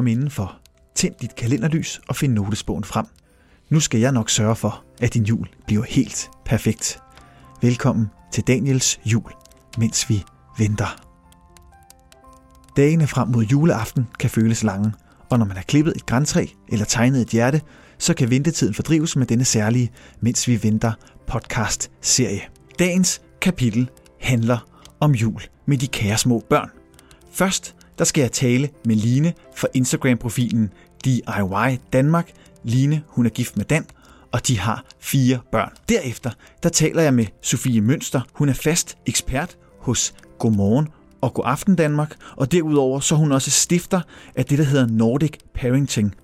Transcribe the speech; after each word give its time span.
Kom 0.00 0.06
indenfor, 0.06 0.58
tænd 0.94 1.14
dit 1.20 1.34
kalenderlys 1.36 2.00
og 2.08 2.16
find 2.16 2.32
notesbogen 2.32 2.84
frem. 2.84 3.06
Nu 3.70 3.80
skal 3.80 4.00
jeg 4.00 4.12
nok 4.12 4.30
sørge 4.30 4.56
for, 4.56 4.84
at 5.00 5.14
din 5.14 5.24
jul 5.24 5.48
bliver 5.66 5.82
helt 5.82 6.30
perfekt. 6.44 6.98
Velkommen 7.62 8.06
til 8.32 8.44
Daniels 8.46 9.00
jul, 9.04 9.32
mens 9.78 10.08
vi 10.08 10.24
venter. 10.58 11.06
Dagene 12.76 13.06
frem 13.06 13.28
mod 13.28 13.44
juleaften 13.44 14.06
kan 14.18 14.30
føles 14.30 14.62
lange, 14.62 14.92
og 15.30 15.38
når 15.38 15.46
man 15.46 15.56
har 15.56 15.64
klippet 15.64 15.96
et 15.96 16.06
græntræ 16.06 16.46
eller 16.68 16.84
tegnet 16.84 17.20
et 17.20 17.28
hjerte, 17.28 17.60
så 17.98 18.14
kan 18.14 18.30
ventetiden 18.30 18.74
fordrives 18.74 19.16
med 19.16 19.26
denne 19.26 19.44
særlige 19.44 19.90
Mens 20.20 20.48
vi 20.48 20.62
venter 20.62 20.92
podcast-serie. 21.26 22.42
Dagens 22.78 23.22
kapitel 23.40 23.90
handler 24.20 24.58
om 25.00 25.12
jul 25.12 25.42
med 25.66 25.78
de 25.78 25.86
kære 25.86 26.18
små 26.18 26.42
børn. 26.50 26.70
Først 27.32 27.76
der 28.00 28.06
skal 28.06 28.20
jeg 28.20 28.32
tale 28.32 28.68
med 28.84 28.96
Line 28.96 29.32
fra 29.56 29.68
Instagram-profilen 29.74 30.72
DIY 31.04 31.78
Danmark. 31.92 32.30
Line, 32.64 33.02
hun 33.06 33.26
er 33.26 33.30
gift 33.30 33.56
med 33.56 33.64
Dan, 33.64 33.86
og 34.32 34.48
de 34.48 34.58
har 34.58 34.84
fire 35.00 35.38
børn. 35.52 35.72
Derefter 35.88 36.30
der 36.62 36.68
taler 36.68 37.02
jeg 37.02 37.14
med 37.14 37.26
Sofie 37.42 37.80
Mønster. 37.80 38.20
Hun 38.32 38.48
er 38.48 38.52
fast 38.52 38.96
ekspert 39.06 39.58
hos 39.78 40.14
Godmorgen 40.38 40.88
og 41.20 41.34
God 41.34 41.44
Aften 41.46 41.76
Danmark, 41.76 42.16
og 42.36 42.52
derudover 42.52 43.00
så 43.00 43.14
er 43.14 43.18
hun 43.18 43.32
også 43.32 43.50
stifter 43.50 44.00
af 44.36 44.44
det, 44.44 44.58
der 44.58 44.64
hedder 44.64 44.86
Nordic 44.86 45.32
Parenting. 45.54 46.14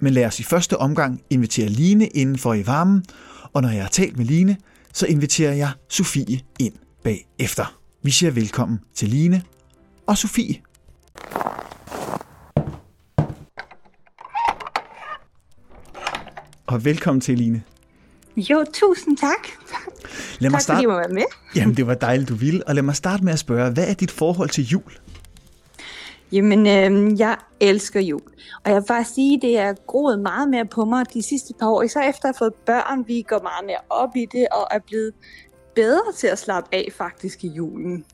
Men 0.00 0.12
lad 0.12 0.26
os 0.26 0.40
i 0.40 0.42
første 0.42 0.78
omgang 0.78 1.20
invitere 1.30 1.68
Line 1.68 2.06
indenfor 2.06 2.54
i 2.54 2.66
varmen, 2.66 3.04
og 3.52 3.62
når 3.62 3.68
jeg 3.68 3.82
har 3.82 3.90
talt 3.90 4.18
med 4.18 4.24
Line, 4.24 4.56
så 4.92 5.06
inviterer 5.06 5.52
jeg 5.52 5.70
Sofie 5.88 6.40
ind 6.58 6.74
bagefter. 7.04 7.78
Vi 8.02 8.10
siger 8.10 8.30
velkommen 8.30 8.80
til 8.94 9.08
Line 9.08 9.42
og 10.06 10.18
Sofie. 10.18 10.71
Og 16.72 16.84
velkommen 16.84 17.20
til, 17.20 17.38
Line. 17.38 17.62
Jo, 18.36 18.64
tusind 18.72 19.16
tak. 19.16 19.48
Lad 20.38 20.50
mig 20.50 20.52
tak 20.52 20.60
starte... 20.60 20.76
fordi 20.76 20.82
jeg 20.82 20.88
må 20.88 20.94
være 20.94 21.14
med. 21.14 21.22
Jamen, 21.56 21.76
det 21.76 21.86
var 21.86 21.94
dejligt, 21.94 22.28
du 22.28 22.34
ville. 22.34 22.68
Og 22.68 22.74
lad 22.74 22.82
mig 22.82 22.96
starte 22.96 23.24
med 23.24 23.32
at 23.32 23.38
spørge, 23.38 23.72
hvad 23.72 23.88
er 23.88 23.94
dit 23.94 24.10
forhold 24.10 24.48
til 24.48 24.64
jul? 24.64 24.92
Jamen, 26.32 26.66
øh, 26.66 27.18
jeg 27.18 27.36
elsker 27.60 28.00
jul. 28.00 28.20
Og 28.64 28.70
jeg 28.70 28.74
vil 28.74 28.86
bare 28.86 29.04
sige, 29.04 29.40
det 29.40 29.58
er 29.58 29.74
groet 29.86 30.20
meget 30.20 30.48
mere 30.48 30.66
på 30.66 30.84
mig 30.84 31.04
de 31.14 31.22
sidste 31.22 31.54
par 31.60 31.66
år. 31.66 31.82
Især 31.82 32.00
efter 32.00 32.28
at 32.28 32.34
have 32.34 32.38
fået 32.38 32.54
børn, 32.54 33.04
vi 33.06 33.22
går 33.22 33.42
meget 33.42 33.66
mere 33.66 33.80
op 33.90 34.16
i 34.16 34.26
det, 34.32 34.46
og 34.52 34.66
er 34.70 34.78
blevet 34.86 35.12
bedre 35.74 36.12
til 36.16 36.26
at 36.26 36.38
slappe 36.38 36.74
af 36.74 36.88
faktisk 36.96 37.44
i 37.44 37.48
julen. 37.48 38.04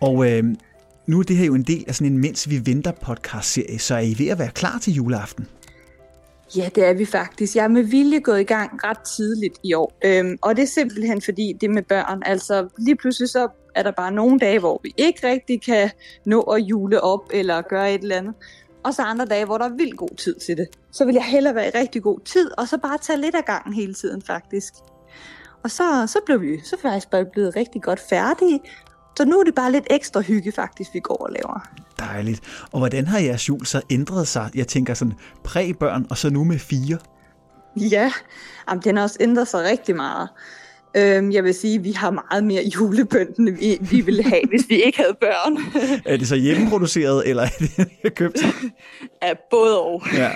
Og 0.00 0.30
øh, 0.30 0.44
nu 1.06 1.18
er 1.18 1.22
det 1.22 1.36
her 1.36 1.46
jo 1.46 1.54
en 1.54 1.62
del 1.62 1.84
af 1.88 1.94
sådan 1.94 2.12
en 2.12 2.18
Mens 2.18 2.50
vi 2.50 2.66
venter 2.66 2.92
podcast-serie, 2.92 3.78
så 3.78 3.94
er 3.94 4.00
I 4.00 4.14
ved 4.18 4.28
at 4.28 4.38
være 4.38 4.50
klar 4.54 4.78
til 4.78 4.92
juleaften? 4.92 5.46
Ja, 6.56 6.68
det 6.74 6.84
er 6.84 6.92
vi 6.92 7.04
faktisk. 7.04 7.56
Jeg 7.56 7.64
er 7.64 7.68
med 7.68 7.82
vilje 7.82 8.20
gået 8.20 8.40
i 8.40 8.44
gang 8.44 8.84
ret 8.84 8.98
tidligt 8.98 9.58
i 9.64 9.74
år. 9.74 9.92
Øhm, 10.04 10.38
og 10.42 10.56
det 10.56 10.62
er 10.62 10.66
simpelthen 10.66 11.22
fordi, 11.22 11.52
det 11.60 11.70
med 11.70 11.82
børn, 11.82 12.22
altså 12.26 12.68
lige 12.78 12.96
pludselig 12.96 13.28
så 13.28 13.48
er 13.74 13.82
der 13.82 13.90
bare 13.90 14.12
nogle 14.12 14.38
dage, 14.38 14.58
hvor 14.58 14.80
vi 14.82 14.94
ikke 14.96 15.28
rigtig 15.28 15.62
kan 15.62 15.90
nå 16.26 16.40
at 16.40 16.60
jule 16.60 17.00
op 17.00 17.30
eller 17.30 17.62
gøre 17.62 17.94
et 17.94 18.02
eller 18.02 18.16
andet. 18.16 18.34
Og 18.84 18.94
så 18.94 19.02
andre 19.02 19.24
dage, 19.24 19.44
hvor 19.44 19.58
der 19.58 19.64
er 19.64 19.76
vildt 19.76 19.96
god 19.96 20.16
tid 20.16 20.34
til 20.34 20.56
det. 20.56 20.66
Så 20.92 21.04
vil 21.04 21.14
jeg 21.14 21.24
hellere 21.24 21.54
være 21.54 21.66
i 21.66 21.70
rigtig 21.74 22.02
god 22.02 22.20
tid, 22.20 22.50
og 22.58 22.68
så 22.68 22.78
bare 22.78 22.98
tage 22.98 23.20
lidt 23.20 23.34
af 23.34 23.44
gangen 23.44 23.74
hele 23.74 23.94
tiden 23.94 24.22
faktisk. 24.22 24.74
Og 25.62 25.70
så, 25.70 26.06
så 26.06 26.18
blev 26.26 26.40
vi 26.40 26.60
så 26.64 26.76
faktisk 26.82 27.10
bare 27.10 27.24
blevet 27.24 27.56
rigtig 27.56 27.82
godt 27.82 28.00
færdige. 28.00 28.60
Så 29.16 29.24
nu 29.24 29.40
er 29.40 29.44
det 29.44 29.54
bare 29.54 29.72
lidt 29.72 29.86
ekstra 29.90 30.20
hygge 30.20 30.52
faktisk, 30.52 30.90
vi 30.94 31.00
går 31.00 31.16
og 31.16 31.30
laver. 31.32 31.68
Dejligt. 31.98 32.40
Og 32.72 32.78
hvordan 32.78 33.06
har 33.06 33.18
jeres 33.18 33.48
jul 33.48 33.66
så 33.66 33.80
ændret 33.90 34.28
sig? 34.28 34.50
Jeg 34.54 34.66
tænker 34.68 34.94
sådan 34.94 35.14
præ-børn, 35.44 36.06
og 36.10 36.16
så 36.18 36.30
nu 36.30 36.44
med 36.44 36.58
fire. 36.58 36.98
Ja, 37.76 38.12
jamen, 38.70 38.82
den 38.84 38.96
har 38.96 39.02
også 39.02 39.16
ændret 39.20 39.48
sig 39.48 39.64
rigtig 39.70 39.96
meget. 39.96 40.28
Øhm, 40.96 41.32
jeg 41.32 41.44
vil 41.44 41.54
sige, 41.54 41.74
at 41.78 41.84
vi 41.84 41.92
har 41.92 42.10
meget 42.10 42.44
mere 42.44 42.62
julebønt, 42.62 43.36
end 43.36 43.50
vi, 43.50 43.78
vi 43.80 44.00
ville 44.00 44.22
have, 44.22 44.40
hvis 44.48 44.68
vi 44.68 44.82
ikke 44.82 44.98
havde 44.98 45.14
børn. 45.20 45.56
Er 46.12 46.16
det 46.16 46.28
så 46.28 46.36
hjemmeproduceret, 46.36 47.28
eller 47.28 47.42
er 47.42 47.48
det 48.02 48.14
købt? 48.20 48.38
Ja, 49.22 49.32
både 49.50 49.80
og. 49.82 50.02
Ja. 50.14 50.30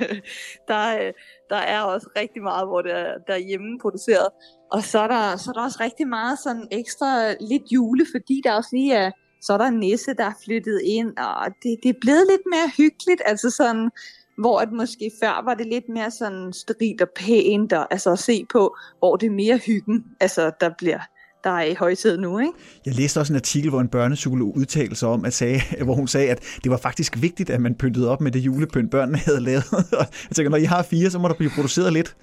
der, 0.68 0.74
er- 0.74 1.12
der 1.50 1.56
er 1.56 1.80
også 1.80 2.06
rigtig 2.18 2.42
meget, 2.42 2.66
hvor 2.66 2.82
det 2.82 2.92
er, 2.92 3.12
der 3.26 3.32
er 3.34 3.38
hjemmeproduceret. 3.38 4.28
Og 4.72 4.82
så 4.82 4.98
er, 4.98 5.08
der, 5.08 5.36
så 5.36 5.50
er 5.50 5.54
der 5.54 5.62
også 5.62 5.78
rigtig 5.80 6.08
meget 6.08 6.38
sådan 6.38 6.68
ekstra 6.70 7.32
lidt 7.32 7.62
jule, 7.72 8.06
fordi 8.14 8.40
der 8.44 8.52
også 8.52 8.70
lige 8.72 8.94
er, 8.94 9.10
så 9.42 9.52
er 9.52 9.58
der 9.58 9.64
en 9.64 9.78
nisse, 9.78 10.14
der 10.14 10.24
er 10.24 10.32
flyttet 10.44 10.80
ind, 10.84 11.16
og 11.18 11.46
det, 11.62 11.76
det 11.82 11.88
er 11.88 12.00
blevet 12.00 12.24
lidt 12.30 12.42
mere 12.50 12.68
hyggeligt, 12.76 13.22
altså 13.26 13.50
sådan, 13.50 13.90
hvor 14.38 14.58
at 14.60 14.72
måske 14.72 15.10
før 15.22 15.44
var 15.44 15.54
det 15.54 15.66
lidt 15.66 15.88
mere 15.88 16.10
sådan 16.10 16.52
sterilt 16.52 17.00
og 17.00 17.08
pænt, 17.16 17.72
og, 17.72 17.86
altså 17.90 18.12
at 18.12 18.18
se 18.18 18.46
på, 18.52 18.76
hvor 18.98 19.16
det 19.16 19.26
er 19.26 19.30
mere 19.30 19.58
hyggen, 19.58 20.04
altså 20.20 20.50
der 20.60 20.70
bliver, 20.78 21.00
der 21.44 21.50
er 21.50 21.64
i 21.64 21.74
højtid 21.74 22.18
nu, 22.18 22.38
ikke? 22.38 22.52
Jeg 22.86 22.94
læste 22.94 23.20
også 23.20 23.32
en 23.32 23.36
artikel, 23.36 23.70
hvor 23.70 23.80
en 23.80 23.88
børnepsykolog 23.88 24.56
udtalte 24.56 24.96
sig 24.96 25.08
om, 25.08 25.24
at 25.24 25.34
sagde, 25.34 25.60
hvor 25.84 25.94
hun 25.94 26.08
sagde, 26.08 26.30
at 26.30 26.42
det 26.64 26.70
var 26.70 26.76
faktisk 26.76 27.22
vigtigt, 27.22 27.50
at 27.50 27.60
man 27.60 27.74
pyntede 27.74 28.10
op 28.10 28.20
med 28.20 28.32
det 28.32 28.40
julepynt, 28.40 28.90
børnene 28.90 29.18
havde 29.18 29.40
lavet. 29.40 29.64
Jeg 30.28 30.34
tænker, 30.34 30.50
når 30.50 30.56
I 30.56 30.64
har 30.64 30.82
fire, 30.82 31.10
så 31.10 31.18
må 31.18 31.28
der 31.28 31.34
blive 31.34 31.50
produceret 31.50 31.92
lidt. 31.92 32.16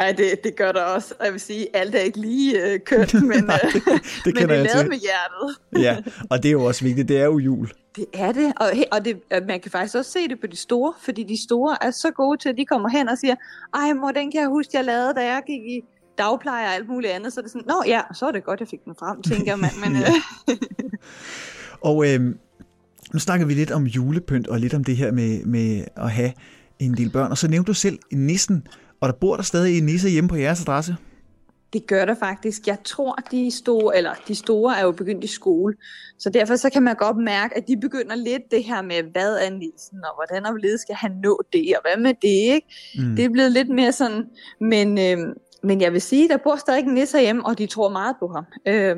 Ja, 0.00 0.12
det, 0.12 0.44
det 0.44 0.56
gør 0.56 0.72
der 0.72 0.82
også. 0.82 1.14
Og 1.18 1.24
Jeg 1.24 1.32
vil 1.32 1.40
sige, 1.40 1.76
alt 1.76 1.94
er 1.94 1.98
ikke 1.98 2.20
lige 2.20 2.72
øh, 2.72 2.80
kønt, 2.80 3.14
men, 3.30 3.44
Nej, 3.44 3.60
øh, 3.64 3.72
det, 3.72 3.84
det 4.24 4.34
men 4.34 4.34
det 4.34 4.42
er 4.42 4.46
lavet 4.74 4.88
med 4.88 4.98
hjertet. 4.98 5.56
Ja, 5.86 5.96
og 6.30 6.42
det 6.42 6.48
er 6.48 6.52
jo 6.52 6.64
også 6.64 6.84
vigtigt. 6.84 7.08
Det 7.08 7.20
er 7.20 7.24
jo 7.24 7.38
jul. 7.38 7.70
Det 7.96 8.06
er 8.14 8.32
det, 8.32 8.52
og, 8.56 8.70
og 8.92 9.04
det, 9.04 9.20
øh, 9.32 9.46
man 9.46 9.60
kan 9.60 9.70
faktisk 9.70 9.94
også 9.96 10.10
se 10.10 10.28
det 10.28 10.40
på 10.40 10.46
de 10.46 10.56
store, 10.56 10.92
fordi 11.00 11.22
de 11.22 11.42
store 11.42 11.76
er 11.80 11.90
så 11.90 12.10
gode 12.10 12.38
til, 12.38 12.48
at 12.48 12.56
de 12.56 12.64
kommer 12.64 12.88
hen 12.88 13.08
og 13.08 13.18
siger, 13.18 13.34
ej 13.74 13.92
mor, 13.92 14.10
den 14.10 14.32
kan 14.32 14.40
jeg 14.40 14.48
huske, 14.48 14.70
jeg 14.74 14.84
lavede, 14.84 15.14
da 15.14 15.20
jeg 15.20 15.42
gik 15.46 15.62
i 15.62 15.80
dagpleje 16.18 16.66
og 16.66 16.74
alt 16.74 16.88
muligt 16.88 17.12
andet. 17.12 17.32
Så 17.32 17.40
er 17.40 17.42
det 17.42 17.52
sådan, 17.52 17.66
nå 17.68 17.82
ja, 17.86 18.00
så 18.14 18.26
er 18.26 18.32
det 18.32 18.44
godt, 18.44 18.60
jeg 18.60 18.68
fik 18.68 18.84
den 18.84 18.94
frem, 18.98 19.22
tænker 19.22 19.56
man. 19.56 19.70
Men, 19.84 19.96
øh, 20.02 20.58
Og 21.80 22.08
øh, 22.08 22.20
nu 23.12 23.18
snakker 23.18 23.46
vi 23.46 23.54
lidt 23.54 23.70
om 23.70 23.84
julepynt, 23.84 24.48
og 24.48 24.60
lidt 24.60 24.74
om 24.74 24.84
det 24.84 24.96
her 24.96 25.12
med, 25.12 25.44
med 25.44 25.84
at 25.96 26.10
have 26.10 26.32
en 26.78 26.96
del 26.96 27.10
børn. 27.10 27.30
Og 27.30 27.38
så 27.38 27.48
nævnte 27.48 27.68
du 27.68 27.74
selv 27.74 27.98
nissen, 28.12 28.66
og 29.00 29.08
der 29.08 29.14
bor 29.14 29.36
der 29.36 29.42
stadig 29.42 29.78
en 29.78 29.84
nisse 29.84 30.08
hjemme 30.08 30.28
på 30.28 30.36
jeres 30.36 30.60
adresse. 30.60 30.96
Det 31.72 31.86
gør 31.86 32.04
der 32.04 32.14
faktisk. 32.14 32.66
Jeg 32.66 32.78
tror, 32.84 33.18
de 33.30 33.50
store, 33.50 33.96
eller 33.96 34.14
de 34.28 34.34
store 34.34 34.78
er 34.78 34.82
jo 34.82 34.92
begyndt 34.92 35.24
i 35.24 35.26
skole. 35.26 35.74
Så 36.18 36.30
derfor 36.30 36.56
så 36.56 36.70
kan 36.70 36.82
man 36.82 36.96
godt 36.96 37.16
mærke, 37.16 37.56
at 37.56 37.68
de 37.68 37.76
begynder 37.76 38.14
lidt 38.14 38.42
det 38.50 38.64
her 38.64 38.82
med, 38.82 39.02
hvad 39.12 39.36
er 39.36 39.50
nissen, 39.50 39.98
og 40.04 40.14
hvordan 40.16 40.46
og 40.46 40.52
hvorledes 40.52 40.80
skal 40.80 40.94
han 40.94 41.10
nå 41.22 41.42
det, 41.52 41.74
og 41.76 41.82
hvad 41.82 42.02
med 42.02 42.14
det, 42.22 42.54
ikke? 42.54 42.66
Mm. 42.98 43.16
Det 43.16 43.24
er 43.24 43.28
blevet 43.28 43.52
lidt 43.52 43.68
mere 43.68 43.92
sådan, 43.92 44.24
men, 44.60 44.98
øh, 44.98 45.18
men 45.62 45.80
jeg 45.80 45.92
vil 45.92 46.00
sige, 46.00 46.28
der 46.28 46.36
bor 46.36 46.56
stadig 46.56 46.84
en 46.84 46.94
nisse 46.94 47.20
hjemme, 47.20 47.46
og 47.46 47.58
de 47.58 47.66
tror 47.66 47.88
meget 47.88 48.16
på 48.20 48.28
ham. 48.28 48.44
Øh, 48.66 48.96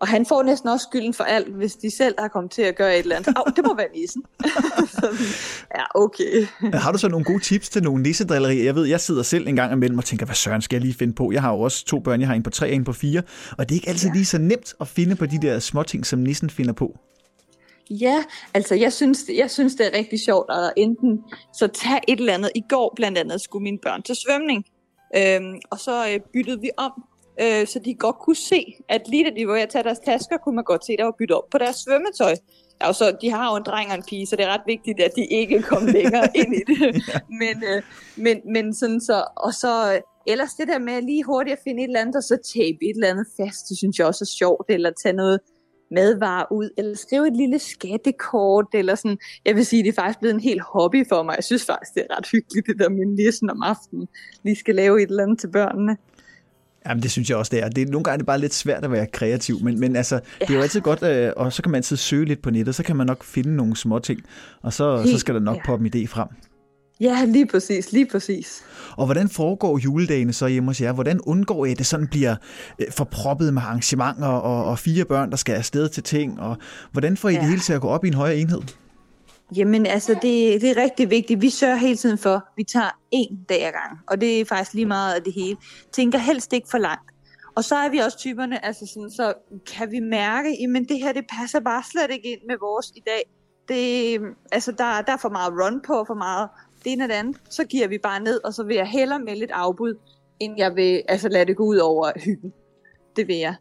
og 0.00 0.08
han 0.08 0.26
får 0.26 0.42
næsten 0.42 0.68
også 0.68 0.86
skylden 0.90 1.14
for 1.14 1.24
alt, 1.24 1.54
hvis 1.54 1.76
de 1.76 1.96
selv 1.96 2.14
har 2.18 2.28
kommet 2.28 2.52
til 2.52 2.62
at 2.62 2.76
gøre 2.76 2.94
et 2.94 3.02
eller 3.02 3.16
andet. 3.16 3.34
Au, 3.36 3.44
det 3.56 3.64
må 3.66 3.76
være 3.76 3.86
nissen. 3.94 4.22
Ja, 5.76 5.84
okay. 5.94 6.46
Har 6.72 6.92
du 6.92 6.98
så 6.98 7.08
nogle 7.08 7.24
gode 7.24 7.40
tips 7.40 7.68
til 7.68 7.82
nogle 7.82 8.02
nissedrillerier? 8.02 8.64
Jeg 8.64 8.74
ved, 8.74 8.84
jeg 8.86 9.00
sidder 9.00 9.22
selv 9.22 9.48
en 9.48 9.56
gang 9.56 9.72
imellem 9.72 9.98
og 9.98 10.04
tænker, 10.04 10.26
hvad 10.26 10.34
søren 10.34 10.62
skal 10.62 10.76
jeg 10.76 10.82
lige 10.82 10.94
finde 10.94 11.12
på? 11.12 11.32
Jeg 11.32 11.42
har 11.42 11.52
jo 11.52 11.60
også 11.60 11.84
to 11.84 11.98
børn, 12.00 12.20
jeg 12.20 12.28
har 12.28 12.34
en 12.34 12.42
på 12.42 12.50
tre 12.50 12.66
og 12.66 12.72
en 12.72 12.84
på 12.84 12.92
fire, 12.92 13.22
og 13.58 13.68
det 13.68 13.74
er 13.74 13.76
ikke 13.76 13.88
altid 13.88 14.08
Ja. 14.08 14.14
lige 14.14 14.24
så 14.24 14.38
nemt 14.38 14.74
at 14.80 14.88
finde 14.88 15.16
på 15.16 15.26
de 15.26 15.38
der 15.42 15.58
små 15.58 15.82
ting, 15.82 16.06
som 16.06 16.18
nissen 16.18 16.50
finder 16.50 16.72
på. 16.72 16.98
Ja, 17.90 18.24
altså 18.54 18.74
jeg 18.74 18.92
synes, 18.92 19.18
jeg 19.36 19.50
synes, 19.50 19.74
det 19.74 19.86
er 19.86 19.98
rigtig 19.98 20.20
sjovt 20.20 20.50
at 20.50 20.72
enten 20.76 21.18
så 21.54 21.66
tage 21.66 22.00
et 22.08 22.20
eller 22.20 22.34
andet. 22.34 22.50
I 22.54 22.62
går 22.68 22.92
blandt 22.96 23.18
andet 23.18 23.40
skulle 23.40 23.62
mine 23.62 23.78
børn 23.82 24.02
til 24.02 24.14
svømning, 24.16 24.64
øhm, 25.16 25.54
og 25.70 25.78
så 25.78 26.08
øh, 26.08 26.20
byttede 26.32 26.60
vi 26.60 26.70
om, 26.76 26.92
øh, 27.42 27.66
så 27.66 27.78
de 27.84 27.94
godt 27.94 28.16
kunne 28.16 28.36
se, 28.36 28.74
at 28.88 29.02
lige 29.08 29.24
da 29.24 29.30
de 29.36 29.46
var 29.46 29.52
ved 29.52 29.60
at 29.60 29.68
tage 29.68 29.84
deres 29.84 29.98
tasker, 29.98 30.36
kunne 30.36 30.54
man 30.54 30.64
godt 30.64 30.84
se, 30.86 30.92
at 30.92 30.98
der 30.98 31.04
var 31.04 31.14
byttet 31.18 31.36
op 31.36 31.48
på 31.50 31.58
deres 31.58 31.76
svømmetøj. 31.76 32.34
Ja, 32.80 32.88
og 32.88 32.94
så, 32.94 33.16
de 33.20 33.30
har 33.30 33.50
jo 33.50 33.56
en 33.56 33.62
dreng 33.62 33.90
og 33.90 33.96
en 33.96 34.02
pige, 34.08 34.26
så 34.26 34.36
det 34.36 34.44
er 34.44 34.48
ret 34.48 34.66
vigtigt, 34.66 35.00
at 35.00 35.12
de 35.16 35.26
ikke 35.26 35.62
kom 35.62 35.86
længere 35.98 36.28
ind 36.34 36.54
i 36.54 36.62
det. 36.66 36.78
Men, 37.28 37.56
øh, 37.70 37.82
men, 38.16 38.36
men 38.52 38.74
sådan 38.74 39.00
så, 39.00 39.24
og 39.36 39.54
så 39.54 39.92
øh, 39.94 40.00
ellers 40.26 40.54
det 40.54 40.68
der 40.68 40.78
med 40.78 41.02
lige 41.02 41.24
hurtigt 41.24 41.52
at 41.56 41.62
finde 41.64 41.82
et 41.82 41.86
eller 41.86 42.00
andet, 42.00 42.16
og 42.16 42.22
så 42.22 42.36
tape 42.54 42.78
et 42.88 42.94
eller 42.94 43.08
andet 43.08 43.26
fast, 43.36 43.68
det 43.68 43.76
synes 43.78 43.98
jeg 43.98 44.06
også 44.06 44.24
er 44.24 44.34
sjovt, 44.38 44.66
eller 44.68 44.90
tage 45.02 45.12
noget 45.12 45.40
madvarer 45.90 46.52
ud, 46.52 46.70
eller 46.78 46.96
skrive 46.96 47.26
et 47.26 47.36
lille 47.36 47.58
skattekort, 47.58 48.66
eller 48.74 48.94
sådan. 48.94 49.18
Jeg 49.44 49.56
vil 49.56 49.66
sige, 49.66 49.82
det 49.82 49.88
er 49.88 49.92
faktisk 49.92 50.18
blevet 50.18 50.34
en 50.34 50.40
helt 50.40 50.62
hobby 50.62 51.08
for 51.08 51.22
mig. 51.22 51.34
Jeg 51.36 51.44
synes 51.44 51.64
faktisk, 51.64 51.94
det 51.94 52.06
er 52.10 52.16
ret 52.16 52.26
hyggeligt, 52.32 52.66
det 52.66 52.78
der 52.78 52.88
med 52.88 53.06
nissen 53.06 53.50
om 53.50 53.62
aftenen. 53.62 54.08
Lige 54.42 54.56
skal 54.56 54.74
lave 54.74 55.02
et 55.02 55.10
eller 55.10 55.22
andet 55.22 55.40
til 55.40 55.50
børnene. 55.50 55.96
Jamen, 56.88 57.02
det 57.02 57.10
synes 57.10 57.30
jeg 57.30 57.38
også, 57.38 57.50
det 57.50 57.62
er. 57.64 57.68
Det 57.68 57.82
er 57.82 57.90
nogle 57.90 58.04
gange 58.04 58.14
er 58.14 58.18
det 58.18 58.26
bare 58.26 58.40
lidt 58.40 58.54
svært 58.54 58.84
at 58.84 58.92
være 58.92 59.06
kreativ, 59.06 59.62
men, 59.62 59.80
men 59.80 59.96
altså, 59.96 60.20
det 60.40 60.50
er 60.50 60.54
jo 60.54 60.60
altid 60.60 60.80
godt, 60.80 61.02
øh, 61.02 61.32
og 61.36 61.52
så 61.52 61.62
kan 61.62 61.72
man 61.72 61.78
altid 61.78 61.96
søge 61.96 62.24
lidt 62.24 62.42
på 62.42 62.50
nettet, 62.50 62.74
så 62.74 62.82
kan 62.82 62.96
man 62.96 63.06
nok 63.06 63.24
finde 63.24 63.56
nogle 63.56 63.76
små 63.76 63.98
ting, 63.98 64.20
og 64.62 64.72
så, 64.72 65.06
så 65.06 65.18
skal 65.18 65.34
der 65.34 65.40
nok 65.40 65.56
ja. 65.56 65.62
poppe 65.66 65.86
en 65.86 65.92
idé 65.94 66.06
frem. 66.06 66.28
Ja, 67.00 67.24
lige 67.24 67.46
præcis, 67.46 67.92
lige 67.92 68.06
præcis. 68.06 68.62
Og 68.96 69.04
hvordan 69.04 69.28
foregår 69.28 69.78
juledagene 69.78 70.32
så 70.32 70.46
hjemme 70.46 70.68
hos 70.68 70.80
jer? 70.80 70.92
Hvordan 70.92 71.20
undgår 71.20 71.66
I, 71.66 71.70
at 71.70 71.78
det 71.78 71.86
sådan 71.86 72.06
bliver 72.06 72.36
øh, 72.78 72.86
forproppet 72.92 73.54
med 73.54 73.62
arrangementer 73.62 74.26
og, 74.26 74.64
og 74.64 74.78
fire 74.78 75.04
børn, 75.04 75.30
der 75.30 75.36
skal 75.36 75.54
afsted 75.54 75.88
til 75.88 76.02
ting? 76.02 76.40
Og 76.40 76.56
hvordan 76.92 77.16
får 77.16 77.28
I 77.28 77.32
ja. 77.32 77.40
det 77.40 77.48
hele 77.48 77.60
til 77.60 77.72
at 77.72 77.80
gå 77.80 77.88
op 77.88 78.04
i 78.04 78.08
en 78.08 78.14
højere 78.14 78.36
enhed? 78.36 78.60
Jamen 79.54 79.86
altså, 79.86 80.12
det, 80.12 80.60
det 80.60 80.70
er 80.70 80.76
rigtig 80.76 81.10
vigtigt. 81.10 81.42
Vi 81.42 81.50
sørger 81.50 81.76
hele 81.76 81.96
tiden 81.96 82.18
for, 82.18 82.34
at 82.34 82.42
vi 82.56 82.64
tager 82.64 82.90
én 83.14 83.36
dag 83.48 83.66
ad 83.66 83.72
gang. 83.72 83.98
Og 84.06 84.20
det 84.20 84.40
er 84.40 84.44
faktisk 84.44 84.74
lige 84.74 84.86
meget 84.86 85.14
af 85.14 85.22
det 85.22 85.32
hele. 85.32 85.56
Tænker 85.92 86.18
helst 86.18 86.52
ikke 86.52 86.68
for 86.70 86.78
langt. 86.78 87.10
Og 87.56 87.64
så 87.64 87.76
er 87.76 87.88
vi 87.88 87.98
også 87.98 88.18
typerne, 88.18 88.64
altså 88.64 88.86
sådan, 88.86 89.10
så 89.10 89.34
kan 89.66 89.90
vi 89.90 90.00
mærke, 90.00 90.48
at 90.48 90.88
det 90.88 90.98
her 90.98 91.12
det 91.12 91.24
passer 91.40 91.60
bare 91.60 91.82
slet 91.92 92.10
ikke 92.10 92.32
ind 92.32 92.40
med 92.48 92.56
vores 92.60 92.92
i 92.96 93.02
dag. 93.06 93.30
Det, 93.68 94.20
altså, 94.52 94.72
der, 94.72 95.02
der 95.02 95.12
er 95.12 95.16
for 95.16 95.28
meget 95.28 95.52
run 95.52 95.80
på, 95.86 96.04
for 96.06 96.14
meget 96.14 96.48
det 96.84 96.92
ene 96.92 97.04
og 97.04 97.08
det 97.08 97.14
andet. 97.14 97.36
Så 97.50 97.64
giver 97.64 97.88
vi 97.88 97.98
bare 97.98 98.20
ned, 98.20 98.44
og 98.44 98.54
så 98.54 98.62
vil 98.62 98.76
jeg 98.76 98.86
hellere 98.86 99.18
melde 99.18 99.44
et 99.44 99.50
afbud, 99.50 99.94
end 100.40 100.54
jeg 100.58 100.76
vil 100.76 101.02
altså, 101.08 101.28
lade 101.28 101.46
det 101.46 101.56
gå 101.56 101.64
ud 101.64 101.76
over 101.76 102.12
hyggen. 102.16 102.52
Det 103.16 103.28
vil 103.28 103.36
jeg. 103.36 103.54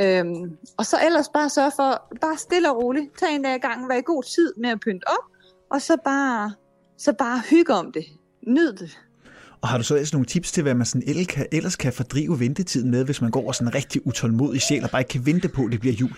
Øhm, 0.00 0.56
og 0.76 0.86
så 0.86 0.96
ellers 1.06 1.28
bare 1.28 1.48
sørge 1.48 1.72
for, 1.76 2.16
bare 2.20 2.36
stille 2.36 2.70
og 2.70 2.82
roligt, 2.82 3.18
tag 3.18 3.34
en 3.34 3.42
dag 3.42 3.56
i 3.56 3.58
gangen, 3.58 3.88
vær 3.88 3.96
i 3.96 4.02
god 4.02 4.22
tid 4.22 4.54
med 4.56 4.70
at 4.70 4.80
pynte 4.80 5.04
op, 5.08 5.31
og 5.72 5.82
så 5.82 5.96
bare, 6.04 6.52
så 6.98 7.12
bare 7.12 7.42
hygge 7.50 7.72
om 7.72 7.92
det. 7.92 8.04
Nyd 8.46 8.72
det. 8.72 8.98
Og 9.60 9.68
har 9.68 9.78
du 9.78 9.84
så 9.84 9.94
ellers 9.94 10.12
nogle 10.12 10.26
tips 10.26 10.52
til, 10.52 10.62
hvad 10.62 10.74
man 10.74 10.86
sådan 10.86 11.08
ellers 11.08 11.26
kan, 11.26 11.46
ellers 11.52 11.76
kan 11.76 11.92
fordrive 11.92 12.40
ventetiden 12.40 12.90
med, 12.90 13.04
hvis 13.04 13.20
man 13.20 13.30
går 13.30 13.52
sådan 13.52 13.68
en 13.68 13.74
rigtig 13.74 14.06
utålmodig 14.06 14.62
sjæl 14.62 14.84
og 14.84 14.90
bare 14.90 15.00
ikke 15.00 15.08
kan 15.08 15.26
vente 15.26 15.48
på, 15.48 15.64
at 15.64 15.72
det 15.72 15.80
bliver 15.80 15.94
jul? 15.94 16.16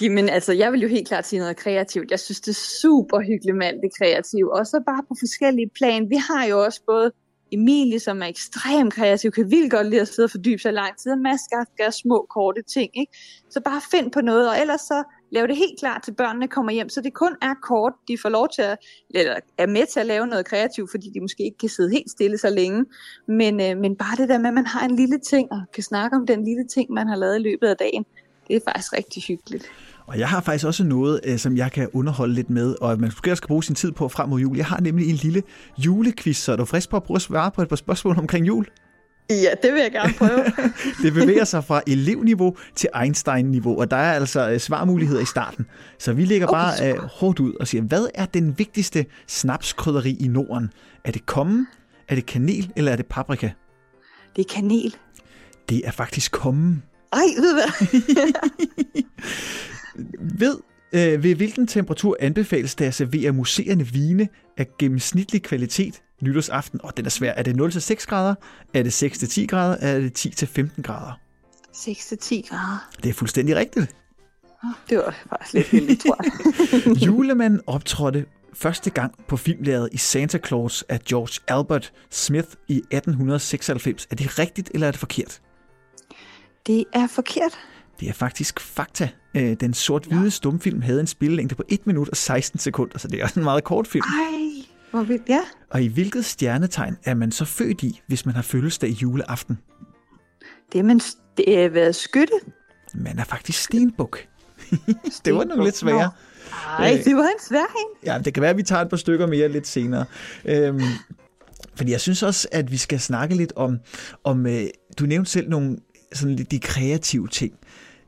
Jamen 0.00 0.28
altså, 0.28 0.52
jeg 0.52 0.72
vil 0.72 0.80
jo 0.80 0.88
helt 0.88 1.08
klart 1.08 1.26
sige 1.26 1.40
noget 1.40 1.56
kreativt. 1.56 2.10
Jeg 2.10 2.20
synes, 2.20 2.40
det 2.40 2.50
er 2.50 2.60
super 2.82 3.20
hyggeligt 3.20 3.56
med 3.56 3.66
alt 3.66 3.80
det 3.82 3.90
kreative. 3.98 4.58
Og 4.58 4.66
så 4.66 4.82
bare 4.86 5.02
på 5.08 5.14
forskellige 5.18 5.70
plan. 5.74 6.10
Vi 6.10 6.16
har 6.16 6.44
jo 6.44 6.64
også 6.64 6.80
både 6.86 7.12
Emilie, 7.52 8.00
som 8.00 8.22
er 8.22 8.26
ekstremt 8.26 8.94
kreativ, 8.94 9.30
kan 9.30 9.50
vildt 9.50 9.70
godt 9.70 9.90
lide 9.90 10.00
at 10.00 10.08
sidde 10.08 10.26
og 10.26 10.30
fordybe 10.30 10.62
sig 10.62 10.72
lang 10.72 10.96
tid, 10.98 11.12
og 11.12 11.18
Mads 11.18 11.40
skal 11.40 11.92
små, 11.92 12.26
korte 12.30 12.62
ting. 12.62 12.90
Ikke? 13.00 13.12
Så 13.50 13.60
bare 13.60 13.80
find 13.90 14.12
på 14.12 14.20
noget, 14.20 14.50
og 14.50 14.60
ellers 14.60 14.80
så 14.80 15.04
lave 15.30 15.46
det 15.46 15.56
helt 15.56 15.78
klart 15.78 16.02
til 16.02 16.12
børnene 16.12 16.48
kommer 16.48 16.72
hjem, 16.72 16.88
så 16.88 17.00
det 17.00 17.14
kun 17.14 17.36
er 17.42 17.54
kort, 17.62 17.92
de 18.08 18.18
får 18.22 18.28
lov 18.28 18.48
til 18.54 18.62
at, 18.62 18.78
eller 19.10 19.34
er 19.58 19.66
med 19.66 19.86
til 19.92 20.00
at 20.00 20.06
lave 20.06 20.26
noget 20.26 20.46
kreativt, 20.46 20.90
fordi 20.90 21.10
de 21.14 21.20
måske 21.20 21.44
ikke 21.44 21.58
kan 21.58 21.68
sidde 21.68 21.90
helt 21.90 22.10
stille 22.10 22.38
så 22.38 22.50
længe. 22.50 22.84
Men, 23.28 23.60
øh, 23.60 23.76
men 23.76 23.96
bare 23.96 24.16
det 24.16 24.28
der 24.28 24.38
med, 24.38 24.48
at 24.48 24.54
man 24.54 24.66
har 24.66 24.84
en 24.84 24.96
lille 24.96 25.18
ting, 25.18 25.52
og 25.52 25.62
kan 25.74 25.82
snakke 25.82 26.16
om 26.16 26.26
den 26.26 26.44
lille 26.44 26.66
ting, 26.74 26.90
man 26.90 27.08
har 27.08 27.16
lavet 27.16 27.36
i 27.38 27.42
løbet 27.42 27.66
af 27.66 27.76
dagen, 27.76 28.04
det 28.48 28.56
er 28.56 28.60
faktisk 28.70 28.92
rigtig 28.92 29.22
hyggeligt. 29.22 29.64
Og 30.06 30.18
jeg 30.18 30.28
har 30.28 30.40
faktisk 30.40 30.66
også 30.66 30.84
noget, 30.84 31.20
øh, 31.24 31.38
som 31.38 31.56
jeg 31.56 31.72
kan 31.72 31.88
underholde 31.92 32.34
lidt 32.34 32.50
med, 32.50 32.74
og 32.80 33.00
man 33.00 33.08
måske 33.16 33.30
også 33.30 33.36
skal 33.36 33.48
bruge 33.48 33.64
sin 33.64 33.74
tid 33.74 33.92
på 33.92 34.08
frem 34.08 34.28
mod 34.28 34.40
jul. 34.40 34.56
Jeg 34.56 34.66
har 34.66 34.80
nemlig 34.80 35.10
en 35.10 35.16
lille 35.16 35.42
julequiz, 35.78 36.36
så 36.36 36.52
er 36.52 36.56
du 36.56 36.64
frisk 36.64 36.90
på 36.90 36.96
at 36.96 37.02
prøve 37.02 37.16
at 37.16 37.22
svare 37.22 37.50
på 37.50 37.62
et 37.62 37.68
par 37.68 37.76
spørgsmål 37.76 38.18
omkring 38.18 38.46
jul? 38.46 38.66
Ja, 39.30 39.50
det 39.62 39.72
vil 39.72 39.80
jeg 39.80 39.92
gerne 39.92 40.14
prøve. 40.18 40.44
det 41.02 41.12
bevæger 41.12 41.44
sig 41.44 41.64
fra 41.64 41.82
elevniveau 41.86 42.56
til 42.74 42.88
Einstein-niveau, 43.02 43.80
og 43.80 43.90
der 43.90 43.96
er 43.96 44.12
altså 44.12 44.50
øh, 44.50 44.60
svarmuligheder 44.60 45.20
i 45.20 45.24
starten. 45.24 45.66
Så 45.98 46.12
vi 46.12 46.24
lægger 46.24 46.46
bare 46.46 46.92
uh, 46.92 46.98
hårdt 46.98 47.40
ud 47.40 47.54
og 47.54 47.68
siger, 47.68 47.82
hvad 47.82 48.06
er 48.14 48.26
den 48.26 48.58
vigtigste 48.58 49.06
snapskrydderi 49.26 50.16
i 50.20 50.28
Norden? 50.28 50.70
Er 51.04 51.12
det 51.12 51.26
kommen, 51.26 51.66
er 52.08 52.14
det 52.14 52.26
kanel, 52.26 52.72
eller 52.76 52.92
er 52.92 52.96
det 52.96 53.06
paprika? 53.06 53.50
Det 54.36 54.44
er 54.44 54.54
kanel. 54.54 54.96
Det 55.68 55.86
er 55.86 55.90
faktisk 55.90 56.32
kommen. 56.32 56.82
Ej, 57.12 57.18
ved 57.36 57.54
hvad? 57.54 57.88
ved, 60.40 60.58
øh, 60.92 61.22
ved 61.22 61.34
hvilken 61.34 61.66
temperatur 61.66 62.16
anbefales 62.20 62.74
det 62.74 62.84
at 62.84 62.94
servere 62.94 63.32
museerne 63.32 63.86
vine 63.86 64.28
af 64.56 64.66
gennemsnitlig 64.78 65.42
kvalitet 65.42 66.02
nytårsaften? 66.20 66.80
Og 66.82 66.96
den 66.96 67.06
er 67.06 67.10
svær. 67.10 67.32
Er 67.32 67.42
det 67.42 67.76
0-6 67.76 68.06
grader? 68.06 68.34
Er 68.74 68.82
det 68.82 69.02
6-10 69.02 69.46
grader? 69.46 69.76
Er 69.80 70.00
det 70.00 70.26
10-15 70.26 70.82
grader? 70.82 71.12
6-10 71.74 72.48
grader. 72.48 72.88
Det 73.02 73.08
er 73.08 73.14
fuldstændig 73.14 73.56
rigtigt. 73.56 73.94
Det 74.90 74.98
var 74.98 75.14
faktisk 75.28 75.54
lidt 75.54 75.66
heldigt, 75.66 76.00
tror 76.00 76.20
jeg. 76.22 76.96
Julemanden 77.06 77.60
optrådte 77.66 78.24
første 78.54 78.90
gang 78.90 79.14
på 79.28 79.36
filmlæret 79.36 79.88
i 79.92 79.96
Santa 79.96 80.38
Claus 80.46 80.84
af 80.88 81.00
George 81.00 81.40
Albert 81.48 81.92
Smith 82.10 82.48
i 82.68 82.76
1896. 82.76 84.06
Er 84.10 84.16
det 84.16 84.38
rigtigt, 84.38 84.70
eller 84.74 84.86
er 84.86 84.90
det 84.90 85.00
forkert? 85.00 85.40
Det 86.66 86.84
er 86.92 87.06
forkert. 87.06 87.58
Det 88.00 88.08
er 88.08 88.12
faktisk 88.12 88.60
fakta. 88.60 89.08
Øh, 89.34 89.56
den 89.60 89.74
sort-hvide 89.74 90.30
stumfilm 90.30 90.82
havde 90.82 91.00
en 91.00 91.06
spillelængde 91.06 91.54
på 91.54 91.62
1 91.68 91.86
minut 91.86 92.08
og 92.08 92.16
16 92.16 92.58
sekunder, 92.58 92.98
så 92.98 93.08
det 93.08 93.20
er 93.20 93.24
også 93.24 93.40
en 93.40 93.44
meget 93.44 93.64
kort 93.64 93.86
film. 93.86 94.04
Ej, 94.04 94.57
hvor 94.90 95.02
vildt, 95.02 95.28
ja. 95.28 95.40
Og 95.70 95.82
i 95.82 95.86
hvilket 95.86 96.24
stjernetegn 96.24 96.96
er 97.04 97.14
man 97.14 97.32
så 97.32 97.44
født 97.44 97.82
i, 97.82 98.00
hvis 98.06 98.26
man 98.26 98.34
har 98.34 98.42
fødselsdag 98.42 98.90
juleaften? 98.90 99.58
Det 100.72 100.78
er 100.78 100.82
man 100.82 101.00
det 101.36 101.58
er 101.58 101.68
været 101.68 101.96
skytte. 101.96 102.34
Man 102.94 103.18
er 103.18 103.24
faktisk 103.24 103.62
stenbuk. 103.62 104.18
det 105.24 105.34
var 105.34 105.44
nogle 105.44 105.64
lidt 105.64 105.76
svære. 105.76 106.10
Nej, 106.78 107.02
det 107.04 107.16
var 107.16 107.22
en 107.22 107.40
svær 107.48 107.58
en. 107.58 108.06
Ja, 108.06 108.18
det 108.24 108.34
kan 108.34 108.40
være, 108.40 108.50
at 108.50 108.56
vi 108.56 108.62
tager 108.62 108.82
et 108.82 108.90
par 108.90 108.96
stykker 108.96 109.26
mere 109.26 109.48
lidt 109.48 109.66
senere. 109.66 110.04
Øhm, 110.44 110.80
fordi 111.74 111.92
jeg 111.92 112.00
synes 112.00 112.22
også, 112.22 112.48
at 112.52 112.72
vi 112.72 112.76
skal 112.76 113.00
snakke 113.00 113.34
lidt 113.34 113.52
om, 113.56 113.78
om 114.24 114.46
øh, 114.46 114.62
du 114.98 115.06
nævnte 115.06 115.30
selv 115.30 115.48
nogle 115.48 115.78
sådan 116.12 116.36
lidt 116.36 116.50
de 116.50 116.58
kreative 116.58 117.28
ting. 117.28 117.52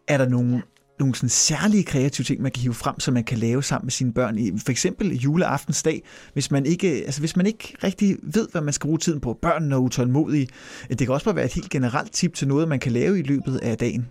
Er 0.08 0.18
der 0.18 0.28
nogle, 0.28 0.62
nogle 1.00 1.14
sådan 1.14 1.28
særlige 1.28 1.84
kreative 1.84 2.24
ting, 2.24 2.42
man 2.42 2.52
kan 2.52 2.62
hive 2.62 2.74
frem, 2.74 3.00
som 3.00 3.14
man 3.14 3.24
kan 3.24 3.38
lave 3.38 3.62
sammen 3.62 3.86
med 3.86 3.92
sine 3.92 4.12
børn 4.12 4.38
i 4.38 4.58
for 4.58 4.70
eksempel 4.70 5.18
juleaftensdag, 5.18 6.02
hvis 6.32 6.50
man 6.50 6.66
ikke, 6.66 6.88
altså 6.88 7.20
hvis 7.20 7.36
man 7.36 7.46
ikke 7.46 7.76
rigtig 7.84 8.16
ved, 8.22 8.48
hvad 8.52 8.60
man 8.60 8.72
skal 8.72 8.86
bruge 8.86 8.98
tiden 8.98 9.20
på. 9.20 9.38
Børnene 9.42 9.74
er 9.74 9.78
utålmodige. 9.78 10.48
Det 10.88 10.98
kan 10.98 11.10
også 11.10 11.24
bare 11.24 11.36
være 11.36 11.44
et 11.44 11.52
helt 11.52 11.70
generelt 11.70 12.12
tip 12.12 12.34
til 12.34 12.48
noget, 12.48 12.68
man 12.68 12.80
kan 12.80 12.92
lave 12.92 13.18
i 13.18 13.22
løbet 13.22 13.56
af 13.56 13.78
dagen. 13.78 14.08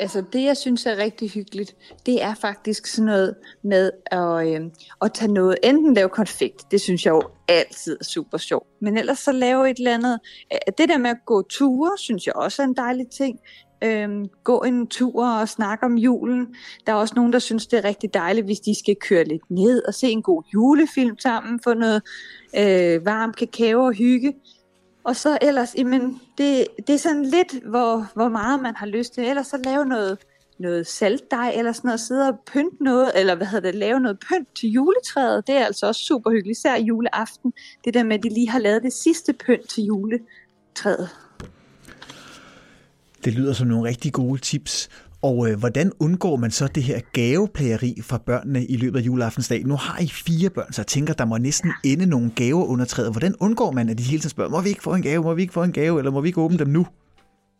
Altså 0.00 0.24
det, 0.32 0.44
jeg 0.44 0.56
synes 0.56 0.86
er 0.86 0.96
rigtig 0.96 1.30
hyggeligt, 1.30 1.76
det 2.06 2.22
er 2.22 2.34
faktisk 2.34 2.86
sådan 2.86 3.06
noget 3.06 3.34
med 3.62 3.90
at, 4.06 4.48
øh, 4.48 4.70
at 5.02 5.12
tage 5.12 5.32
noget, 5.32 5.56
enten 5.62 5.94
lave 5.94 6.08
konfekt, 6.08 6.70
det 6.70 6.80
synes 6.80 7.06
jeg 7.06 7.10
jo 7.10 7.22
altid 7.48 7.96
er 8.00 8.04
super 8.04 8.38
sjovt, 8.38 8.66
men 8.80 8.98
ellers 8.98 9.18
så 9.18 9.32
lave 9.32 9.70
et 9.70 9.78
eller 9.78 9.94
andet. 9.94 10.18
Øh, 10.52 10.72
det 10.78 10.88
der 10.88 10.98
med 10.98 11.10
at 11.10 11.16
gå 11.26 11.42
ture, 11.42 11.98
synes 11.98 12.26
jeg 12.26 12.36
også 12.36 12.62
er 12.62 12.66
en 12.66 12.76
dejlig 12.76 13.06
ting 13.08 13.38
øh, 13.84 14.24
gå 14.44 14.60
en 14.60 14.86
tur 14.86 15.26
og 15.26 15.48
snakke 15.48 15.86
om 15.86 15.94
julen. 15.94 16.54
Der 16.86 16.92
er 16.92 16.96
også 16.96 17.14
nogen, 17.16 17.32
der 17.32 17.38
synes, 17.38 17.66
det 17.66 17.78
er 17.78 17.84
rigtig 17.84 18.14
dejligt, 18.14 18.46
hvis 18.46 18.60
de 18.60 18.78
skal 18.78 18.96
køre 19.08 19.24
lidt 19.24 19.50
ned 19.50 19.82
og 19.84 19.94
se 19.94 20.10
en 20.10 20.22
god 20.22 20.42
julefilm 20.54 21.18
sammen, 21.18 21.60
få 21.64 21.74
noget 21.74 22.02
øh, 22.56 23.06
varm 23.06 23.32
kakao 23.32 23.84
og 23.84 23.92
hygge. 23.92 24.34
Og 25.04 25.16
så 25.16 25.38
ellers, 25.42 25.74
jamen, 25.74 26.20
det, 26.38 26.66
det 26.86 26.94
er 26.94 26.98
sådan 26.98 27.24
lidt, 27.24 27.62
hvor, 27.64 28.06
hvor 28.14 28.28
meget 28.28 28.62
man 28.62 28.76
har 28.76 28.86
lyst 28.86 29.14
til. 29.14 29.24
Ellers 29.24 29.46
så 29.46 29.56
lave 29.64 29.84
noget, 29.84 30.18
noget 30.58 30.86
saltdej 30.86 31.52
eller 31.56 31.72
sådan 31.72 31.88
noget, 31.88 32.00
sidde 32.00 32.28
og 32.28 32.38
pynte 32.52 32.84
noget, 32.84 33.12
eller 33.14 33.34
hvad 33.34 33.46
hedder 33.46 33.70
det, 33.70 33.78
lave 33.78 34.00
noget 34.00 34.18
pynt 34.18 34.48
til 34.60 34.68
juletræet. 34.68 35.46
Det 35.46 35.54
er 35.54 35.64
altså 35.64 35.86
også 35.86 36.00
super 36.00 36.30
hyggeligt, 36.30 36.58
især 36.58 36.76
juleaften. 36.76 37.52
Det 37.84 37.94
der 37.94 38.02
med, 38.02 38.16
at 38.16 38.22
de 38.22 38.28
lige 38.28 38.50
har 38.50 38.58
lavet 38.58 38.82
det 38.82 38.92
sidste 38.92 39.32
pynt 39.32 39.68
til 39.68 39.84
juletræet. 39.84 41.08
Det 43.24 43.34
lyder 43.34 43.52
som 43.52 43.66
nogle 43.66 43.88
rigtig 43.88 44.12
gode 44.12 44.40
tips. 44.40 44.88
Og 45.22 45.50
øh, 45.50 45.58
hvordan 45.58 45.92
undgår 46.00 46.36
man 46.36 46.50
så 46.50 46.66
det 46.66 46.82
her 46.82 47.00
gaveplageri 47.12 47.98
fra 48.02 48.18
børnene 48.18 48.66
i 48.66 48.76
løbet 48.76 48.98
af 48.98 49.02
juleaftensdag? 49.02 49.64
Nu 49.64 49.76
har 49.76 50.00
I 50.00 50.06
fire 50.06 50.50
børn, 50.50 50.72
så 50.72 50.82
jeg 50.82 50.86
tænker, 50.86 51.14
der 51.14 51.24
må 51.24 51.38
næsten 51.38 51.72
ende 51.84 52.06
nogle 52.06 52.30
gaver 52.30 52.64
under 52.64 52.84
træet. 52.84 53.10
Hvordan 53.12 53.34
undgår 53.40 53.70
man, 53.70 53.88
at 53.88 53.98
de 53.98 54.02
hele 54.02 54.20
tiden 54.20 54.30
spørger, 54.30 54.50
må 54.50 54.60
vi 54.60 54.68
ikke 54.68 54.82
få 54.82 54.94
en 54.94 55.02
gave, 55.02 55.22
må 55.22 55.34
vi 55.34 55.42
ikke 55.42 55.54
få 55.54 55.62
en 55.62 55.72
gave, 55.72 55.98
eller 55.98 56.10
må 56.10 56.20
vi 56.20 56.28
ikke 56.28 56.40
åbne 56.40 56.58
dem 56.58 56.68
nu? 56.68 56.86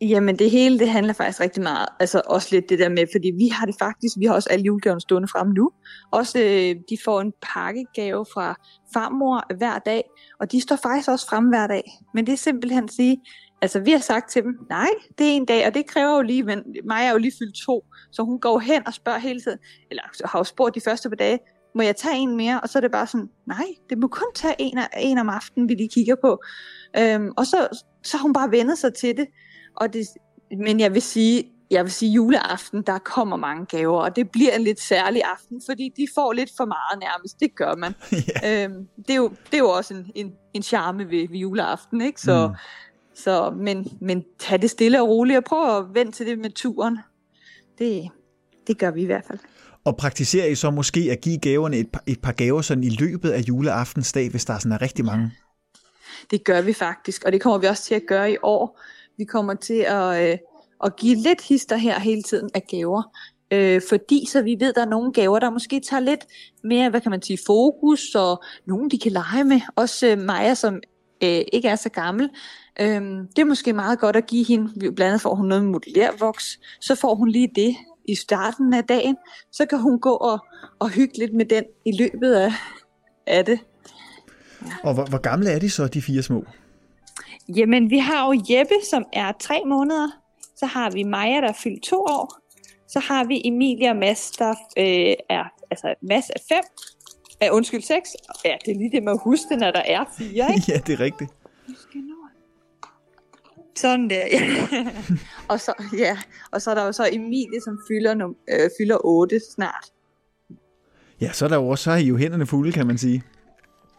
Jamen 0.01 0.39
det 0.39 0.51
hele, 0.51 0.79
det 0.79 0.89
handler 0.89 1.13
faktisk 1.13 1.39
rigtig 1.39 1.63
meget, 1.63 1.87
altså 1.99 2.21
også 2.25 2.47
lidt 2.51 2.69
det 2.69 2.79
der 2.79 2.89
med, 2.89 3.05
fordi 3.11 3.31
vi 3.37 3.47
har 3.47 3.65
det 3.65 3.75
faktisk, 3.79 4.15
vi 4.19 4.25
har 4.25 4.33
også 4.33 4.49
alle 4.49 4.65
julegaverne 4.65 5.01
stående 5.01 5.27
frem 5.27 5.47
nu. 5.47 5.71
Også 6.11 6.39
øh, 6.39 6.75
de 6.89 6.97
får 7.05 7.21
en 7.21 7.33
pakkegave 7.53 8.25
fra 8.33 8.55
farmor 8.93 9.55
hver 9.57 9.79
dag, 9.79 10.03
og 10.39 10.51
de 10.51 10.61
står 10.61 10.75
faktisk 10.75 11.09
også 11.09 11.27
frem 11.29 11.45
hver 11.45 11.67
dag. 11.67 11.83
Men 12.13 12.25
det 12.25 12.33
er 12.33 12.37
simpelthen 12.37 12.83
at 12.83 12.91
sige, 12.91 13.17
Altså, 13.61 13.79
vi 13.79 13.91
har 13.91 13.99
sagt 13.99 14.31
til 14.31 14.43
dem, 14.43 14.59
nej, 14.69 14.89
det 15.17 15.27
er 15.27 15.31
en 15.31 15.45
dag, 15.45 15.67
og 15.67 15.73
det 15.73 15.87
kræver 15.87 16.15
jo 16.15 16.21
lige, 16.21 16.43
men 16.43 16.63
mig 16.83 17.05
er 17.05 17.11
jo 17.11 17.17
lige 17.17 17.33
fyldt 17.39 17.55
to, 17.55 17.85
så 18.11 18.23
hun 18.23 18.39
går 18.39 18.59
hen 18.59 18.87
og 18.87 18.93
spørger 18.93 19.19
hele 19.19 19.41
tiden, 19.41 19.59
eller 19.89 20.03
har 20.25 20.39
jo 20.39 20.43
spurgt 20.43 20.75
de 20.75 20.81
første 20.81 21.09
par 21.09 21.15
dage, 21.15 21.39
må 21.75 21.81
jeg 21.81 21.95
tage 21.95 22.17
en 22.17 22.37
mere? 22.37 22.61
Og 22.61 22.69
så 22.69 22.79
er 22.79 22.81
det 22.81 22.91
bare 22.91 23.07
sådan, 23.07 23.29
nej, 23.47 23.65
det 23.89 23.97
må 23.97 24.07
kun 24.07 24.27
tage 24.35 24.55
en, 24.59 24.77
af, 24.77 24.87
en 24.97 25.17
om 25.17 25.29
aftenen, 25.29 25.69
vi 25.69 25.73
lige 25.73 25.89
kigger 25.89 26.15
på. 26.21 26.41
Øhm, 26.97 27.31
og 27.37 27.45
så, 27.45 27.67
så 28.03 28.17
har 28.17 28.21
hun 28.21 28.33
bare 28.33 28.51
vendet 28.51 28.77
sig 28.77 28.93
til 28.93 29.17
det. 29.17 29.27
Og 29.75 29.93
det. 29.93 30.07
Men 30.57 30.79
jeg 30.79 30.93
vil 30.93 31.01
sige, 31.01 31.51
jeg 31.71 31.83
vil 31.83 31.91
sige 31.91 32.11
juleaften, 32.11 32.81
der 32.81 32.97
kommer 32.97 33.37
mange 33.37 33.65
gaver, 33.65 34.01
og 34.01 34.15
det 34.15 34.31
bliver 34.31 34.51
en 34.51 34.61
lidt 34.61 34.81
særlig 34.81 35.21
aften, 35.23 35.61
fordi 35.69 35.93
de 35.97 36.07
får 36.15 36.33
lidt 36.33 36.51
for 36.57 36.65
meget 36.65 36.99
nærmest, 36.99 37.39
det 37.39 37.55
gør 37.55 37.75
man. 37.75 37.93
yeah. 38.45 38.63
øhm, 38.63 38.87
det, 38.97 39.09
er 39.09 39.15
jo, 39.15 39.29
det 39.29 39.53
er 39.53 39.57
jo 39.57 39.69
også 39.69 39.93
en, 39.93 40.11
en, 40.15 40.33
en 40.53 40.63
charme 40.63 41.09
ved, 41.09 41.29
ved 41.29 41.37
juleaften, 41.37 42.01
ikke? 42.01 42.21
Så, 42.21 42.47
mm. 42.47 42.53
Så, 43.23 43.53
men, 43.57 43.97
men 44.01 44.25
tag 44.39 44.61
det 44.61 44.69
stille 44.69 45.01
og 45.01 45.09
roligt 45.09 45.37
og 45.37 45.43
prøv 45.43 45.77
at 45.77 45.85
vente 45.93 46.11
til 46.11 46.25
det 46.25 46.39
med 46.39 46.49
turen. 46.49 46.99
Det, 47.79 48.09
det 48.67 48.77
gør 48.77 48.91
vi 48.91 49.01
i 49.01 49.05
hvert 49.05 49.25
fald. 49.27 49.39
Og 49.85 49.97
praktiserer 49.97 50.47
I 50.47 50.55
så 50.55 50.71
måske 50.71 51.07
at 51.11 51.21
give 51.21 51.37
gaverne 51.37 51.77
et 51.77 51.91
par, 51.91 52.03
et 52.07 52.21
par 52.21 52.31
gaver 52.31 52.61
sådan 52.61 52.83
i 52.83 52.89
løbet 52.89 53.29
af 53.29 53.41
juleaftensdag, 53.41 54.29
hvis 54.29 54.45
der 54.45 54.57
sådan 54.57 54.71
er 54.71 54.81
rigtig 54.81 55.05
mange? 55.05 55.31
Det 56.31 56.43
gør 56.43 56.61
vi 56.61 56.73
faktisk, 56.73 57.23
og 57.23 57.31
det 57.31 57.41
kommer 57.41 57.57
vi 57.57 57.67
også 57.67 57.83
til 57.83 57.95
at 57.95 58.01
gøre 58.07 58.31
i 58.31 58.37
år. 58.43 58.79
Vi 59.17 59.23
kommer 59.23 59.53
til 59.53 59.85
at, 59.87 60.31
øh, 60.31 60.37
at 60.83 60.95
give 60.95 61.15
lidt 61.15 61.41
hister 61.41 61.75
her 61.75 61.99
hele 61.99 62.23
tiden 62.23 62.49
af 62.53 62.63
gaver. 62.67 63.03
Øh, 63.51 63.81
fordi 63.89 64.27
så 64.31 64.41
vi 64.41 64.55
ved, 64.59 64.73
der 64.73 64.81
er 64.81 64.89
nogle 64.89 65.13
gaver, 65.13 65.39
der 65.39 65.49
måske 65.49 65.79
tager 65.79 66.01
lidt 66.01 66.25
mere, 66.63 66.89
hvad 66.89 67.01
kan 67.01 67.11
man 67.11 67.21
sige, 67.21 67.39
fokus, 67.45 68.15
og 68.15 68.43
nogen 68.65 68.91
de 68.91 68.99
kan 68.99 69.11
lege 69.11 69.43
med. 69.43 69.61
Også 69.75 70.07
øh, 70.07 70.17
Maja, 70.17 70.55
som 70.55 70.79
øh, 71.23 71.41
ikke 71.53 71.67
er 71.67 71.75
så 71.75 71.89
gammel. 71.89 72.29
Øh, 72.79 73.01
det 73.35 73.39
er 73.39 73.45
måske 73.45 73.73
meget 73.73 73.99
godt 73.99 74.15
at 74.15 74.27
give 74.27 74.45
hende, 74.45 74.73
blandt 74.79 75.01
andet 75.01 75.21
får 75.21 75.35
hun 75.35 75.47
noget 75.47 75.63
med 75.63 75.71
modulærvoks, 75.71 76.59
så 76.81 76.95
får 76.95 77.15
hun 77.15 77.29
lige 77.29 77.51
det 77.55 77.75
i 78.07 78.15
starten 78.15 78.73
af 78.73 78.83
dagen, 78.83 79.17
så 79.51 79.65
kan 79.65 79.79
hun 79.79 79.99
gå 79.99 80.13
og, 80.13 80.39
og 80.79 80.89
hygge 80.89 81.17
lidt 81.17 81.33
med 81.33 81.45
den 81.45 81.63
i 81.85 81.91
løbet 81.91 82.33
af, 82.33 82.51
af 83.27 83.45
det. 83.45 83.59
Ja. 84.61 84.71
Og 84.83 84.93
hvor, 84.93 85.05
hvor 85.05 85.17
gamle 85.17 85.49
er 85.49 85.59
de 85.59 85.69
så, 85.69 85.87
de 85.87 86.01
fire 86.01 86.21
små? 86.21 86.43
Jamen, 87.55 87.89
vi 87.89 87.97
har 87.97 88.27
jo 88.27 88.41
Jeppe, 88.49 88.73
som 88.89 89.03
er 89.13 89.31
tre 89.39 89.61
måneder. 89.65 90.09
Så 90.57 90.65
har 90.65 90.91
vi 90.91 91.03
Maja, 91.03 91.41
der 91.41 91.47
er 91.47 91.59
fyldt 91.63 91.83
to 91.83 91.99
år. 92.01 92.39
Så 92.87 92.99
har 92.99 93.23
vi 93.23 93.41
Emilia 93.45 93.89
og 93.89 93.95
Mads, 93.95 94.31
der 94.31 94.49
øh, 94.77 95.15
er, 95.29 95.43
altså 95.71 95.95
Mads 96.01 96.29
er 96.29 96.39
fem. 96.49 96.63
Uh, 97.45 97.55
undskyld, 97.55 97.81
seks. 97.81 98.09
Ja, 98.45 98.55
det 98.65 98.71
er 98.71 98.77
lige 98.77 98.91
det 98.91 99.03
med 99.03 99.11
at 99.11 99.19
huske 99.23 99.55
når 99.55 99.71
der 99.71 99.81
er 99.85 100.05
fire, 100.17 100.47
ikke? 100.55 100.71
ja, 100.71 100.77
det 100.87 100.93
er 100.93 100.99
rigtigt. 100.99 101.31
Sådan 103.75 104.09
der, 104.09 104.25
ja. 104.31 104.41
og, 105.51 105.59
så, 105.59 105.73
ja. 105.97 106.17
og 106.51 106.61
så 106.61 106.71
er 106.71 106.75
der 106.75 106.85
jo 106.85 106.91
så 106.91 107.09
Emilie, 107.11 107.61
som 107.63 107.79
fylder, 107.87 108.33
øh, 108.49 108.69
fylder 108.79 108.97
8 109.05 109.39
snart. 109.55 109.91
Ja, 111.21 111.31
så 111.31 111.45
er 111.45 111.49
der 111.49 111.55
jo 111.55 111.67
også, 111.67 111.83
så 111.83 111.91
er 111.91 111.95
I 111.95 112.05
jo 112.05 112.17
hænderne 112.17 112.45
fulde, 112.45 112.71
kan 112.71 112.87
man 112.87 112.97
sige. 112.97 113.23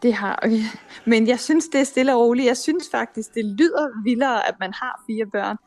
Det 0.01 0.13
har 0.13 0.47
vi. 0.49 0.61
Men 1.05 1.27
jeg 1.27 1.39
synes, 1.39 1.67
det 1.67 1.81
er 1.81 1.83
stille 1.83 2.15
og 2.15 2.19
roligt. 2.19 2.47
Jeg 2.47 2.57
synes 2.57 2.89
faktisk, 2.91 3.33
det 3.33 3.45
lyder 3.45 4.03
vildere, 4.03 4.47
at 4.47 4.55
man 4.59 4.73
har 4.73 5.03
fire 5.07 5.25
børn, 5.25 5.57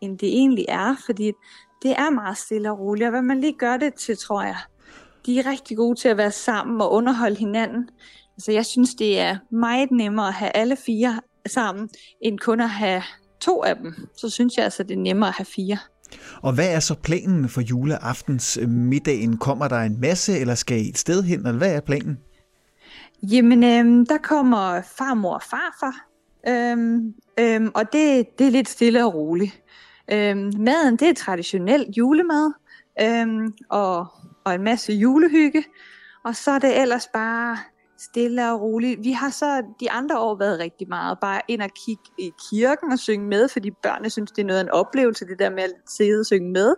end 0.00 0.18
det 0.18 0.28
egentlig 0.28 0.64
er, 0.68 0.96
fordi 1.06 1.32
det 1.82 1.90
er 1.90 2.10
meget 2.10 2.38
stille 2.38 2.70
og 2.70 2.78
roligt. 2.78 3.06
Og 3.06 3.10
hvad 3.10 3.22
man 3.22 3.40
lige 3.40 3.58
gør 3.58 3.76
det 3.76 3.94
til, 3.94 4.16
tror 4.18 4.42
jeg, 4.42 4.56
de 5.26 5.38
er 5.38 5.50
rigtig 5.50 5.76
gode 5.76 6.00
til 6.00 6.08
at 6.08 6.16
være 6.16 6.30
sammen 6.30 6.80
og 6.80 6.92
underholde 6.92 7.36
hinanden. 7.36 7.88
Altså, 8.36 8.52
jeg 8.52 8.66
synes, 8.66 8.94
det 8.94 9.20
er 9.20 9.36
meget 9.50 9.90
nemmere 9.90 10.28
at 10.28 10.34
have 10.34 10.56
alle 10.56 10.76
fire 10.76 11.20
sammen, 11.46 11.88
end 12.20 12.38
kun 12.38 12.60
at 12.60 12.70
have 12.70 13.02
to 13.40 13.62
af 13.62 13.76
dem. 13.76 13.94
Så 14.16 14.30
synes 14.30 14.56
jeg 14.56 14.64
altså, 14.64 14.82
det 14.82 14.96
er 14.96 15.00
nemmere 15.00 15.28
at 15.28 15.34
have 15.34 15.46
fire. 15.46 15.78
Og 16.42 16.54
hvad 16.54 16.74
er 16.74 16.80
så 16.80 16.94
planen 16.94 17.48
for 17.48 17.60
juleaftens 17.60 18.58
øh, 18.62 18.68
middagen? 18.68 19.36
Kommer 19.36 19.68
der 19.68 19.78
en 19.78 20.00
masse, 20.00 20.38
eller 20.38 20.54
skal 20.54 20.78
I 20.78 20.88
et 20.88 20.98
sted 20.98 21.22
hen, 21.22 21.38
eller 21.38 21.58
hvad 21.58 21.76
er 21.76 21.80
planen? 21.80 22.18
Jamen, 23.22 23.64
øhm, 23.64 24.06
der 24.06 24.18
kommer 24.18 24.82
farmor 24.98 25.34
og 25.34 25.42
farfar, 25.42 26.08
øhm, 26.48 27.14
øhm, 27.38 27.70
og 27.74 27.92
det, 27.92 28.26
det 28.38 28.46
er 28.46 28.50
lidt 28.50 28.68
stille 28.68 29.04
og 29.04 29.14
roligt. 29.14 29.62
Øhm, 30.12 30.52
maden, 30.58 30.96
det 30.96 31.08
er 31.08 31.14
traditionel 31.14 31.86
julemad, 31.96 32.52
øhm, 33.02 33.52
og, 33.70 34.06
og 34.46 34.54
en 34.54 34.62
masse 34.62 34.92
julehygge, 34.92 35.64
og 36.24 36.36
så 36.36 36.50
er 36.50 36.58
det 36.58 36.80
ellers 36.80 37.08
bare 37.12 37.58
stille 37.98 38.52
og 38.52 38.60
roligt. 38.60 39.04
Vi 39.04 39.12
har 39.12 39.30
så 39.30 39.62
de 39.80 39.90
andre 39.90 40.18
år 40.18 40.34
været 40.38 40.58
rigtig 40.58 40.88
meget 40.88 41.18
bare 41.20 41.40
ind 41.48 41.62
og 41.62 41.70
kigge 41.86 42.02
i 42.18 42.30
kirken 42.50 42.92
og 42.92 42.98
synge 42.98 43.26
med, 43.26 43.48
fordi 43.48 43.70
børnene 43.70 44.10
synes, 44.10 44.32
det 44.32 44.42
er 44.42 44.46
noget 44.46 44.60
af 44.60 44.64
en 44.64 44.70
oplevelse, 44.70 45.26
det 45.26 45.38
der 45.38 45.50
med 45.50 45.62
at 45.62 45.72
sidde 45.88 46.20
og 46.20 46.26
synge 46.26 46.50
med. 46.50 46.74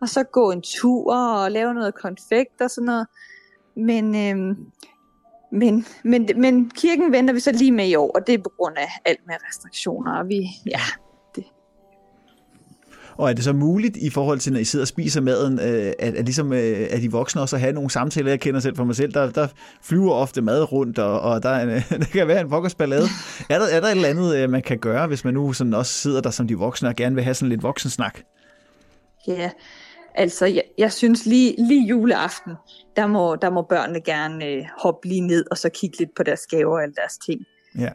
Og 0.00 0.08
så 0.08 0.22
gå 0.22 0.50
en 0.50 0.62
tur 0.62 1.14
og 1.14 1.50
lave 1.50 1.74
noget 1.74 1.94
konfekt 1.94 2.60
og 2.60 2.70
sådan 2.70 2.86
noget. 2.86 3.06
Men, 3.76 4.04
øhm, 4.16 4.56
men, 5.52 5.86
men, 6.04 6.28
men 6.36 6.70
kirken 6.70 7.12
venter 7.12 7.34
vi 7.34 7.40
så 7.40 7.52
lige 7.52 7.72
med 7.72 7.88
i 7.88 7.94
år, 7.94 8.10
og 8.14 8.26
det 8.26 8.34
er 8.34 8.38
på 8.38 8.52
grund 8.58 8.76
af 8.76 8.88
alt 9.04 9.26
med 9.26 9.34
restriktioner. 9.48 10.18
Og 10.18 10.28
vi, 10.28 10.40
ja, 10.66 10.80
og 13.16 13.30
er 13.30 13.34
det 13.34 13.44
så 13.44 13.52
muligt 13.52 13.96
i 13.96 14.10
forhold 14.10 14.38
til, 14.38 14.52
når 14.52 14.60
I 14.60 14.64
sidder 14.64 14.82
og 14.82 14.88
spiser 14.88 15.20
maden, 15.20 15.60
øh, 15.60 15.92
at, 15.98 16.14
at, 16.14 16.24
ligesom, 16.24 16.52
øh, 16.52 16.86
at 16.90 17.02
de 17.02 17.12
voksne 17.12 17.40
også 17.40 17.56
have 17.56 17.72
nogle 17.72 17.90
samtaler? 17.90 18.30
Jeg 18.30 18.40
kender 18.40 18.60
selv 18.60 18.76
for 18.76 18.84
mig 18.84 18.96
selv, 18.96 19.12
der, 19.12 19.30
der 19.30 19.48
flyver 19.82 20.12
ofte 20.12 20.42
mad 20.42 20.72
rundt, 20.72 20.98
og, 20.98 21.20
og 21.20 21.42
der, 21.42 21.48
er, 21.48 21.80
der 22.00 22.06
kan 22.12 22.28
være 22.28 22.40
en 22.40 22.50
ballade. 22.78 23.06
Er 23.50 23.58
der, 23.58 23.66
er 23.66 23.80
der 23.80 23.86
et 23.86 23.90
eller 23.90 24.08
andet, 24.08 24.36
øh, 24.36 24.50
man 24.50 24.62
kan 24.62 24.78
gøre, 24.78 25.06
hvis 25.06 25.24
man 25.24 25.34
nu 25.34 25.52
sådan 25.52 25.74
også 25.74 25.92
sidder 25.92 26.20
der 26.20 26.30
som 26.30 26.48
de 26.48 26.54
voksne 26.54 26.88
og 26.88 26.96
gerne 26.96 27.14
vil 27.14 27.24
have 27.24 27.34
sådan 27.34 27.48
lidt 27.48 27.62
voksensnak? 27.62 28.20
Ja, 29.26 29.50
altså 30.14 30.46
jeg, 30.46 30.62
jeg 30.78 30.92
synes 30.92 31.26
lige, 31.26 31.54
lige 31.58 31.86
juleaften, 31.86 32.52
der 32.96 33.06
må, 33.06 33.36
der 33.36 33.50
må 33.50 33.62
børnene 33.62 34.00
gerne 34.00 34.46
øh, 34.46 34.64
hoppe 34.78 35.08
lige 35.08 35.20
ned 35.20 35.44
og 35.50 35.58
så 35.58 35.68
kigge 35.68 35.98
lidt 35.98 36.14
på 36.16 36.22
deres 36.22 36.46
gaver 36.46 36.78
alle 36.78 36.94
deres 36.94 37.18
ting. 37.26 37.40
Ja. 37.78 37.90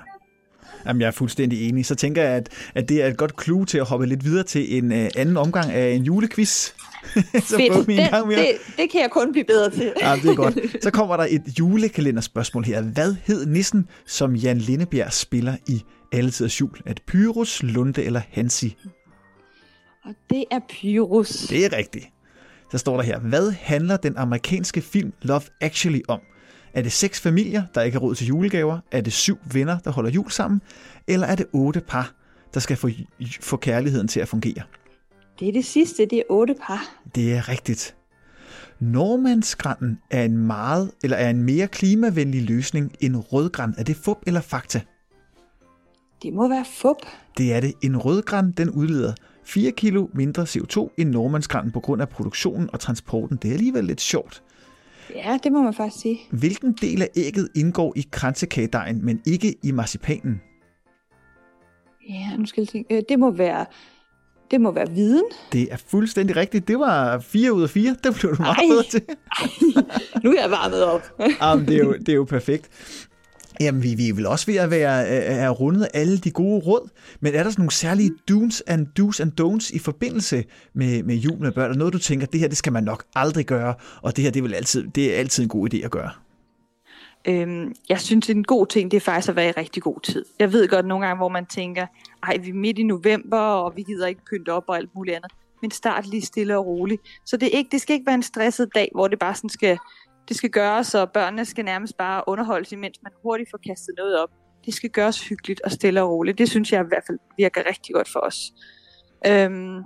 Jamen, 0.85 1.01
jeg 1.01 1.07
er 1.07 1.11
fuldstændig 1.11 1.69
enig. 1.69 1.85
Så 1.85 1.95
tænker 1.95 2.23
jeg, 2.23 2.31
at, 2.31 2.49
at 2.75 2.89
det 2.89 3.03
er 3.03 3.07
et 3.07 3.17
godt 3.17 3.43
clue 3.43 3.65
til 3.65 3.77
at 3.77 3.85
hoppe 3.85 4.05
lidt 4.05 4.25
videre 4.25 4.43
til 4.43 4.77
en 4.77 4.91
uh, 4.91 5.07
anden 5.15 5.37
omgang 5.37 5.71
af 5.71 5.89
en 5.89 6.03
julequiz. 6.03 6.49
så 7.33 7.57
Fedt. 7.57 7.87
Det, 7.87 8.09
gang 8.09 8.27
mere. 8.27 8.39
Det, 8.39 8.51
det 8.77 8.91
kan 8.91 9.01
jeg 9.01 9.09
kun 9.11 9.31
blive 9.31 9.45
bedre 9.45 9.69
til. 9.69 9.93
ja, 10.01 10.15
det 10.15 10.29
er 10.29 10.35
godt. 10.35 10.59
Så 10.83 10.91
kommer 10.91 11.17
der 11.17 11.27
et 11.29 11.43
julekalenderspørgsmål 11.59 12.63
her. 12.63 12.81
Hvad 12.81 13.15
hed 13.25 13.45
nissen, 13.45 13.87
som 14.05 14.35
Jan 14.35 14.57
Lindebjerg 14.57 15.13
spiller 15.13 15.55
i 15.67 15.81
Alletiders 16.11 16.61
Jul? 16.61 16.77
Er 16.85 16.93
det 16.93 17.01
Pyrus, 17.07 17.63
Lunde 17.63 18.03
eller 18.03 18.21
Hansi? 18.31 18.77
Og 20.05 20.15
det 20.29 20.43
er 20.51 20.59
Pyrus. 20.69 21.29
Det 21.29 21.65
er 21.65 21.77
rigtigt. 21.77 22.05
Så 22.71 22.77
står 22.77 22.95
der 22.95 23.03
her, 23.03 23.19
hvad 23.19 23.51
handler 23.51 23.97
den 23.97 24.17
amerikanske 24.17 24.81
film 24.81 25.13
Love 25.21 25.41
Actually 25.61 26.01
om? 26.07 26.19
Er 26.73 26.81
det 26.81 26.91
seks 26.91 27.19
familier, 27.19 27.63
der 27.75 27.81
ikke 27.81 27.95
har 27.95 27.99
råd 27.99 28.15
til 28.15 28.27
julegaver? 28.27 28.79
Er 28.91 29.01
det 29.01 29.13
syv 29.13 29.37
venner, 29.51 29.79
der 29.79 29.91
holder 29.91 30.09
jul 30.09 30.31
sammen? 30.31 30.61
Eller 31.07 31.27
er 31.27 31.35
det 31.35 31.45
otte 31.53 31.81
par, 31.81 32.13
der 32.53 32.59
skal 32.59 32.77
få, 32.77 32.89
få 33.41 33.57
kærligheden 33.57 34.07
til 34.07 34.19
at 34.19 34.27
fungere? 34.27 34.63
Det 35.39 35.47
er 35.47 35.51
det 35.51 35.65
sidste, 35.65 36.05
det 36.05 36.17
er 36.17 36.23
otte 36.29 36.55
par. 36.67 36.81
Det 37.15 37.33
er 37.33 37.49
rigtigt. 37.49 37.95
Normandsgrænden 38.79 39.99
er 40.11 40.23
en 40.23 40.37
meget 40.37 40.91
eller 41.03 41.17
er 41.17 41.29
en 41.29 41.43
mere 41.43 41.67
klimavenlig 41.67 42.43
løsning 42.43 42.95
end 42.99 43.15
rødgræn. 43.15 43.73
Er 43.77 43.83
det 43.83 43.95
fup 43.95 44.17
eller 44.27 44.41
fakta? 44.41 44.81
Det 46.23 46.33
må 46.33 46.49
være 46.49 46.65
fup. 46.73 46.97
Det 47.37 47.53
er 47.53 47.59
det. 47.59 47.73
En 47.81 47.97
rødgræn, 47.97 48.51
den 48.51 48.69
udleder 48.69 49.13
4 49.43 49.71
kilo 49.71 50.07
mindre 50.13 50.43
CO2 50.43 50.93
end 50.97 51.09
Normandsgrænden 51.09 51.71
på 51.71 51.79
grund 51.79 52.01
af 52.01 52.09
produktionen 52.09 52.69
og 52.73 52.79
transporten. 52.79 53.37
Det 53.37 53.49
er 53.49 53.53
alligevel 53.53 53.83
lidt 53.83 54.01
sjovt. 54.01 54.43
Ja, 55.15 55.37
det 55.43 55.51
må 55.51 55.61
man 55.61 55.73
faktisk 55.73 56.01
sige. 56.01 56.19
Hvilken 56.31 56.73
del 56.81 57.01
af 57.01 57.09
ægget 57.15 57.49
indgår 57.55 57.93
i 57.95 58.05
kransekagedejen, 58.11 59.05
men 59.05 59.21
ikke 59.25 59.55
i 59.63 59.71
marcipanen? 59.71 60.41
Ja, 62.09 62.37
nu 62.37 62.45
skal 62.45 62.61
jeg 62.61 62.67
tænke. 62.67 62.95
Øh, 62.95 63.03
det 63.09 63.19
må 63.19 63.31
være 63.31 63.65
det 64.51 64.61
må 64.61 64.71
være 64.71 64.89
viden. 64.89 65.23
Det 65.51 65.67
er 65.71 65.77
fuldstændig 65.77 66.35
rigtigt. 66.35 66.67
Det 66.67 66.79
var 66.79 67.19
4 67.19 67.53
ud 67.53 67.63
af 67.63 67.69
4. 67.69 67.95
Det 68.03 68.15
blev 68.19 68.35
du 68.35 68.41
meget 68.41 68.57
ej, 68.57 68.63
bedre 68.69 68.83
til. 68.83 69.01
ej, 69.07 69.47
nu 70.23 70.31
er 70.31 70.41
jeg 70.41 70.51
varmet 70.51 70.83
op. 70.83 71.01
Jamen, 71.41 71.67
det, 71.67 71.75
er 71.75 71.79
jo, 71.79 71.93
det 71.93 72.09
er 72.09 72.13
jo 72.13 72.23
perfekt. 72.23 72.69
Jamen, 73.59 73.83
vi, 73.83 73.95
vi 73.95 74.09
er 74.09 74.13
vel 74.13 74.25
også 74.25 74.45
ved 74.45 74.55
at 74.55 74.71
være 74.71 75.05
øh, 75.05 75.31
øh, 75.31 75.43
er 75.43 75.49
rundet 75.49 75.87
alle 75.93 76.17
de 76.17 76.31
gode 76.31 76.59
råd, 76.59 76.89
men 77.19 77.33
er 77.35 77.43
der 77.43 77.49
sådan 77.49 77.61
nogle 77.61 77.71
særlige 77.71 78.11
do's 78.31 78.61
and 78.67 78.87
do's 78.99 79.21
and 79.21 79.31
don'ts 79.41 79.75
i 79.75 79.79
forbindelse 79.79 80.43
med, 80.73 81.03
med 81.03 81.15
jul 81.15 81.39
med 81.39 81.51
børn? 81.51 81.71
Er 81.71 81.75
noget, 81.75 81.93
du 81.93 81.99
tænker, 81.99 82.27
det 82.27 82.39
her 82.39 82.47
det 82.47 82.57
skal 82.57 82.73
man 82.73 82.83
nok 82.83 83.03
aldrig 83.15 83.45
gøre, 83.45 83.73
og 84.01 84.15
det 84.15 84.23
her 84.23 84.31
det 84.31 84.39
er, 84.39 84.43
vel 84.43 84.53
altid, 84.53 84.87
det 84.87 85.15
er 85.15 85.19
altid 85.19 85.43
en 85.43 85.49
god 85.49 85.73
idé 85.73 85.77
at 85.85 85.91
gøre? 85.91 86.11
Øhm, 87.27 87.75
jeg 87.89 87.99
synes, 87.99 88.29
en 88.29 88.43
god 88.43 88.67
ting, 88.67 88.91
det 88.91 88.97
er 88.97 89.01
faktisk 89.01 89.29
at 89.29 89.35
være 89.35 89.49
i 89.49 89.51
rigtig 89.51 89.83
god 89.83 90.01
tid. 90.01 90.25
Jeg 90.39 90.53
ved 90.53 90.67
godt 90.67 90.85
nogle 90.85 91.05
gange, 91.05 91.17
hvor 91.17 91.29
man 91.29 91.45
tænker, 91.45 91.85
ej, 92.23 92.37
vi 92.37 92.49
er 92.49 92.53
midt 92.53 92.79
i 92.79 92.83
november, 92.83 93.39
og 93.39 93.73
vi 93.75 93.83
gider 93.83 94.07
ikke 94.07 94.21
pynte 94.29 94.53
op 94.53 94.63
og 94.67 94.77
alt 94.77 94.89
muligt 94.95 95.15
andet. 95.15 95.31
Men 95.61 95.71
start 95.71 96.07
lige 96.07 96.21
stille 96.21 96.57
og 96.57 96.65
roligt. 96.65 97.01
Så 97.25 97.37
det, 97.37 97.45
er 97.53 97.57
ikke, 97.57 97.69
det 97.71 97.81
skal 97.81 97.93
ikke 97.93 98.05
være 98.05 98.15
en 98.15 98.23
stresset 98.23 98.69
dag, 98.75 98.89
hvor 98.93 99.07
det 99.07 99.19
bare 99.19 99.35
sådan 99.35 99.49
skal 99.49 99.77
det 100.29 100.37
skal 100.37 100.49
gøres, 100.49 100.95
og 100.95 101.11
børnene 101.11 101.45
skal 101.45 101.65
nærmest 101.65 101.97
bare 101.97 102.23
underholdes, 102.27 102.71
imens 102.71 102.99
man 103.03 103.11
hurtigt 103.23 103.49
får 103.51 103.59
kastet 103.67 103.93
noget 103.97 104.19
op. 104.19 104.29
Det 104.65 104.73
skal 104.73 104.89
gøres 104.89 105.27
hyggeligt 105.27 105.61
og 105.61 105.71
stille 105.71 106.01
og 106.01 106.09
roligt. 106.09 106.37
Det 106.37 106.49
synes 106.49 106.71
jeg 106.71 106.81
i 106.81 106.87
hvert 106.87 107.03
fald 107.07 107.19
virker 107.37 107.61
rigtig 107.69 107.95
godt 107.95 108.09
for 108.09 108.19
os. 108.19 108.51
Øhm, 109.27 109.83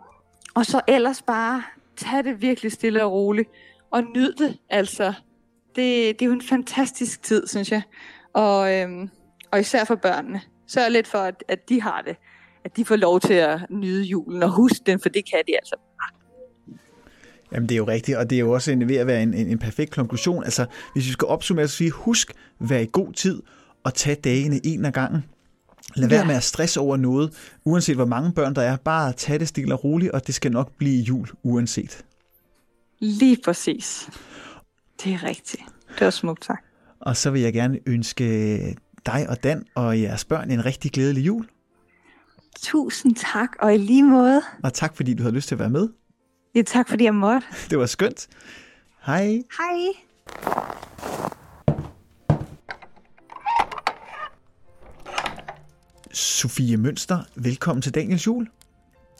og 0.55 0.65
så 0.65 0.81
ellers 0.87 1.21
bare 1.21 1.63
tage 1.97 2.23
det 2.23 2.41
virkelig 2.41 2.71
stille 2.71 3.03
og 3.03 3.11
roligt, 3.11 3.49
og 3.91 4.03
nyd 4.03 4.33
det. 4.33 4.57
Altså, 4.69 5.13
det, 5.75 6.19
det 6.19 6.21
er 6.21 6.25
jo 6.25 6.31
en 6.31 6.41
fantastisk 6.41 7.23
tid, 7.23 7.47
synes 7.47 7.71
jeg. 7.71 7.81
Og, 8.33 8.73
øhm, 8.75 9.09
og 9.51 9.59
især 9.59 9.83
for 9.83 9.95
børnene. 9.95 10.41
Sørg 10.67 10.91
lidt 10.91 11.07
for, 11.07 11.17
at, 11.17 11.43
at 11.47 11.69
de 11.69 11.81
har 11.81 12.01
det. 12.01 12.15
At 12.65 12.77
de 12.77 12.85
får 12.85 12.95
lov 12.95 13.19
til 13.19 13.33
at 13.33 13.59
nyde 13.69 14.03
julen 14.03 14.43
og 14.43 14.49
huske 14.49 14.83
den, 14.85 14.99
for 14.99 15.09
det 15.09 15.29
kan 15.31 15.43
de 15.47 15.55
altså 15.55 15.75
Jamen 17.53 17.69
det 17.69 17.75
er 17.75 17.77
jo 17.77 17.87
rigtigt, 17.87 18.17
og 18.17 18.29
det 18.29 18.35
er 18.35 18.39
jo 18.39 18.51
også 18.51 18.71
en, 18.71 18.89
ved 18.89 18.95
at 18.95 19.07
være 19.07 19.23
en, 19.23 19.33
en, 19.33 19.47
en 19.47 19.57
perfekt 19.57 19.91
konklusion. 19.91 20.43
Altså, 20.43 20.65
hvis 20.93 21.07
vi 21.07 21.11
skal 21.11 21.25
opsummere, 21.25 21.67
så 21.67 21.75
sige, 21.75 21.91
husk, 21.91 22.33
vær 22.59 22.79
i 22.79 22.89
god 22.91 23.13
tid 23.13 23.41
og 23.83 23.93
tag 23.93 24.17
dagene 24.23 24.65
en 24.65 24.85
af 24.85 24.93
gangen. 24.93 25.23
Lad 25.95 26.09
være 26.09 26.19
ja. 26.19 26.25
med 26.25 26.35
at 26.35 26.43
stresse 26.43 26.79
over 26.79 26.97
noget, 26.97 27.33
uanset 27.65 27.95
hvor 27.95 28.05
mange 28.05 28.31
børn 28.31 28.55
der 28.55 28.61
er. 28.61 28.77
Bare 28.77 29.13
tag 29.13 29.39
det 29.39 29.47
stille 29.47 29.73
og 29.73 29.83
roligt, 29.83 30.11
og 30.11 30.27
det 30.27 30.35
skal 30.35 30.51
nok 30.51 30.71
blive 30.77 31.01
jul 31.01 31.27
uanset. 31.43 32.05
Lige 32.99 33.37
præcis. 33.45 34.09
Det 35.03 35.13
er 35.13 35.23
rigtigt. 35.23 35.63
Det 35.99 36.05
var 36.05 36.09
smukt 36.09 36.45
sagt. 36.45 36.65
Og 36.99 37.17
så 37.17 37.31
vil 37.31 37.41
jeg 37.41 37.53
gerne 37.53 37.79
ønske 37.85 38.75
dig 39.05 39.29
og 39.29 39.43
Dan 39.43 39.65
og 39.75 40.01
jeres 40.01 40.25
børn 40.25 40.51
en 40.51 40.65
rigtig 40.65 40.91
glædelig 40.91 41.25
jul. 41.25 41.47
Tusind 42.61 43.15
tak, 43.15 43.49
og 43.59 43.73
i 43.73 43.77
lige 43.77 44.03
måde. 44.03 44.41
Og 44.63 44.73
tak 44.73 44.95
fordi 44.95 45.13
du 45.13 45.23
havde 45.23 45.35
lyst 45.35 45.47
til 45.47 45.55
at 45.55 45.59
være 45.59 45.69
med. 45.69 45.89
Ja, 46.55 46.61
tak 46.61 46.89
fordi 46.89 47.03
jeg 47.03 47.15
måtte. 47.15 47.47
Det 47.69 47.79
var 47.79 47.85
skønt. 47.85 48.27
Hej. 49.05 49.41
Hej. 49.57 49.77
Sofie 56.11 56.77
Mønster, 56.77 57.17
velkommen 57.35 57.81
til 57.81 57.95
Daniels 57.95 58.27
Jul. 58.27 58.47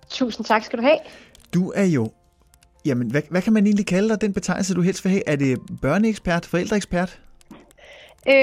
Tusind 0.10 0.46
tak 0.46 0.64
skal 0.64 0.80
du 0.80 0.84
have. 0.84 0.98
Du 1.54 1.72
er 1.76 1.84
jo, 1.84 2.12
jamen 2.86 3.12
hvad, 3.12 3.22
hvad 3.30 3.42
kan 3.42 3.54
man 3.54 3.66
egentlig 3.66 3.86
kalde 3.86 4.10
dig, 4.10 4.22
den 4.22 4.34
betegnelse 4.34 4.74
du 4.74 4.82
helst 4.82 5.04
vil 5.04 5.12
have? 5.12 5.30
Er 5.30 5.36
det 5.36 5.60
børneekspert, 5.82 6.46
forældreekspert? 6.46 7.22
Øh, 8.28 8.34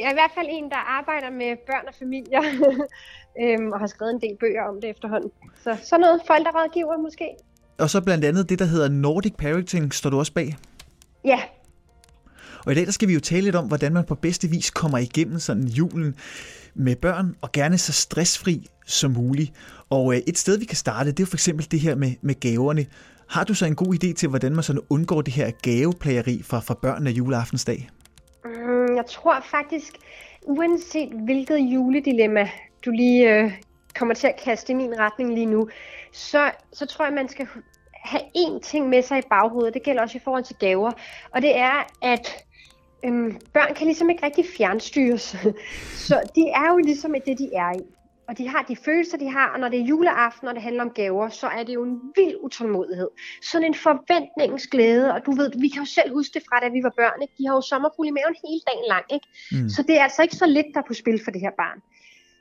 jeg 0.00 0.06
er 0.06 0.10
i 0.10 0.20
hvert 0.20 0.32
fald 0.34 0.46
en, 0.50 0.70
der 0.70 0.98
arbejder 0.98 1.30
med 1.30 1.56
børn 1.66 1.88
og 1.88 1.94
familier, 1.98 2.42
øhm, 3.42 3.72
og 3.72 3.80
har 3.80 3.86
skrevet 3.86 4.14
en 4.14 4.20
del 4.20 4.36
bøger 4.40 4.62
om 4.62 4.80
det 4.80 4.90
efterhånden. 4.90 5.30
Så 5.64 5.76
sådan 5.82 6.00
noget 6.00 6.22
forældrerådgiver 6.26 6.96
måske. 6.96 7.26
Og 7.78 7.90
så 7.90 8.00
blandt 8.00 8.24
andet 8.24 8.48
det, 8.48 8.58
der 8.58 8.64
hedder 8.64 8.88
Nordic 8.88 9.32
Parenting, 9.38 9.94
står 9.94 10.10
du 10.10 10.18
også 10.18 10.32
bag. 10.32 10.56
Ja, 11.24 11.40
Og 12.66 12.72
i 12.72 12.74
dag 12.74 12.86
der 12.86 12.92
skal 12.92 13.08
vi 13.08 13.14
jo 13.14 13.20
tale 13.20 13.42
lidt 13.42 13.56
om, 13.56 13.66
hvordan 13.66 13.92
man 13.92 14.04
på 14.04 14.14
bedste 14.14 14.48
vis 14.48 14.70
kommer 14.70 14.98
igennem 14.98 15.38
sådan 15.38 15.64
julen 15.64 16.14
med 16.74 16.96
børn, 16.96 17.36
og 17.40 17.52
gerne 17.52 17.78
så 17.78 17.92
stressfri 17.92 18.66
som 18.86 19.10
muligt. 19.10 19.52
Og 19.90 20.14
øh, 20.14 20.20
et 20.26 20.38
sted, 20.38 20.58
vi 20.58 20.64
kan 20.64 20.76
starte, 20.76 21.12
det 21.12 21.22
er 21.22 21.26
for 21.26 21.36
eksempel 21.36 21.70
det 21.70 21.80
her 21.80 21.94
med, 21.94 22.12
med 22.22 22.40
gaverne. 22.40 22.86
Har 23.28 23.44
du 23.44 23.54
så 23.54 23.66
en 23.66 23.74
god 23.74 23.94
idé 23.94 24.12
til, 24.12 24.28
hvordan 24.28 24.54
man 24.54 24.62
sådan 24.62 24.82
undgår 24.90 25.22
det 25.22 25.34
her 25.34 25.50
gaveplageri 25.62 26.42
fra, 26.42 26.60
fra 26.60 26.74
børnene 26.74 27.10
juleaftensdag? 27.10 27.88
mm, 28.44 28.96
jeg 28.96 29.04
tror 29.10 29.44
faktisk, 29.50 29.92
uanset 30.42 31.08
hvilket 31.24 31.58
juledilemma 31.58 32.48
du 32.84 32.90
lige 32.90 33.34
øh, 33.34 33.52
kommer 33.98 34.14
til 34.14 34.26
at 34.26 34.40
kaste 34.44 34.72
i 34.72 34.76
min 34.76 34.98
retning 34.98 35.34
lige 35.34 35.46
nu, 35.46 35.68
så, 36.12 36.50
så 36.72 36.86
tror 36.86 37.04
jeg, 37.04 37.14
man 37.14 37.28
skal 37.28 37.46
have 37.94 38.22
én 38.36 38.60
ting 38.60 38.88
med 38.88 39.02
sig 39.02 39.18
i 39.18 39.22
baghovedet. 39.30 39.74
Det 39.74 39.82
gælder 39.82 40.02
også 40.02 40.18
i 40.18 40.20
forhold 40.24 40.44
til 40.44 40.56
gaver. 40.56 40.92
Og 41.30 41.42
det 41.42 41.56
er, 41.56 41.86
at 42.02 42.44
øhm, 43.04 43.40
børn 43.54 43.74
kan 43.74 43.86
ligesom 43.86 44.10
ikke 44.10 44.26
rigtig 44.26 44.44
fjernstyres. 44.56 45.36
så 46.08 46.30
de 46.34 46.48
er 46.48 46.72
jo 46.72 46.76
ligesom 46.76 47.14
det, 47.26 47.38
de 47.38 47.50
er 47.54 47.72
i. 47.78 47.82
Og 48.28 48.38
de 48.38 48.48
har 48.48 48.62
de 48.62 48.76
følelser, 48.76 49.18
de 49.18 49.30
har, 49.30 49.48
og 49.54 49.60
når 49.60 49.68
det 49.68 49.80
er 49.80 49.84
juleaften, 49.84 50.48
og 50.48 50.54
det 50.54 50.62
handler 50.62 50.82
om 50.82 50.90
gaver, 50.90 51.28
så 51.28 51.46
er 51.46 51.62
det 51.62 51.74
jo 51.74 51.84
en 51.84 52.00
vild 52.16 52.36
utålmodighed. 52.40 53.08
Sådan 53.42 53.66
en 53.66 53.74
forventningens 53.74 54.66
glæde, 54.66 55.14
og 55.14 55.26
du 55.26 55.32
ved, 55.32 55.50
vi 55.60 55.68
kan 55.68 55.82
jo 55.82 55.86
selv 55.86 56.12
huske 56.12 56.34
det 56.34 56.42
fra, 56.48 56.60
da 56.60 56.68
vi 56.68 56.82
var 56.82 56.92
børn, 56.96 57.22
ikke? 57.22 57.34
de 57.38 57.46
har 57.46 57.54
jo 57.54 57.60
sommerfugle 57.60 58.08
i 58.08 58.12
maven 58.12 58.36
hele 58.44 58.60
dagen 58.70 58.86
lang, 58.88 59.04
ikke? 59.16 59.26
Mm. 59.52 59.68
Så 59.68 59.82
det 59.82 59.98
er 59.98 60.02
altså 60.02 60.22
ikke 60.22 60.36
så 60.36 60.46
lidt, 60.46 60.66
der 60.74 60.80
er 60.80 60.88
på 60.88 60.94
spil 60.94 61.20
for 61.24 61.30
det 61.30 61.40
her 61.40 61.54
barn. 61.62 61.78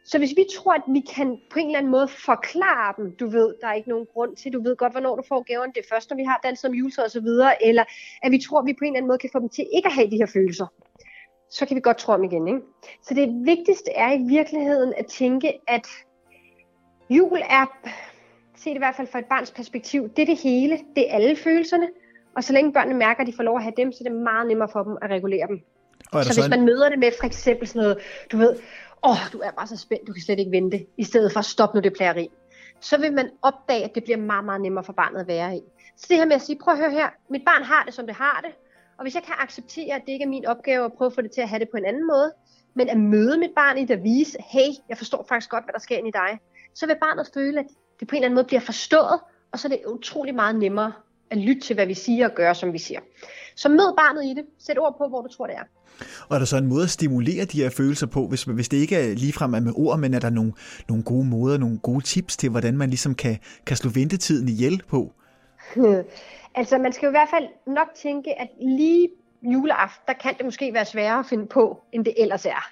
Så 0.05 0.17
hvis 0.17 0.33
vi 0.37 0.45
tror, 0.55 0.73
at 0.73 0.81
vi 0.87 0.99
kan 1.15 1.39
på 1.49 1.59
en 1.59 1.65
eller 1.65 1.77
anden 1.77 1.91
måde 1.91 2.07
forklare 2.07 2.93
dem, 2.97 3.15
du 3.15 3.27
ved, 3.27 3.55
der 3.61 3.67
er 3.67 3.73
ikke 3.73 3.89
nogen 3.89 4.05
grund 4.13 4.35
til, 4.35 4.53
du 4.53 4.61
ved 4.63 4.75
godt, 4.75 4.93
hvornår 4.93 5.15
du 5.15 5.23
får 5.27 5.43
gaverne, 5.43 5.73
det 5.75 5.81
er 5.81 5.95
først, 5.95 6.09
når 6.09 6.17
vi 6.17 6.23
har 6.23 6.39
danset 6.43 6.69
om 6.69 6.75
juletræet 6.75 7.05
og 7.05 7.11
så 7.11 7.21
videre, 7.21 7.65
eller 7.65 7.83
at 8.23 8.31
vi 8.31 8.39
tror, 8.39 8.59
at 8.59 8.65
vi 8.65 8.73
på 8.73 8.83
en 8.83 8.87
eller 8.87 8.97
anden 8.97 9.07
måde 9.07 9.17
kan 9.17 9.29
få 9.33 9.39
dem 9.39 9.49
til 9.49 9.65
ikke 9.73 9.87
at 9.87 9.93
have 9.93 10.11
de 10.11 10.17
her 10.17 10.25
følelser, 10.25 10.67
så 11.49 11.65
kan 11.65 11.75
vi 11.75 11.81
godt 11.81 11.97
tro 11.97 12.13
om 12.13 12.23
igen. 12.23 12.47
Ikke? 12.47 12.61
Så 13.01 13.13
det 13.13 13.45
vigtigste 13.45 13.91
er 13.91 14.11
i 14.13 14.21
virkeligheden 14.27 14.93
at 14.97 15.05
tænke, 15.05 15.53
at 15.67 15.87
jul 17.09 17.41
er, 17.49 17.65
se 18.55 18.69
det 18.69 18.75
i 18.75 18.77
hvert 18.77 18.95
fald 18.95 19.07
fra 19.07 19.19
et 19.19 19.25
barns 19.25 19.51
perspektiv, 19.51 20.09
det 20.09 20.21
er 20.21 20.25
det 20.25 20.37
hele, 20.37 20.79
det 20.95 21.11
er 21.11 21.15
alle 21.15 21.35
følelserne, 21.35 21.87
og 22.35 22.43
så 22.43 22.53
længe 22.53 22.73
børnene 22.73 22.97
mærker, 22.97 23.21
at 23.21 23.27
de 23.27 23.33
får 23.33 23.43
lov 23.43 23.57
at 23.57 23.63
have 23.63 23.73
dem, 23.77 23.91
så 23.91 24.03
er 24.05 24.09
det 24.09 24.21
meget 24.21 24.47
nemmere 24.47 24.69
for 24.69 24.83
dem 24.83 24.97
at 25.01 25.09
regulere 25.09 25.47
dem. 25.47 25.59
Og 26.11 26.23
Så 26.23 26.33
så 26.33 26.35
hvis 26.35 26.45
en, 26.45 26.49
man 26.49 26.65
møder 26.65 26.89
det 26.89 26.99
med 26.99 27.11
for 27.19 27.25
eksempel 27.25 27.67
sådan 27.67 27.81
noget, 27.81 27.97
du 28.31 28.37
ved, 28.37 28.55
åh, 29.05 29.11
oh, 29.11 29.31
du 29.33 29.39
er 29.39 29.51
bare 29.51 29.67
så 29.67 29.77
spændt, 29.77 30.07
du 30.07 30.13
kan 30.13 30.21
slet 30.21 30.39
ikke 30.39 30.51
vente, 30.51 30.85
i 30.97 31.03
stedet 31.03 31.33
for 31.33 31.41
stop 31.41 31.73
nu 31.73 31.79
det 31.79 31.93
plageri, 31.93 32.29
så 32.81 32.97
vil 32.97 33.13
man 33.13 33.29
opdage, 33.41 33.83
at 33.83 33.95
det 33.95 34.03
bliver 34.03 34.17
meget, 34.17 34.45
meget 34.45 34.61
nemmere 34.61 34.83
for 34.83 34.93
barnet 34.93 35.19
at 35.19 35.27
være 35.27 35.57
i. 35.57 35.61
Så 35.97 36.05
det 36.09 36.17
her 36.17 36.25
med 36.25 36.35
at 36.35 36.41
sige, 36.41 36.59
prøv 36.63 36.73
at 36.73 36.79
høre 36.79 36.91
her, 36.91 37.09
mit 37.29 37.41
barn 37.45 37.63
har 37.63 37.83
det, 37.83 37.93
som 37.93 38.05
det 38.05 38.15
har 38.15 38.41
det, 38.45 38.51
og 38.97 39.03
hvis 39.03 39.15
jeg 39.15 39.23
kan 39.23 39.35
acceptere, 39.39 39.95
at 39.95 40.01
det 40.05 40.11
ikke 40.11 40.23
er 40.23 40.29
min 40.29 40.45
opgave 40.45 40.85
at 40.85 40.93
prøve 40.93 41.07
at 41.07 41.13
få 41.13 41.21
det 41.21 41.31
til 41.31 41.41
at 41.41 41.49
have 41.49 41.59
det 41.59 41.69
på 41.69 41.77
en 41.77 41.85
anden 41.85 42.07
måde, 42.07 42.33
men 42.73 42.89
at 42.89 42.97
møde 42.97 43.37
mit 43.37 43.51
barn 43.55 43.77
i 43.77 43.85
det 43.85 43.93
at 43.93 44.03
vise, 44.03 44.37
hey, 44.49 44.69
jeg 44.89 44.97
forstår 44.97 45.25
faktisk 45.29 45.49
godt, 45.49 45.63
hvad 45.63 45.73
der 45.73 45.79
sker 45.79 45.97
inde 45.97 46.09
i 46.09 46.11
dig, 46.11 46.39
så 46.73 46.87
vil 46.87 46.95
barnet 47.01 47.29
føle, 47.33 47.59
at 47.59 47.65
det 47.99 48.07
på 48.07 48.15
en 48.15 48.17
eller 48.17 48.25
anden 48.25 48.35
måde 48.35 48.47
bliver 48.47 48.59
forstået, 48.59 49.19
og 49.51 49.59
så 49.59 49.67
er 49.67 49.69
det 49.69 49.81
utrolig 49.87 50.35
meget 50.35 50.55
nemmere 50.55 50.93
at 51.29 51.37
lytte 51.37 51.61
til, 51.61 51.73
hvad 51.73 51.85
vi 51.85 51.93
siger 51.93 52.29
og 52.29 52.35
gøre, 52.35 52.55
som 52.55 52.73
vi 52.73 52.77
siger. 52.77 52.99
Så 53.55 53.69
mød 53.69 53.95
barnet 53.97 54.25
i 54.25 54.33
det. 54.33 54.45
Sæt 54.59 54.79
ord 54.79 54.95
på, 54.97 55.07
hvor 55.07 55.21
du 55.21 55.27
tror, 55.27 55.47
det 55.47 55.55
er 55.55 55.63
og 56.29 56.35
er 56.35 56.39
der 56.39 56.45
så 56.45 56.57
en 56.57 56.67
måde 56.67 56.83
at 56.83 56.89
stimulere 56.89 57.45
de 57.45 57.61
her 57.61 57.69
følelser 57.69 58.07
på, 58.07 58.27
hvis, 58.27 58.43
hvis 58.43 58.69
det 58.69 58.77
ikke 58.77 58.95
er 58.95 59.15
ligefrem 59.15 59.53
er 59.53 59.59
med 59.59 59.73
ord, 59.75 59.99
men 59.99 60.13
er 60.13 60.19
der 60.19 60.29
nogle, 60.29 60.53
nogle 60.89 61.03
gode 61.03 61.25
måder, 61.25 61.57
nogle 61.57 61.79
gode 61.79 62.03
tips 62.03 62.37
til, 62.37 62.49
hvordan 62.49 62.77
man 62.77 62.89
ligesom 62.89 63.15
kan, 63.15 63.37
kan 63.65 63.77
slå 63.77 63.89
ventetiden 63.89 64.49
ihjel 64.49 64.81
på? 64.87 65.11
altså, 66.55 66.77
man 66.77 66.93
skal 66.93 67.05
jo 67.05 67.09
i 67.09 67.17
hvert 67.19 67.29
fald 67.29 67.47
nok 67.67 67.87
tænke, 68.01 68.41
at 68.41 68.47
lige 68.61 69.09
juleaften, 69.43 70.03
der 70.07 70.13
kan 70.13 70.33
det 70.37 70.45
måske 70.45 70.73
være 70.73 70.85
sværere 70.85 71.19
at 71.19 71.25
finde 71.25 71.45
på, 71.45 71.83
end 71.91 72.05
det 72.05 72.13
ellers 72.17 72.45
er. 72.45 72.71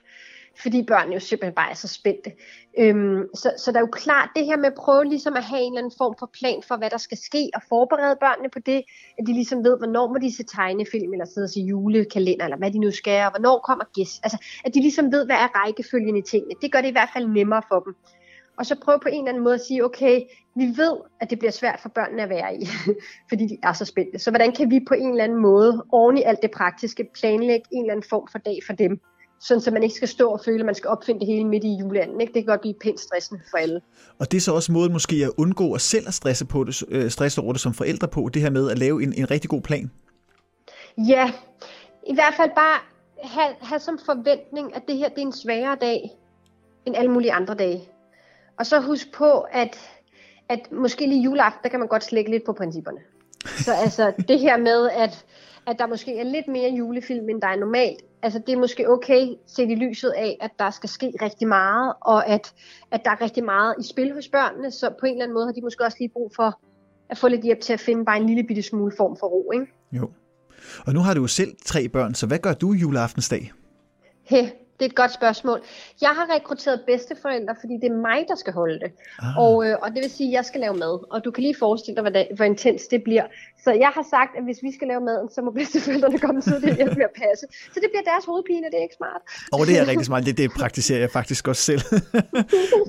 Fordi 0.62 0.84
børnene 0.84 1.14
jo 1.14 1.20
simpelthen 1.20 1.56
bare 1.56 1.70
er 1.70 1.74
så 1.74 1.88
spændte. 1.88 2.32
Øhm, 2.80 3.36
så, 3.36 3.54
så 3.58 3.72
der 3.72 3.78
er 3.78 3.82
jo 3.82 3.90
klart 3.92 4.30
det 4.36 4.46
her 4.46 4.58
med 4.58 4.66
at 4.66 4.74
prøve 4.74 5.06
ligesom 5.06 5.34
at 5.36 5.44
have 5.44 5.62
en 5.62 5.74
eller 5.74 5.82
anden 5.82 5.98
form 5.98 6.16
for 6.20 6.30
plan 6.40 6.64
for, 6.68 6.78
hvad 6.78 6.90
der 6.90 6.98
skal 6.98 7.18
ske, 7.18 7.50
og 7.56 7.62
forberede 7.70 8.18
børnene 8.20 8.50
på 8.50 8.60
det, 8.60 8.84
at 9.18 9.28
de 9.28 9.34
ligesom 9.34 9.64
ved, 9.64 9.78
hvornår 9.78 10.08
må 10.08 10.18
de 10.18 10.36
se 10.36 10.44
tegnefilm, 10.44 11.14
eller 11.14 11.26
sidde 11.26 11.46
og 11.46 11.50
se 11.50 11.60
julekalender, 11.60 12.46
eller 12.46 12.58
hvad 12.58 12.72
de 12.72 12.80
nu 12.80 12.92
skal, 12.92 13.26
og 13.26 13.32
hvornår 13.32 13.60
kommer 13.60 13.86
gæst. 13.96 14.20
Altså, 14.24 14.38
at 14.66 14.74
de 14.74 14.80
ligesom 14.80 15.12
ved, 15.12 15.26
hvad 15.26 15.36
er 15.36 15.50
rækkefølgen 15.60 16.16
i 16.18 16.22
tingene. 16.22 16.56
Det 16.62 16.72
gør 16.72 16.82
det 16.82 16.90
i 16.90 16.98
hvert 16.98 17.10
fald 17.14 17.28
nemmere 17.28 17.62
for 17.70 17.80
dem. 17.80 17.96
Og 18.58 18.66
så 18.66 18.76
prøve 18.86 19.00
på 19.00 19.10
en 19.10 19.20
eller 19.20 19.30
anden 19.30 19.44
måde 19.44 19.56
at 19.56 19.62
sige, 19.62 19.86
okay, 19.86 20.22
vi 20.56 20.66
ved, 20.78 20.98
at 21.22 21.30
det 21.30 21.40
bliver 21.40 21.52
svært 21.52 21.80
for 21.80 21.90
børnene 21.90 22.24
at 22.24 22.30
være 22.30 22.56
i, 22.56 22.66
fordi 23.30 23.48
de 23.48 23.58
er 23.64 23.74
så 23.74 23.86
spændte. 23.86 24.20
Så 24.20 24.32
hvordan 24.32 24.52
kan 24.52 24.72
vi 24.72 24.80
på 24.88 24.94
en 24.94 25.10
eller 25.10 25.24
anden 25.24 25.42
måde, 25.42 25.86
oven 25.92 26.18
i 26.18 26.24
alt 26.24 26.42
det 26.42 26.52
praktiske, 26.52 27.10
planlægge 27.20 27.66
en 27.72 27.84
eller 27.84 27.94
anden 27.94 28.10
form 28.10 28.28
for 28.32 28.38
dag 28.38 28.60
for 28.68 28.74
dem? 28.74 29.00
Sådan, 29.44 29.62
så 29.62 29.72
man 29.72 29.84
ikke 29.84 29.96
skal 29.96 30.08
stå 30.08 30.30
og 30.30 30.42
føle, 30.46 30.60
at 30.60 30.66
man 30.66 30.76
skal 30.76 30.90
opfinde 30.90 31.20
det 31.20 31.28
hele 31.28 31.46
midt 31.46 31.64
i 31.64 31.76
juleanden. 31.80 32.22
Ikke? 32.22 32.34
Det 32.34 32.44
kan 32.44 32.52
godt 32.52 32.62
blive 32.62 32.74
pænt 32.74 33.00
stressende 33.00 33.42
for 33.50 33.58
alle. 33.58 33.82
Og 34.20 34.32
det 34.32 34.38
er 34.38 34.42
så 34.42 34.54
også 34.54 34.72
måden 34.72 34.94
måske 34.94 35.16
at 35.16 35.32
undgå 35.38 35.74
at 35.74 35.82
selv 35.82 36.08
at 36.08 36.14
stresse, 36.14 36.46
på 36.46 36.64
det, 36.64 36.84
øh, 36.90 37.12
stresse 37.12 37.42
over 37.42 37.54
det 37.54 37.62
som 37.62 37.74
forældre 37.74 38.08
på, 38.08 38.30
det 38.34 38.42
her 38.42 38.50
med 38.50 38.72
at 38.72 38.80
lave 38.80 39.04
en, 39.04 39.14
en 39.14 39.32
rigtig 39.32 39.50
god 39.50 39.62
plan. 39.62 39.92
Ja, 40.98 41.32
i 42.08 42.14
hvert 42.14 42.34
fald 42.38 42.50
bare 42.56 42.80
have, 43.24 43.56
have 43.62 43.80
som 43.80 44.00
forventning, 44.06 44.76
at 44.76 44.82
det 44.88 44.98
her 44.98 45.10
det 45.10 45.18
er 45.18 45.22
en 45.22 45.34
sværere 45.34 45.78
dag 45.82 46.12
end 46.86 46.96
alle 46.96 47.12
mulige 47.12 47.34
andre 47.34 47.56
dage. 47.56 47.82
Og 48.60 48.66
så 48.66 48.80
husk 48.80 49.14
på, 49.14 49.40
at, 49.40 49.80
at 50.50 50.72
måske 50.72 51.08
lige 51.08 51.22
juleaften, 51.22 51.60
der 51.64 51.70
kan 51.70 51.80
man 51.80 51.88
godt 51.88 52.04
slække 52.04 52.32
lidt 52.32 52.44
på 52.44 52.54
principperne. 52.54 53.00
Så 53.46 53.74
altså 53.74 54.14
det 54.28 54.40
her 54.40 54.58
med, 54.58 54.90
at, 54.90 55.26
at 55.68 55.80
der 55.80 55.88
måske 55.88 56.20
er 56.20 56.24
lidt 56.24 56.48
mere 56.48 56.70
julefilm, 56.70 57.30
end 57.30 57.42
der 57.42 57.48
er 57.48 57.56
normalt, 57.56 58.04
altså 58.24 58.42
det 58.48 58.54
er 58.54 58.60
måske 58.60 58.90
okay 58.90 59.28
set 59.48 59.72
i 59.72 59.76
lyset 59.76 60.10
af, 60.10 60.38
at 60.42 60.52
der 60.60 60.70
skal 60.70 60.90
ske 60.90 61.12
rigtig 61.22 61.48
meget, 61.48 61.94
og 62.02 62.28
at, 62.28 62.54
at 62.92 63.02
der 63.06 63.12
er 63.12 63.22
rigtig 63.22 63.44
meget 63.44 63.76
i 63.80 63.84
spil 63.84 64.14
hos 64.14 64.28
børnene, 64.28 64.72
så 64.72 64.90
på 65.00 65.06
en 65.06 65.12
eller 65.12 65.24
anden 65.24 65.34
måde 65.34 65.46
har 65.46 65.54
de 65.54 65.62
måske 65.62 65.84
også 65.84 65.98
lige 66.00 66.10
brug 66.10 66.32
for 66.36 66.60
at 67.10 67.18
få 67.18 67.28
lidt 67.28 67.42
hjælp 67.42 67.62
til 67.62 67.74
at 67.74 67.80
finde 67.80 68.06
bare 68.06 68.18
en 68.18 68.28
lille 68.28 68.44
bitte 68.44 68.62
smule 68.62 68.94
form 68.98 69.18
for 69.20 69.28
ro, 69.28 69.52
ikke? 69.52 69.66
Jo. 69.92 70.10
Og 70.88 70.94
nu 70.94 71.00
har 71.00 71.14
du 71.14 71.22
jo 71.22 71.28
selv 71.28 71.56
tre 71.66 71.90
børn, 71.90 72.16
så 72.16 72.28
hvad 72.28 72.40
gør 72.40 72.54
du 72.54 72.72
juleaftensdag? 72.72 73.52
He, 74.24 74.52
det 74.84 74.90
er 74.90 74.94
et 74.94 75.02
godt 75.04 75.14
spørgsmål. 75.14 75.60
Jeg 76.02 76.10
har 76.10 76.36
rekrutteret 76.36 76.82
bedsteforældre, 76.88 77.56
fordi 77.62 77.74
det 77.82 77.90
er 77.92 77.98
mig, 78.10 78.20
der 78.28 78.36
skal 78.36 78.54
holde 78.54 78.80
det. 78.84 78.92
Ah. 79.22 79.38
Og, 79.38 79.54
øh, 79.66 79.76
og 79.84 79.88
det 79.94 80.00
vil 80.04 80.10
sige, 80.10 80.30
at 80.30 80.34
jeg 80.34 80.46
skal 80.46 80.60
lave 80.62 80.76
mad. 80.84 80.96
Og 81.14 81.26
du 81.26 81.32
kan 81.32 81.42
lige 81.44 81.56
forestille 81.60 81.96
dig, 81.96 82.04
hvor, 82.04 82.14
det, 82.18 82.28
hvor 82.36 82.46
intens 82.46 82.82
det 82.94 83.04
bliver. 83.04 83.26
Så 83.64 83.72
jeg 83.72 83.92
har 83.98 84.06
sagt, 84.16 84.32
at 84.38 84.44
hvis 84.44 84.60
vi 84.64 84.72
skal 84.76 84.88
lave 84.88 85.02
maden, 85.02 85.30
så 85.36 85.42
må 85.42 85.52
bedsteforældrene 85.52 86.20
komme 86.20 86.42
tidligt 86.42 86.76
hjælpe 86.76 86.96
med 86.96 87.08
at 87.12 87.16
passe. 87.24 87.46
Så 87.74 87.78
det 87.84 87.90
bliver 87.92 88.06
deres 88.12 88.26
hovedpine, 88.26 88.66
det 88.72 88.78
er 88.82 88.86
ikke 88.88 89.00
smart. 89.02 89.22
Og 89.54 89.68
det 89.68 89.80
er 89.80 89.88
rigtig 89.88 90.06
smart. 90.06 90.26
Det, 90.26 90.38
det 90.38 90.52
praktiserer 90.62 91.00
jeg 91.00 91.12
faktisk 91.12 91.48
også 91.48 91.62
selv. 91.62 91.82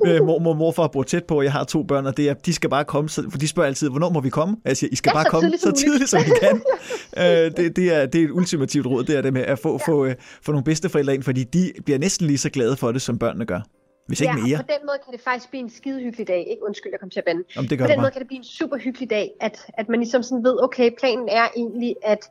Øh, 0.06 0.24
mor, 0.26 0.38
mor, 0.38 0.54
morfar 0.54 0.86
bor 0.86 1.02
tæt 1.02 1.24
på, 1.24 1.42
jeg 1.42 1.52
har 1.52 1.64
to 1.64 1.82
børn, 1.82 2.06
og 2.06 2.16
det 2.16 2.28
er, 2.28 2.34
de 2.34 2.52
skal 2.54 2.70
bare 2.70 2.84
komme, 2.84 3.08
for 3.08 3.38
de 3.40 3.48
spørger 3.48 3.66
altid, 3.66 3.90
hvornår 3.90 4.10
må 4.10 4.20
vi 4.20 4.30
komme? 4.30 4.56
Jeg 4.64 4.76
siger, 4.76 4.90
I 4.92 4.96
skal 4.96 5.10
Ja, 5.10 5.14
bare 5.14 5.24
så 5.24 5.30
komme 5.30 5.44
tidligt 5.44 5.62
så 5.62 5.72
tidligt, 5.72 6.10
som 6.10 6.20
I 6.20 6.32
kan. 6.40 6.62
øh, 7.22 7.56
det, 7.56 7.76
det, 7.76 7.94
er, 7.94 8.06
det 8.06 8.20
er 8.20 8.24
et 8.24 8.30
ultimativt 8.30 8.86
råd, 8.86 9.04
det 9.04 9.16
er 9.16 9.22
det 9.22 9.32
med 9.32 9.42
at 9.42 9.58
få, 9.58 9.80
ja. 9.88 9.92
få, 9.92 10.04
øh, 10.04 10.14
få 10.42 10.52
nogle 10.52 10.64
bedsteforældre 10.64 11.14
ind, 11.14 11.22
fordi 11.22 11.44
de 11.44 11.72
bliver 11.84 11.98
næsten 11.98 12.26
lige 12.26 12.38
så 12.38 12.50
glade 12.50 12.76
for 12.76 12.92
det, 12.92 13.02
som 13.02 13.18
børnene 13.18 13.46
gør. 13.46 13.60
Hvis 14.06 14.20
ikke 14.20 14.34
ja, 14.38 14.44
mere. 14.46 14.58
og 14.58 14.64
på 14.64 14.72
den 14.78 14.86
måde 14.86 14.98
kan 15.04 15.12
det 15.12 15.20
faktisk 15.20 15.50
blive 15.50 15.62
en 15.62 15.70
skide 15.70 16.00
hyggelig 16.00 16.28
dag. 16.28 16.46
Ikke 16.50 16.62
undskyld, 16.62 16.92
jeg 16.92 17.00
kom 17.00 17.10
til 17.10 17.18
at 17.18 17.24
bande. 17.24 17.42
Om 17.56 17.68
det 17.68 17.78
gør 17.78 17.84
På 17.84 17.88
den 17.88 17.96
bare. 17.96 18.02
måde 18.04 18.10
kan 18.10 18.20
det 18.20 18.28
blive 18.28 18.38
en 18.38 18.44
super 18.44 18.76
hyggelig 18.76 19.10
dag, 19.10 19.30
at, 19.40 19.66
at 19.74 19.88
man 19.88 20.00
ligesom 20.00 20.22
sådan 20.22 20.44
ved, 20.44 20.62
okay, 20.62 20.90
planen 20.98 21.28
er 21.28 21.48
egentlig, 21.56 21.96
at 22.02 22.30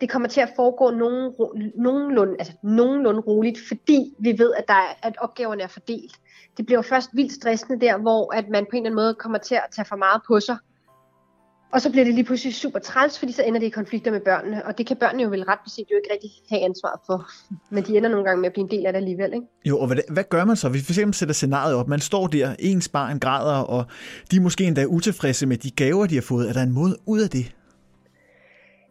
det 0.00 0.10
kommer 0.10 0.28
til 0.28 0.40
at 0.40 0.50
foregå 0.56 0.90
nogen, 0.90 1.32
nogenlunde, 1.76 2.34
altså 2.38 2.52
nogenlunde 2.62 3.20
roligt, 3.20 3.58
fordi 3.68 4.14
vi 4.18 4.38
ved, 4.38 4.52
at, 4.54 4.64
der 4.68 4.74
er, 4.74 4.94
at 5.02 5.14
opgaverne 5.18 5.62
er 5.62 5.68
fordelt. 5.68 6.12
Det 6.56 6.66
bliver 6.66 6.82
først 6.82 7.10
vildt 7.12 7.32
stressende 7.32 7.80
der, 7.86 7.98
hvor 7.98 8.34
at 8.34 8.48
man 8.48 8.64
på 8.64 8.70
en 8.72 8.76
eller 8.76 8.86
anden 8.90 8.94
måde 8.94 9.14
kommer 9.14 9.38
til 9.38 9.54
at 9.54 9.66
tage 9.72 9.84
for 9.84 9.96
meget 9.96 10.20
på 10.26 10.40
sig. 10.40 10.56
Og 11.70 11.80
så 11.80 11.90
bliver 11.90 12.04
det 12.04 12.14
lige 12.14 12.24
pludselig 12.24 12.54
super 12.54 12.78
træls, 12.78 13.18
fordi 13.18 13.32
så 13.32 13.42
ender 13.42 13.60
det 13.60 13.66
i 13.66 13.70
konflikter 13.70 14.10
med 14.10 14.20
børnene, 14.20 14.66
og 14.66 14.78
det 14.78 14.86
kan 14.86 14.96
børnene 14.96 15.22
jo 15.22 15.28
vel 15.28 15.42
ret 15.42 15.58
beset 15.64 15.86
jo 15.90 15.96
ikke 15.96 16.08
rigtig 16.12 16.30
have 16.50 16.64
ansvar 16.64 17.02
for. 17.06 17.30
Men 17.70 17.84
de 17.84 17.96
ender 17.96 18.10
nogle 18.10 18.24
gange 18.24 18.40
med 18.40 18.46
at 18.46 18.52
blive 18.52 18.64
en 18.64 18.70
del 18.70 18.86
af 18.86 18.92
det 18.92 18.98
alligevel, 18.98 19.34
ikke? 19.34 19.46
Jo, 19.64 19.78
og 19.78 19.86
hvad, 19.86 19.96
hvad 20.08 20.24
gør 20.24 20.44
man 20.44 20.56
så, 20.56 20.68
hvis 20.68 20.80
vi 20.80 20.84
for 20.84 20.92
eksempel 20.92 21.14
sætter 21.14 21.32
scenariet 21.32 21.74
op? 21.74 21.88
Man 21.88 22.00
står 22.00 22.26
der, 22.26 22.54
ens 22.58 22.88
barn 22.88 23.18
græder, 23.18 23.62
og 23.62 23.84
de 24.30 24.36
er 24.36 24.40
måske 24.40 24.64
endda 24.64 24.84
utilfredse 24.84 25.46
med 25.46 25.56
de 25.56 25.70
gaver, 25.70 26.06
de 26.06 26.14
har 26.14 26.22
fået. 26.22 26.48
Er 26.48 26.52
der 26.52 26.62
en 26.62 26.72
måde 26.72 26.96
ud 27.06 27.20
af 27.20 27.30
det? 27.30 27.54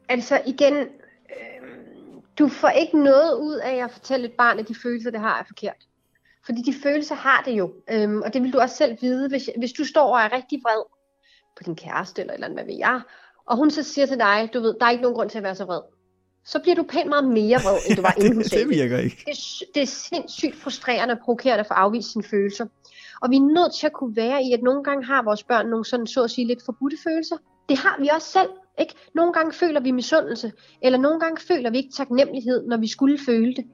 Altså 0.09 0.41
igen, 0.45 0.73
øh, 0.73 0.85
du 2.39 2.47
får 2.47 2.69
ikke 2.69 3.03
noget 3.03 3.33
ud 3.33 3.55
af 3.55 3.83
at 3.83 3.91
fortælle 3.91 4.25
et 4.25 4.33
barn, 4.37 4.59
at 4.59 4.67
de 4.67 4.75
følelser, 4.83 5.11
det 5.11 5.19
har, 5.19 5.39
er 5.39 5.43
forkert. 5.47 5.87
Fordi 6.45 6.61
de 6.61 6.73
følelser 6.83 7.15
har 7.15 7.43
det 7.45 7.51
jo, 7.51 7.73
øhm, 7.91 8.21
og 8.21 8.33
det 8.33 8.43
vil 8.43 8.53
du 8.53 8.59
også 8.59 8.75
selv 8.75 8.97
vide, 9.01 9.29
hvis, 9.29 9.49
hvis 9.57 9.71
du 9.71 9.85
står 9.85 10.15
og 10.15 10.21
er 10.21 10.33
rigtig 10.33 10.59
vred 10.63 10.96
på 11.57 11.63
din 11.63 11.75
kæreste 11.75 12.21
eller 12.21 12.33
et 12.33 12.35
eller 12.35 12.47
andet, 12.47 12.59
hvad 12.59 12.73
ved 12.73 12.79
jeg, 12.79 13.01
og 13.45 13.57
hun 13.57 13.71
så 13.71 13.83
siger 13.83 14.05
til 14.05 14.19
dig, 14.19 14.49
du 14.53 14.59
ved, 14.59 14.75
der 14.79 14.85
er 14.85 14.89
ikke 14.89 15.01
nogen 15.01 15.15
grund 15.15 15.29
til 15.29 15.37
at 15.37 15.43
være 15.43 15.55
så 15.55 15.65
vred, 15.65 15.81
så 16.45 16.59
bliver 16.59 16.75
du 16.75 16.83
pænt 16.83 17.09
meget 17.09 17.27
mere 17.27 17.59
vred, 17.63 17.77
end 17.87 17.95
du 17.95 18.01
var 18.01 18.13
inden 18.21 18.33
hun 18.33 18.43
sagde 18.43 18.63
det. 18.63 18.75
virker 18.75 18.97
ikke. 18.97 19.23
Det, 19.25 19.37
det 19.75 19.81
er 19.81 19.87
sindssygt 19.87 20.55
frustrerende 20.55 21.11
og 21.11 21.19
provokerende 21.19 21.65
for 21.67 21.73
at 21.73 21.81
afvise 21.81 22.11
sine 22.11 22.23
følelser. 22.23 22.65
Og 23.21 23.29
vi 23.29 23.35
er 23.35 23.41
nødt 23.41 23.73
til 23.75 23.87
at 23.87 23.93
kunne 23.93 24.15
være 24.15 24.43
i, 24.43 24.53
at 24.53 24.61
nogle 24.63 24.83
gange 24.83 25.05
har 25.05 25.23
vores 25.23 25.43
børn 25.43 25.69
nogle 25.69 25.85
sådan, 25.85 26.07
så 26.07 26.23
at 26.23 26.31
sige, 26.31 26.47
lidt 26.47 26.65
forbudte 26.65 26.97
følelser. 27.03 27.35
Det 27.69 27.77
har 27.77 27.97
vi 27.99 28.09
også 28.15 28.27
selv. 28.27 28.49
Ikke? 28.79 28.93
Nogle 29.15 29.33
gange 29.33 29.53
føler 29.53 29.79
vi 29.79 29.91
misundelse, 29.91 30.51
eller 30.81 30.99
nogle 30.99 31.19
gange 31.19 31.41
føler 31.47 31.69
vi 31.69 31.77
ikke 31.77 31.93
taknemmelighed, 31.93 32.67
når 32.67 32.77
vi 32.77 32.87
skulle 32.87 33.19
føle 33.25 33.55
det. 33.55 33.65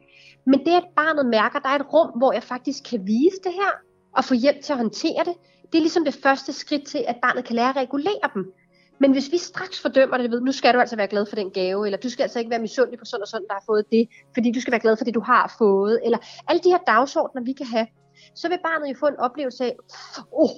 Men 0.45 0.59
det, 0.59 0.71
at 0.71 0.83
barnet 0.95 1.25
mærker, 1.25 1.57
at 1.57 1.63
der 1.63 1.69
er 1.69 1.75
et 1.75 1.93
rum, 1.93 2.09
hvor 2.17 2.33
jeg 2.33 2.43
faktisk 2.43 2.83
kan 2.89 3.07
vise 3.07 3.37
det 3.43 3.53
her, 3.53 3.71
og 4.17 4.25
få 4.25 4.33
hjælp 4.33 4.61
til 4.61 4.73
at 4.73 4.77
håndtere 4.77 5.23
det, 5.25 5.33
det 5.73 5.79
er 5.79 5.81
ligesom 5.81 6.05
det 6.05 6.19
første 6.23 6.53
skridt 6.53 6.85
til, 6.87 7.05
at 7.07 7.15
barnet 7.21 7.45
kan 7.45 7.55
lære 7.55 7.69
at 7.69 7.75
regulere 7.75 8.29
dem. 8.33 8.53
Men 8.99 9.11
hvis 9.11 9.31
vi 9.31 9.37
straks 9.37 9.81
fordømmer 9.81 10.17
det, 10.17 10.31
ved, 10.31 10.41
nu 10.41 10.51
skal 10.51 10.73
du 10.73 10.79
altså 10.79 10.95
være 10.95 11.07
glad 11.07 11.25
for 11.25 11.35
den 11.35 11.51
gave, 11.51 11.85
eller 11.85 11.97
du 11.97 12.09
skal 12.09 12.23
altså 12.23 12.39
ikke 12.39 12.51
være 12.51 12.59
misundelig 12.59 12.99
på 12.99 13.05
sådan 13.05 13.21
og 13.21 13.27
sådan, 13.27 13.47
der 13.47 13.53
har 13.53 13.63
fået 13.65 13.85
det, 13.91 14.07
fordi 14.33 14.51
du 14.51 14.61
skal 14.61 14.71
være 14.71 14.79
glad 14.79 14.97
for 14.97 15.05
det, 15.05 15.13
du 15.13 15.19
har 15.19 15.55
fået, 15.57 15.99
eller 16.05 16.17
alle 16.47 16.61
de 16.63 16.69
her 16.69 16.77
dagsordner, 16.87 17.41
vi 17.41 17.53
kan 17.53 17.65
have, 17.65 17.87
så 18.35 18.49
vil 18.49 18.59
barnet 18.63 18.89
jo 18.89 18.95
få 18.99 19.07
en 19.07 19.19
oplevelse 19.19 19.65
af, 19.65 19.75
åh, 20.17 20.43
oh, 20.43 20.49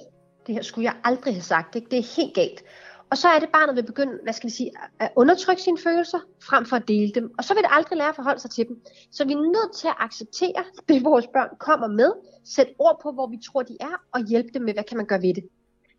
det 0.46 0.54
her 0.54 0.62
skulle 0.62 0.84
jeg 0.84 0.94
aldrig 1.04 1.34
have 1.34 1.42
sagt, 1.42 1.76
ikke? 1.76 1.88
det 1.90 1.98
er 1.98 2.16
helt 2.16 2.34
galt. 2.34 2.64
Og 3.10 3.18
så 3.18 3.28
er 3.28 3.38
det 3.38 3.48
barnet 3.48 3.76
vil 3.76 3.86
begynde, 3.86 4.18
hvad 4.22 4.32
skal 4.32 4.50
vi 4.50 4.54
sige, 4.54 4.70
at 5.00 5.10
undertrykke 5.16 5.62
sine 5.62 5.78
følelser, 5.78 6.18
frem 6.42 6.66
for 6.66 6.76
at 6.76 6.88
dele 6.88 7.12
dem. 7.14 7.34
Og 7.38 7.44
så 7.44 7.54
vil 7.54 7.62
det 7.62 7.70
aldrig 7.72 7.98
lære 7.98 8.08
at 8.08 8.14
forholde 8.14 8.40
sig 8.40 8.50
til 8.50 8.68
dem. 8.68 8.82
Så 9.12 9.24
vi 9.24 9.32
er 9.32 9.36
nødt 9.36 9.76
til 9.76 9.88
at 9.88 9.94
acceptere 9.98 10.64
det, 10.88 11.04
vores 11.04 11.26
børn 11.26 11.48
kommer 11.60 11.86
med, 11.86 12.12
sætte 12.44 12.72
ord 12.78 13.00
på, 13.02 13.12
hvor 13.12 13.26
vi 13.26 13.38
tror, 13.46 13.62
de 13.62 13.76
er, 13.80 14.02
og 14.12 14.24
hjælpe 14.24 14.48
dem 14.54 14.62
med, 14.62 14.72
hvad 14.72 14.84
kan 14.84 14.96
man 14.96 15.06
gøre 15.06 15.22
ved 15.22 15.34
det. 15.34 15.44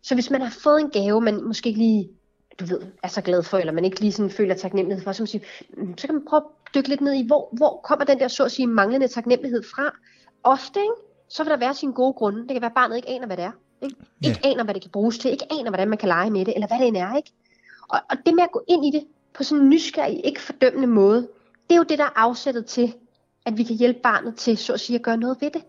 Så 0.02 0.14
hvis 0.14 0.30
man 0.30 0.40
har 0.40 0.50
fået 0.50 0.80
en 0.80 0.90
gave, 0.90 1.20
man 1.20 1.44
måske 1.44 1.68
ikke 1.68 1.80
lige 1.80 2.10
du 2.60 2.64
ved, 2.64 2.80
er 3.02 3.08
så 3.08 3.20
glad 3.20 3.42
for, 3.42 3.58
eller 3.58 3.72
man 3.72 3.84
ikke 3.84 4.00
lige 4.00 4.12
sådan 4.12 4.30
føler 4.30 4.54
taknemmelighed 4.54 5.04
for, 5.04 5.12
så, 5.12 5.22
man 5.22 5.26
siger, 5.26 5.44
mm, 5.76 5.98
så 5.98 6.06
kan 6.06 6.14
man 6.14 6.24
prøve 6.28 6.42
at 6.42 6.74
dykke 6.74 6.88
lidt 6.88 7.00
ned 7.00 7.12
i, 7.12 7.26
hvor, 7.26 7.48
hvor 7.52 7.80
kommer 7.84 8.04
den 8.04 8.18
der, 8.18 8.28
så 8.28 8.44
at 8.44 8.52
sige, 8.52 8.66
manglende 8.66 9.08
taknemmelighed 9.08 9.62
fra. 9.74 9.96
Ofte, 10.42 10.80
ikke? 10.80 10.92
så 11.28 11.44
vil 11.44 11.50
der 11.50 11.56
være 11.56 11.74
sine 11.74 11.92
gode 11.92 12.12
grunde. 12.12 12.40
Det 12.40 12.48
kan 12.48 12.60
være, 12.60 12.70
at 12.70 12.74
barnet 12.74 12.96
ikke 12.96 13.08
aner, 13.08 13.26
hvad 13.26 13.36
det 13.36 13.44
er. 13.44 13.52
Ikke, 13.82 13.96
ja. 14.22 14.28
ikke 14.28 14.40
aner, 14.44 14.64
hvad 14.64 14.74
det 14.74 14.82
kan 14.82 14.90
bruges 14.90 15.18
til, 15.18 15.30
ikke 15.30 15.46
aner, 15.50 15.70
hvordan 15.70 15.88
man 15.88 15.98
kan 15.98 16.08
lege 16.08 16.30
med 16.30 16.44
det, 16.44 16.54
eller 16.54 16.66
hvad 16.66 16.78
det 16.78 16.88
end 16.88 16.96
er. 16.96 17.16
Ikke? 17.16 17.32
Og, 17.88 18.00
og 18.10 18.16
det 18.26 18.34
med 18.34 18.42
at 18.42 18.52
gå 18.52 18.62
ind 18.68 18.86
i 18.86 18.90
det 18.90 19.04
på 19.34 19.42
sådan 19.44 19.64
en 19.64 19.70
nysgerrig, 19.70 20.20
ikke 20.24 20.40
fordømmende 20.40 20.86
måde, 20.86 21.28
det 21.68 21.74
er 21.74 21.76
jo 21.76 21.82
det, 21.82 21.98
der 21.98 22.04
er 22.04 22.12
afsættet 22.16 22.66
til, 22.66 22.94
at 23.46 23.56
vi 23.56 23.62
kan 23.62 23.76
hjælpe 23.76 24.00
barnet 24.02 24.36
til, 24.36 24.58
så 24.58 24.72
at 24.72 24.80
sige, 24.80 24.96
at 24.96 25.02
gøre 25.02 25.16
noget 25.16 25.36
ved 25.40 25.50
det. 25.50 25.62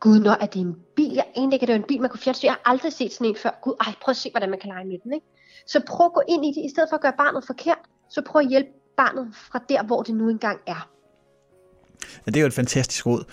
Gud, 0.00 0.20
når 0.20 0.30
er 0.30 0.46
det 0.46 0.60
en 0.60 0.76
bil? 0.96 1.12
Jeg 1.12 1.24
egentlig 1.36 1.56
ikke, 1.56 1.64
at 1.64 1.68
det 1.68 1.74
er 1.74 1.78
en 1.78 1.84
bil, 1.88 2.00
man 2.00 2.10
kunne 2.10 2.20
fjerne. 2.20 2.38
Jeg 2.42 2.52
har 2.52 2.60
aldrig 2.64 2.92
set 2.92 3.12
sådan 3.12 3.26
en 3.26 3.36
før. 3.36 3.50
Gud, 3.62 3.74
ej, 3.80 3.94
prøv 4.02 4.10
at 4.10 4.16
se, 4.16 4.30
hvordan 4.30 4.50
man 4.50 4.58
kan 4.58 4.68
lege 4.68 4.84
med 4.84 4.98
den. 5.04 5.12
Ikke? 5.12 5.26
Så 5.66 5.80
prøv 5.86 6.06
at 6.06 6.12
gå 6.12 6.22
ind 6.28 6.46
i 6.46 6.48
det, 6.48 6.66
i 6.66 6.68
stedet 6.68 6.88
for 6.90 6.96
at 6.96 7.00
gøre 7.00 7.12
barnet 7.18 7.44
forkert, 7.46 7.78
så 8.10 8.22
prøv 8.22 8.40
at 8.42 8.48
hjælpe 8.48 8.70
barnet 8.96 9.28
fra 9.34 9.64
der, 9.68 9.82
hvor 9.82 10.02
det 10.02 10.14
nu 10.14 10.28
engang 10.28 10.60
er. 10.66 10.90
Ja, 12.26 12.30
det 12.30 12.36
er 12.36 12.40
jo 12.40 12.46
et 12.46 12.52
fantastisk 12.52 13.06
råd. 13.06 13.24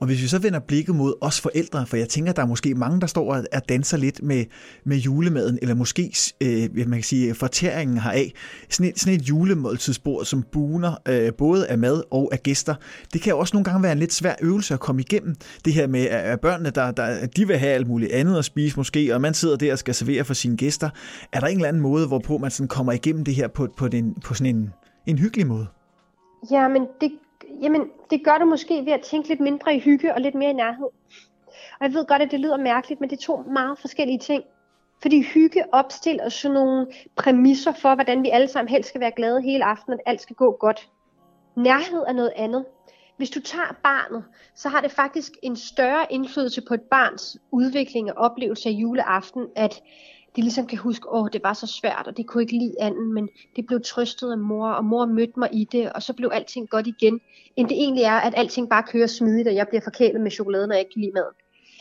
Og 0.00 0.06
hvis 0.06 0.22
vi 0.22 0.26
så 0.26 0.38
vender 0.38 0.58
blikket 0.58 0.94
mod 0.94 1.14
os 1.20 1.40
forældre, 1.40 1.86
for 1.86 1.96
jeg 1.96 2.08
tænker, 2.08 2.32
der 2.32 2.42
er 2.42 2.46
måske 2.46 2.74
mange, 2.74 3.00
der 3.00 3.06
står 3.06 3.34
og 3.34 3.68
danser 3.68 3.96
lidt 3.96 4.22
med, 4.22 4.44
med 4.84 4.96
julemaden, 4.96 5.58
eller 5.62 5.74
måske, 5.74 6.12
øh, 6.40 6.68
man 6.74 6.90
kan 6.90 7.02
sige, 7.02 7.34
fortæringen 7.34 7.98
heraf. 7.98 8.32
Sådan 8.70 8.90
et, 8.90 8.98
sådan 9.00 9.14
et 9.14 9.22
julemåltidsbord, 9.22 10.24
som 10.24 10.44
buner 10.52 10.94
øh, 11.08 11.32
både 11.38 11.68
af 11.68 11.78
mad 11.78 12.02
og 12.10 12.28
af 12.32 12.42
gæster. 12.42 12.74
Det 13.12 13.22
kan 13.22 13.34
også 13.34 13.56
nogle 13.56 13.64
gange 13.64 13.82
være 13.82 13.92
en 13.92 13.98
lidt 13.98 14.12
svær 14.12 14.34
øvelse 14.42 14.74
at 14.74 14.80
komme 14.80 15.00
igennem. 15.00 15.34
Det 15.64 15.72
her 15.72 15.86
med, 15.86 16.06
at 16.06 16.40
børnene, 16.40 16.70
der, 16.70 16.90
der, 16.90 17.26
de 17.26 17.46
vil 17.46 17.58
have 17.58 17.72
alt 17.72 17.88
muligt 17.88 18.12
andet 18.12 18.38
at 18.38 18.44
spise 18.44 18.76
måske, 18.76 19.14
og 19.14 19.20
man 19.20 19.34
sidder 19.34 19.56
der 19.56 19.72
og 19.72 19.78
skal 19.78 19.94
servere 19.94 20.24
for 20.24 20.34
sine 20.34 20.56
gæster. 20.56 20.90
Er 21.32 21.40
der 21.40 21.46
en 21.46 21.56
eller 21.56 21.68
anden 21.68 21.82
måde, 21.82 22.06
hvorpå 22.06 22.38
man 22.38 22.50
sådan 22.50 22.68
kommer 22.68 22.92
igennem 22.92 23.24
det 23.24 23.34
her 23.34 23.48
på, 23.48 23.68
på, 23.76 23.88
den, 23.88 24.14
på 24.24 24.34
sådan 24.34 24.56
en, 24.56 24.72
en 25.06 25.18
hyggelig 25.18 25.46
måde? 25.46 25.66
Ja, 26.50 26.68
men 26.68 26.82
det 27.00 27.10
Jamen, 27.62 27.90
det 28.10 28.24
gør 28.24 28.38
du 28.38 28.44
måske 28.44 28.84
ved 28.84 28.92
at 28.92 29.00
tænke 29.00 29.28
lidt 29.28 29.40
mindre 29.40 29.74
i 29.74 29.78
hygge 29.78 30.14
og 30.14 30.20
lidt 30.20 30.34
mere 30.34 30.50
i 30.50 30.52
nærhed. 30.52 30.86
Og 31.80 31.86
jeg 31.86 31.94
ved 31.94 32.06
godt, 32.06 32.22
at 32.22 32.30
det 32.30 32.40
lyder 32.40 32.56
mærkeligt, 32.56 33.00
men 33.00 33.10
det 33.10 33.16
er 33.16 33.22
to 33.22 33.36
meget 33.36 33.78
forskellige 33.78 34.18
ting. 34.18 34.44
Fordi 35.02 35.22
hygge 35.22 35.64
opstiller 35.72 36.28
sådan 36.28 36.54
nogle 36.54 36.86
præmisser 37.16 37.72
for, 37.72 37.94
hvordan 37.94 38.22
vi 38.22 38.30
alle 38.30 38.48
sammen 38.48 38.68
helst 38.68 38.88
skal 38.88 39.00
være 39.00 39.12
glade 39.16 39.42
hele 39.42 39.64
aftenen, 39.64 39.98
at 39.98 40.10
alt 40.10 40.20
skal 40.20 40.36
gå 40.36 40.56
godt. 40.60 40.90
Nærhed 41.56 42.04
er 42.08 42.12
noget 42.12 42.32
andet. 42.36 42.64
Hvis 43.16 43.30
du 43.30 43.40
tager 43.40 43.76
barnet, 43.82 44.24
så 44.54 44.68
har 44.68 44.80
det 44.80 44.90
faktisk 44.90 45.32
en 45.42 45.56
større 45.56 46.06
indflydelse 46.10 46.62
på 46.68 46.74
et 46.74 46.82
barns 46.82 47.36
udvikling 47.50 48.12
og 48.12 48.16
oplevelse 48.30 48.68
af 48.68 48.72
juleaften, 48.72 49.46
at 49.56 49.82
de 50.36 50.40
ligesom 50.40 50.66
kan 50.66 50.78
huske, 50.78 51.12
åh, 51.12 51.28
det 51.32 51.40
var 51.44 51.52
så 51.52 51.66
svært, 51.66 52.04
og 52.06 52.16
det 52.16 52.26
kunne 52.26 52.42
ikke 52.42 52.58
lide 52.58 52.74
anden, 52.80 53.14
men 53.14 53.28
det 53.56 53.66
blev 53.66 53.80
trøstet 53.84 54.32
af 54.32 54.38
mor, 54.38 54.68
og 54.68 54.84
mor 54.84 55.06
mødte 55.06 55.32
mig 55.36 55.48
i 55.52 55.68
det, 55.72 55.92
og 55.92 56.02
så 56.02 56.12
blev 56.12 56.30
alting 56.32 56.68
godt 56.68 56.86
igen, 56.86 57.20
end 57.56 57.68
det 57.68 57.76
egentlig 57.76 58.04
er, 58.04 58.16
at 58.16 58.34
alting 58.36 58.68
bare 58.70 58.82
kører 58.82 59.06
smidigt, 59.06 59.48
og 59.48 59.54
jeg 59.54 59.68
bliver 59.68 59.82
forkælet 59.84 60.20
med 60.20 60.30
chokoladen, 60.30 60.68
når 60.68 60.74
jeg 60.74 60.80
ikke 60.80 60.92
kan 60.92 61.00
lide 61.00 61.12
maden. 61.14 61.34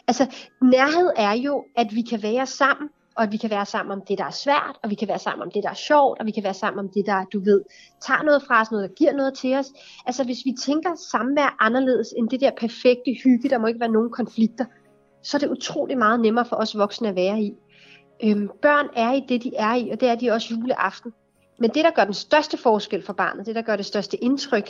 Altså, 0.08 0.36
nærhed 0.62 1.12
er 1.16 1.34
jo, 1.34 1.66
at 1.78 1.88
vi 1.96 2.02
kan 2.02 2.24
være 2.24 2.46
sammen, 2.46 2.90
og 3.16 3.24
at 3.24 3.32
vi 3.32 3.38
kan 3.38 3.50
være 3.50 3.66
sammen 3.66 3.92
om 3.92 4.02
det, 4.08 4.18
der 4.18 4.26
er 4.26 4.32
svært, 4.32 4.78
og 4.84 4.90
vi 4.90 4.96
kan 4.96 5.08
være 5.08 5.20
sammen 5.20 5.44
om 5.46 5.52
det, 5.52 5.64
der 5.64 5.70
er 5.70 5.82
sjovt, 5.90 6.20
og 6.20 6.26
vi 6.26 6.32
kan 6.32 6.44
være 6.44 6.54
sammen 6.54 6.80
om 6.80 6.90
det, 6.94 7.06
der, 7.06 7.26
du 7.34 7.40
ved, 7.40 7.62
tager 8.02 8.24
noget 8.24 8.44
fra 8.48 8.62
os, 8.62 8.72
noget, 8.72 8.90
der 8.90 8.96
giver 8.96 9.14
noget 9.14 9.34
til 9.34 9.54
os. 9.56 9.74
Altså, 10.06 10.24
hvis 10.24 10.46
vi 10.46 10.54
tænker 10.66 10.96
samvær 11.12 11.56
anderledes 11.60 12.14
end 12.18 12.30
det 12.30 12.42
der 12.42 12.52
perfekte 12.58 13.12
hygge, 13.24 13.50
der 13.50 13.58
må 13.58 13.68
ikke 13.68 13.80
være 13.80 13.92
nogen 13.92 14.12
konflikter, 14.12 14.66
så 15.24 15.38
er 15.38 15.40
det 15.40 15.50
utrolig 15.50 15.98
meget 15.98 16.20
nemmere 16.20 16.46
for 16.46 16.56
os 16.56 16.78
voksne 16.78 17.10
at 17.10 17.16
være 17.16 17.42
i. 17.42 17.54
Øhm, 18.24 18.50
børn 18.62 18.86
er 18.96 19.14
i 19.14 19.24
det, 19.30 19.44
de 19.44 19.52
er 19.58 19.74
i, 19.74 19.90
og 19.90 20.00
det 20.02 20.10
er 20.10 20.16
de 20.16 20.32
også 20.32 20.54
juleaften. 20.54 21.14
Men 21.60 21.70
det, 21.70 21.84
der 21.84 21.92
gør 21.92 22.04
den 22.04 22.14
største 22.14 22.58
forskel 22.58 23.04
for 23.06 23.14
barnet, 23.14 23.46
det, 23.46 23.56
der 23.56 23.62
gør 23.62 23.76
det 23.76 23.86
største 23.86 24.24
indtryk, 24.24 24.70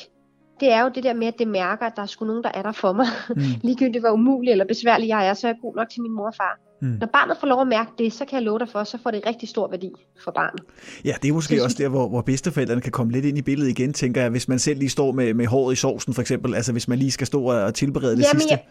det 0.60 0.72
er 0.72 0.82
jo 0.82 0.92
det 0.96 1.04
der 1.04 1.14
med, 1.14 1.28
at 1.28 1.40
det 1.40 1.48
mærker, 1.48 1.86
at 1.86 1.94
der 1.96 2.02
er 2.02 2.06
sgu 2.06 2.26
nogen, 2.26 2.44
der 2.44 2.52
er 2.54 2.62
der 2.62 2.72
for 2.72 2.94
mig. 2.94 3.08
Mm. 3.30 3.42
Ligegyldigt 3.68 4.02
hvor 4.02 4.10
umuligt 4.10 4.52
eller 4.52 4.66
besværligt 4.66 5.10
jeg 5.10 5.28
er, 5.28 5.34
så 5.34 5.48
er 5.48 5.52
jeg 5.52 5.58
god 5.62 5.76
nok 5.76 5.90
til 5.90 6.02
min 6.02 6.12
mor 6.12 6.28
og 6.28 6.36
far. 6.36 6.60
Mm. 6.82 6.98
Når 7.00 7.08
barnet 7.08 7.38
får 7.40 7.48
lov 7.48 7.62
at 7.62 7.68
mærke 7.68 7.92
det, 7.98 8.14
så 8.14 8.26
kan 8.26 8.36
jeg 8.36 8.44
love 8.44 8.60
dig 8.60 8.70
for, 8.70 8.84
så 8.84 8.98
får 9.04 9.12
det 9.12 9.22
rigtig 9.28 9.50
stor 9.50 9.70
værdi 9.70 9.92
for 10.24 10.32
barnet. 10.32 10.62
Ja, 11.06 11.14
det 11.22 11.30
er 11.30 11.34
måske 11.34 11.56
det, 11.56 11.64
også 11.64 11.78
der, 11.80 11.90
hvor, 11.90 12.10
hvor 12.10 12.22
bedsteforældrene 12.22 12.82
kan 12.82 12.92
komme 12.92 13.14
lidt 13.14 13.26
ind 13.26 13.38
i 13.38 13.42
billedet 13.42 13.70
igen, 13.70 13.94
tænker 13.94 14.22
jeg, 14.22 14.30
hvis 14.30 14.48
man 14.48 14.60
selv 14.60 14.80
lige 14.80 14.90
står 14.90 15.12
med, 15.12 15.34
med 15.34 15.46
håret 15.46 15.74
i 15.74 15.76
sovsen 15.76 16.14
for 16.14 16.22
eksempel, 16.22 16.56
altså 16.56 16.72
hvis 16.72 16.88
man 16.88 17.00
lige 17.00 17.12
skal 17.12 17.28
stå 17.28 17.44
og 17.44 17.74
tilberede 17.74 18.18
det 18.18 18.24
Jamen, 18.24 18.42
sidste. 18.42 18.52
Jeg, 18.52 18.64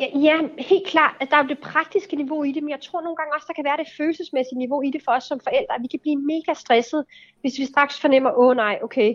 Ja, 0.00 0.06
ja, 0.18 0.36
helt 0.58 0.86
klart. 0.86 1.14
Altså, 1.20 1.30
der 1.30 1.36
er 1.36 1.44
jo 1.44 1.48
det 1.48 1.58
praktiske 1.58 2.16
niveau 2.16 2.42
i 2.44 2.52
det, 2.52 2.62
men 2.62 2.70
jeg 2.70 2.80
tror 2.80 3.00
nogle 3.00 3.16
gange 3.16 3.34
også, 3.34 3.46
der 3.48 3.54
kan 3.54 3.64
være 3.64 3.76
det 3.76 3.88
følelsesmæssige 3.96 4.58
niveau 4.58 4.82
i 4.82 4.90
det 4.90 5.02
for 5.04 5.12
os 5.12 5.24
som 5.24 5.40
forældre. 5.40 5.74
Vi 5.80 5.86
kan 5.86 6.00
blive 6.00 6.16
mega 6.16 6.54
stresset, 6.54 7.04
hvis 7.40 7.58
vi 7.58 7.64
straks 7.64 8.00
fornemmer, 8.00 8.30
åh 8.30 8.46
oh, 8.46 8.56
nej, 8.56 8.78
okay, 8.82 9.14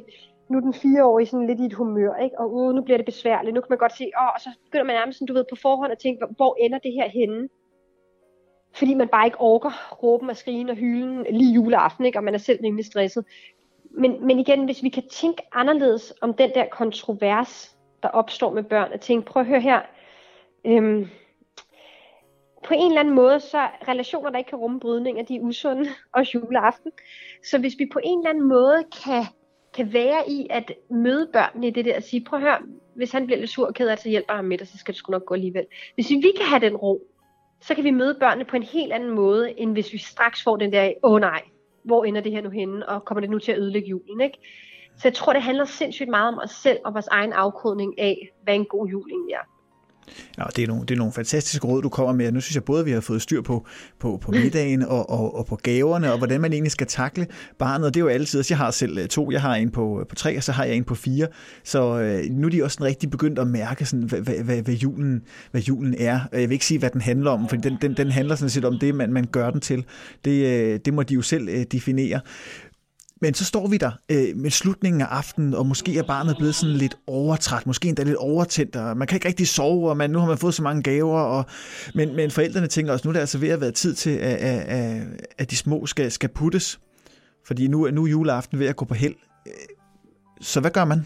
nu 0.50 0.58
er 0.58 0.62
den 0.62 0.74
fireårige 0.74 1.28
sådan 1.28 1.48
lidt 1.48 1.60
i 1.60 1.66
et 1.66 1.74
humør, 1.74 2.16
ikke? 2.16 2.40
og 2.40 2.54
uh, 2.54 2.76
nu 2.76 2.82
bliver 2.82 2.98
det 2.98 3.06
besværligt. 3.06 3.54
Nu 3.54 3.62
kan 3.62 3.68
man 3.70 3.78
godt 3.78 3.98
se, 3.98 4.12
åh, 4.18 4.24
oh, 4.24 4.34
og 4.36 4.42
så 4.42 4.50
begynder 4.66 4.86
man 4.86 4.96
nærmest 4.96 5.20
sådan, 5.20 5.28
du 5.28 5.34
ved, 5.34 5.46
på 5.50 5.56
forhånd 5.56 5.92
at 5.92 6.00
tænke, 6.00 6.26
hvor 6.36 6.58
ender 6.60 6.80
det 6.80 6.94
her 6.94 7.10
henne? 7.10 7.50
Fordi 8.74 8.94
man 8.94 9.08
bare 9.08 9.26
ikke 9.26 9.42
orker 9.42 9.96
råben 10.04 10.30
og 10.30 10.38
skrigen 10.38 10.70
og 10.70 10.76
hylden 10.76 11.26
lige 11.30 11.54
juleaften, 11.54 12.06
ikke? 12.06 12.20
og 12.20 12.24
man 12.24 12.34
er 12.34 12.38
selv 12.38 12.60
rimelig 12.64 12.86
stresset. 12.86 13.26
Men, 13.92 14.28
men 14.28 14.40
igen, 14.40 14.66
hvis 14.66 14.84
vi 14.84 14.90
kan 14.90 15.04
tænke 15.12 15.44
anderledes 15.52 16.14
om 16.22 16.34
den 16.34 16.52
der 16.56 16.66
kontrovers, 16.72 17.78
der 18.04 18.10
opstår 18.10 18.54
med 18.54 18.64
børn, 18.64 18.92
at 18.92 19.02
tænke, 19.02 19.26
prøv 19.26 19.42
at 19.42 19.48
høre 19.48 19.62
her, 19.62 19.82
Øhm, 20.66 21.08
på 22.68 22.74
en 22.74 22.88
eller 22.88 23.00
anden 23.00 23.16
måde, 23.16 23.40
så 23.40 23.68
relationer, 23.88 24.30
der 24.30 24.38
ikke 24.38 24.50
kan 24.50 24.60
rumme 24.60 24.80
brydninger, 24.80 25.24
de 25.24 25.36
er 25.36 25.42
usunde, 25.42 25.90
og 26.16 26.34
juleaften. 26.34 26.92
Så 27.46 27.58
hvis 27.60 27.74
vi 27.80 27.90
på 27.94 28.00
en 28.04 28.20
eller 28.20 28.30
anden 28.30 28.48
måde 28.48 28.84
kan, 29.04 29.24
kan 29.74 29.94
være 29.94 30.30
i 30.30 30.48
at 30.50 30.72
møde 30.90 31.30
børnene 31.34 31.68
i 31.68 31.72
det 31.72 31.86
der, 31.86 31.96
og 31.96 32.04
sige, 32.04 32.26
prøv 32.26 32.40
at 32.40 32.44
høre, 32.44 32.58
hvis 32.96 33.12
han 33.12 33.26
bliver 33.26 33.40
lidt 33.40 33.50
sur 33.50 33.68
og 33.68 33.74
ked 33.74 33.88
af 33.88 34.00
så 34.00 34.10
hjælper 34.10 34.34
ham 34.34 34.46
med 34.46 34.58
dig, 34.58 34.68
så 34.68 34.78
skal 34.78 34.94
det 34.94 35.00
sgu 35.00 35.12
nok 35.12 35.26
gå 35.26 35.34
alligevel. 35.34 35.66
Hvis 35.96 36.10
vi 36.10 36.32
kan 36.38 36.46
have 36.46 36.62
den 36.62 36.76
ro, 36.78 37.08
så 37.62 37.76
kan 37.76 37.84
vi 37.84 37.92
møde 37.92 38.18
børnene 38.20 38.46
på 38.46 38.56
en 38.56 38.64
helt 38.64 38.94
anden 38.94 39.10
måde, 39.10 39.60
end 39.60 39.72
hvis 39.72 39.94
vi 39.94 39.98
straks 39.98 40.44
får 40.44 40.58
den 40.58 40.74
der, 40.74 40.94
åh 41.04 41.12
oh, 41.12 41.22
nej, 41.22 41.42
hvor 41.84 42.06
ender 42.06 42.22
det 42.22 42.32
her 42.32 42.42
nu 42.42 42.50
henne, 42.50 42.90
og 42.90 43.06
kommer 43.06 43.22
det 43.22 43.30
nu 43.30 43.40
til 43.40 43.52
at 43.52 43.58
ødelægge 43.58 43.88
julen, 43.88 44.22
ikke? 44.22 44.38
Så 44.98 45.08
jeg 45.08 45.14
tror, 45.14 45.34
det 45.34 45.42
handler 45.42 45.66
sindssygt 45.66 46.10
meget 46.10 46.34
om 46.34 46.40
os 46.44 46.52
selv 46.52 46.80
og 46.86 46.94
vores 46.94 47.08
egen 47.08 47.34
afkodning 47.34 48.00
af, 48.00 48.30
hvad 48.44 48.56
en 48.56 48.66
god 48.66 48.88
jul 48.88 49.12
egentlig 49.12 49.34
er. 49.34 49.61
Ja, 50.38 50.44
det 50.56 50.64
er, 50.64 50.68
nogle, 50.68 50.86
det 50.86 50.92
er 50.92 50.98
nogle 50.98 51.14
fantastiske 51.14 51.68
råd, 51.68 51.82
du 51.82 51.90
kommer 51.90 52.14
med. 52.14 52.32
Nu 52.32 52.42
synes 52.42 52.56
jeg 52.56 52.64
både, 52.64 52.80
at 52.80 52.86
vi 52.86 52.92
har 52.92 53.02
fået 53.02 53.22
styr 53.22 53.42
på, 53.42 53.66
på, 54.00 54.20
på 54.22 54.32
middagen 54.32 54.84
og, 54.84 55.10
og, 55.10 55.36
og 55.36 55.46
på 55.46 55.56
gaverne, 55.56 56.12
og 56.12 56.18
hvordan 56.18 56.42
man 56.42 56.54
egentlig 56.54 56.72
skal 56.72 56.88
takle 56.88 57.28
barnet. 57.60 57.88
Og 57.88 57.94
det 57.94 58.00
er 58.00 58.04
jo 58.04 58.10
altid, 58.10 58.44
jeg 58.50 58.58
har 58.58 58.72
selv 58.72 58.98
øh, 58.98 59.08
to, 59.08 59.32
jeg 59.32 59.42
har 59.42 59.56
en 59.56 59.72
på, 59.72 60.06
på 60.10 60.16
tre, 60.16 60.38
og 60.38 60.44
så 60.44 60.52
har 60.52 60.64
jeg 60.64 60.76
en 60.76 60.84
på 60.84 60.96
fire. 60.96 61.28
Så 61.64 62.00
øh, 62.00 62.24
nu 62.32 62.48
er 62.48 62.52
de 62.52 62.64
også 62.64 62.84
rigtig 62.84 63.10
begyndt 63.10 63.40
at 63.40 63.48
mærke, 63.48 63.86
sådan, 63.86 64.06
hvad, 64.06 64.20
hvad, 64.20 64.36
hvad, 64.36 64.62
hvad, 64.62 64.74
julen, 64.74 65.22
hvad 65.52 65.62
julen 65.62 65.96
er. 66.00 66.20
Jeg 66.32 66.42
vil 66.42 66.52
ikke 66.52 66.66
sige, 66.66 66.80
hvad 66.80 66.90
den 66.90 67.02
handler 67.02 67.32
om, 67.32 67.50
for 67.50 67.56
den, 67.56 67.78
den, 67.82 67.94
den 67.98 68.12
handler 68.12 68.36
sådan 68.36 68.50
set 68.50 68.66
om 68.66 68.80
det, 68.80 68.96
man, 68.96 69.14
man 69.14 69.26
gør 69.32 69.50
den 69.50 69.62
til. 69.62 69.86
Det, 70.26 70.46
øh, 70.46 70.80
det 70.86 70.94
må 70.94 71.04
de 71.04 71.14
jo 71.14 71.22
selv 71.22 71.50
øh, 71.50 71.66
definere. 71.72 72.20
Men 73.22 73.34
så 73.34 73.46
står 73.46 73.68
vi 73.68 73.78
der 73.78 73.92
øh, 74.12 74.38
med 74.38 74.50
slutningen 74.50 75.02
af 75.02 75.06
aftenen, 75.06 75.54
og 75.54 75.66
måske 75.66 75.98
er 75.98 76.04
barnet 76.04 76.38
blevet 76.38 76.56
sådan 76.56 76.76
lidt 76.76 76.98
overtræt, 77.08 77.68
måske 77.68 77.88
endda 77.88 78.04
lidt 78.04 78.16
overtændt, 78.16 78.76
og 78.76 78.98
man 78.98 79.08
kan 79.08 79.16
ikke 79.16 79.28
rigtig 79.28 79.48
sove, 79.48 79.90
og 79.90 79.98
man, 79.98 80.10
nu 80.10 80.20
har 80.20 80.28
man 80.28 80.38
fået 80.38 80.54
så 80.54 80.64
mange 80.64 80.84
gaver, 80.84 81.20
og, 81.20 81.46
men, 81.96 82.16
men 82.16 82.32
forældrene 82.32 82.68
tænker 82.68 82.94
også, 82.94 83.08
nu 83.08 83.10
er 83.10 83.14
det 83.14 83.20
altså 83.20 83.38
ved 83.38 83.50
at 83.50 83.62
være 83.62 83.72
tid 83.72 83.96
til, 83.96 84.10
at, 84.10 84.36
at, 84.38 85.04
at 85.38 85.52
de 85.52 85.56
små 85.56 85.86
skal, 85.86 86.12
skal 86.12 86.30
puttes, 86.30 86.80
fordi 87.48 87.68
nu, 87.68 87.90
nu 87.92 88.04
er 88.04 88.10
juleaften 88.10 88.60
ved 88.60 88.68
at 88.68 88.76
gå 88.76 88.86
på 88.86 88.94
held. 88.94 89.16
Øh, 89.48 89.54
så 90.42 90.60
hvad 90.60 90.72
gør 90.72 90.86
man? 90.86 91.06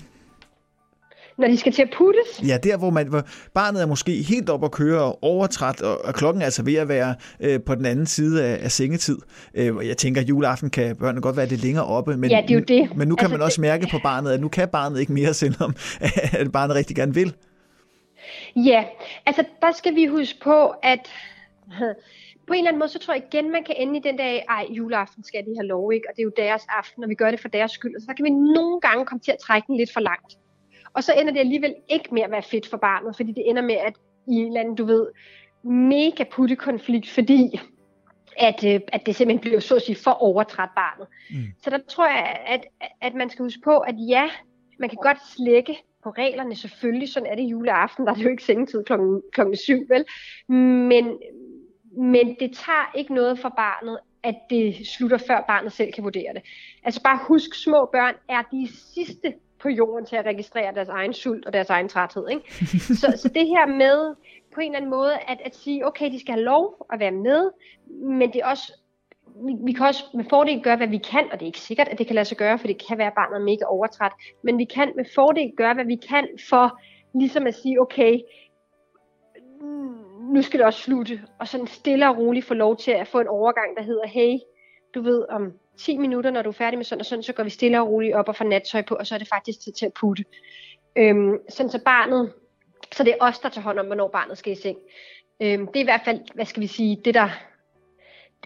Når 1.37 1.47
de 1.47 1.57
skal 1.57 1.71
til 1.71 1.81
at 1.81 1.89
puttes? 1.97 2.47
Ja, 2.47 2.57
der 2.63 2.77
hvor, 2.77 2.89
man, 2.89 3.07
hvor 3.07 3.21
barnet 3.53 3.81
er 3.81 3.85
måske 3.85 4.11
helt 4.11 4.49
op 4.49 4.63
at 4.63 4.71
køre 4.71 5.01
og 5.01 5.23
overtræt, 5.23 5.81
og, 5.81 6.05
og 6.05 6.13
klokken 6.13 6.41
er 6.41 6.45
altså 6.45 6.63
ved 6.63 6.75
at 6.75 6.87
være 6.87 7.15
øh, 7.39 7.59
på 7.65 7.75
den 7.75 7.85
anden 7.85 8.05
side 8.05 8.45
af, 8.45 8.63
af 8.63 8.71
sengetid. 8.71 9.17
Øh, 9.55 9.87
jeg 9.87 9.97
tænker, 9.97 10.21
at 10.21 10.29
juleaften 10.29 10.69
kan 10.69 10.95
børnene 10.95 11.21
godt 11.21 11.37
være 11.37 11.47
lidt 11.47 11.63
længere 11.63 11.85
oppe, 11.85 12.17
men, 12.17 12.31
ja, 12.31 12.41
det 12.41 12.51
er 12.51 12.55
jo 12.55 12.65
det. 12.67 12.97
men 12.97 13.07
nu 13.07 13.15
kan 13.15 13.25
altså, 13.25 13.37
man 13.37 13.45
også 13.45 13.61
mærke 13.61 13.87
på 13.91 13.99
barnet, 14.03 14.31
at 14.31 14.41
nu 14.41 14.47
kan 14.47 14.69
barnet 14.69 14.99
ikke 14.99 15.13
mere, 15.13 15.33
selvom 15.43 15.75
at 16.31 16.51
barnet 16.51 16.75
rigtig 16.75 16.95
gerne 16.95 17.13
vil. 17.13 17.33
Ja, 18.55 18.83
altså 19.25 19.43
der 19.61 19.71
skal 19.71 19.95
vi 19.95 20.05
huske 20.05 20.39
på, 20.43 20.73
at 20.83 20.99
på 22.47 22.53
en 22.53 22.59
eller 22.59 22.69
anden 22.69 22.79
måde, 22.79 22.89
så 22.89 22.99
tror 22.99 23.13
jeg 23.13 23.23
igen, 23.31 23.51
man 23.51 23.63
kan 23.63 23.75
ende 23.77 23.99
i 23.99 24.01
den 24.01 24.17
dag, 24.17 24.45
ej, 24.49 24.65
juleaften 24.69 25.23
skal 25.23 25.45
de 25.45 25.55
have 25.59 25.67
lov, 25.67 25.93
ikke? 25.93 26.05
Og 26.09 26.13
det 26.15 26.21
er 26.21 26.23
jo 26.23 26.31
deres 26.37 26.63
aften, 26.69 27.03
og 27.03 27.09
vi 27.09 27.15
gør 27.15 27.31
det 27.31 27.39
for 27.39 27.47
deres 27.47 27.71
skyld. 27.71 27.95
Og 27.95 28.01
så 28.01 28.13
kan 28.17 28.25
vi 28.25 28.29
nogle 28.29 28.81
gange 28.81 29.05
komme 29.05 29.21
til 29.21 29.31
at 29.31 29.37
trække 29.45 29.67
den 29.67 29.77
lidt 29.77 29.93
for 29.93 29.99
langt. 29.99 30.37
Og 30.95 31.03
så 31.03 31.13
ender 31.13 31.33
det 31.33 31.39
alligevel 31.39 31.75
ikke 31.89 32.09
med 32.11 32.21
at 32.21 32.31
være 32.31 32.43
fedt 32.43 32.67
for 32.67 32.77
barnet, 32.77 33.15
fordi 33.15 33.31
det 33.31 33.49
ender 33.49 33.61
med, 33.61 33.75
at 33.75 33.93
i 34.27 34.35
en 34.35 34.47
eller 34.47 34.59
anden, 34.59 34.75
du 34.75 34.85
ved, 34.85 35.07
mega 35.63 36.23
puttekonflikt, 36.31 37.09
fordi 37.09 37.59
at, 38.37 38.63
øh, 38.65 38.81
at 38.87 39.05
det 39.05 39.15
simpelthen 39.15 39.41
bliver 39.41 39.59
så 39.59 39.75
at 39.75 39.81
sige 39.81 39.95
for 39.95 40.11
overtræt 40.11 40.69
barnet. 40.75 41.07
Mm. 41.29 41.35
Så 41.63 41.69
der 41.69 41.79
tror 41.87 42.07
jeg, 42.07 42.39
at, 42.47 42.65
at 43.01 43.13
man 43.13 43.29
skal 43.29 43.43
huske 43.43 43.61
på, 43.63 43.77
at 43.77 43.95
ja, 43.97 44.29
man 44.79 44.89
kan 44.89 44.97
godt 45.01 45.17
slække 45.35 45.77
på 46.03 46.09
reglerne, 46.09 46.55
selvfølgelig, 46.55 47.09
sådan 47.09 47.29
er 47.29 47.35
det 47.35 47.43
juleaften, 47.43 48.05
der 48.05 48.11
er 48.11 48.15
det 48.15 48.23
jo 48.23 48.29
ikke 48.29 48.43
sengetid 48.43 48.83
klokken, 48.83 49.21
klokken 49.31 49.55
syv, 49.55 49.89
vel? 49.89 50.05
Men, 50.89 51.17
men 51.97 52.35
det 52.39 52.51
tager 52.53 52.91
ikke 52.95 53.13
noget 53.13 53.39
for 53.39 53.49
barnet, 53.49 53.99
at 54.23 54.35
det 54.49 54.87
slutter 54.87 55.17
før 55.17 55.43
barnet 55.47 55.71
selv 55.73 55.93
kan 55.93 56.03
vurdere 56.03 56.33
det. 56.33 56.41
Altså 56.83 57.01
bare 57.03 57.19
husk, 57.27 57.63
små 57.63 57.89
børn 57.91 58.15
er 58.29 58.41
de 58.51 58.67
sidste 58.93 59.33
på 59.65 59.69
jorden 59.69 60.05
til 60.05 60.15
at 60.15 60.25
registrere 60.25 60.75
deres 60.75 60.89
egen 60.89 61.13
sult 61.13 61.45
og 61.45 61.53
deres 61.53 61.69
egen 61.69 61.89
træthed. 61.89 62.29
Ikke? 62.29 62.53
så, 63.01 63.07
så 63.17 63.29
det 63.29 63.47
her 63.47 63.65
med 63.65 64.15
på 64.53 64.61
en 64.61 64.65
eller 64.65 64.77
anden 64.77 64.91
måde 64.91 65.13
at, 65.13 65.39
at 65.45 65.55
sige, 65.55 65.87
okay, 65.87 66.11
de 66.11 66.19
skal 66.19 66.33
have 66.33 66.43
lov 66.43 66.85
at 66.93 66.99
være 66.99 67.11
med, 67.11 67.51
men 68.19 68.33
det 68.33 68.41
er 68.41 68.45
også 68.45 68.73
vi, 69.45 69.53
vi 69.65 69.71
kan 69.71 69.85
også 69.85 70.03
med 70.13 70.25
fordel 70.29 70.63
gøre, 70.63 70.77
hvad 70.77 70.87
vi 70.87 70.97
kan, 70.97 71.23
og 71.31 71.39
det 71.39 71.41
er 71.41 71.53
ikke 71.53 71.59
sikkert, 71.59 71.87
at 71.87 71.97
det 71.97 72.07
kan 72.07 72.15
lade 72.15 72.25
sig 72.25 72.37
gøre, 72.37 72.59
for 72.59 72.67
det 72.67 72.87
kan 72.87 72.97
være, 72.97 73.07
at 73.07 73.13
barnet 73.13 73.35
er 73.35 73.43
mega 73.43 73.65
overtræt, 73.65 74.11
men 74.43 74.57
vi 74.57 74.63
kan 74.63 74.91
med 74.95 75.05
fordel 75.15 75.51
gøre, 75.57 75.73
hvad 75.73 75.85
vi 75.85 75.95
kan 75.95 76.27
for 76.49 76.79
ligesom 77.19 77.47
at 77.47 77.55
sige, 77.55 77.81
okay, 77.81 78.19
nu 80.33 80.41
skal 80.41 80.59
det 80.59 80.65
også 80.65 80.81
slutte, 80.81 81.21
og 81.39 81.47
sådan 81.47 81.67
stille 81.67 82.09
og 82.09 82.17
roligt 82.17 82.45
få 82.45 82.53
lov 82.53 82.77
til 82.77 82.91
at 82.91 83.07
få 83.07 83.19
en 83.19 83.27
overgang, 83.27 83.77
der 83.77 83.83
hedder, 83.83 84.07
hey, 84.07 84.37
du 84.95 85.01
ved, 85.01 85.25
om 85.29 85.53
10 85.77 85.97
minutter, 85.97 86.31
når 86.31 86.41
du 86.41 86.49
er 86.49 86.53
færdig 86.53 86.77
med 86.79 86.85
sådan 86.85 86.99
og 86.99 87.05
sådan, 87.05 87.23
så 87.23 87.33
går 87.33 87.43
vi 87.43 87.49
stille 87.49 87.81
og 87.81 87.87
roligt 87.87 88.15
op 88.15 88.27
og 88.29 88.35
får 88.35 88.45
nattøj 88.45 88.81
på, 88.81 88.95
og 88.95 89.07
så 89.07 89.15
er 89.15 89.19
det 89.19 89.27
faktisk 89.27 89.59
tid 89.59 89.71
til 89.71 89.85
at 89.85 89.93
putte. 89.93 90.25
Øhm, 90.95 91.37
sådan 91.49 91.69
så 91.69 91.79
barnet, 91.85 92.33
så 92.91 93.03
det 93.03 93.11
er 93.11 93.17
os, 93.19 93.39
der 93.39 93.49
tager 93.49 93.63
hånd 93.63 93.79
om, 93.79 93.85
hvornår 93.85 94.07
barnet 94.07 94.37
skal 94.37 94.53
i 94.53 94.55
seng. 94.55 94.77
Øhm, 95.41 95.67
det 95.67 95.75
er 95.75 95.81
i 95.81 95.83
hvert 95.83 96.01
fald, 96.05 96.19
hvad 96.33 96.45
skal 96.45 96.61
vi 96.61 96.67
sige, 96.67 97.01
det 97.05 97.13
der, 97.13 97.29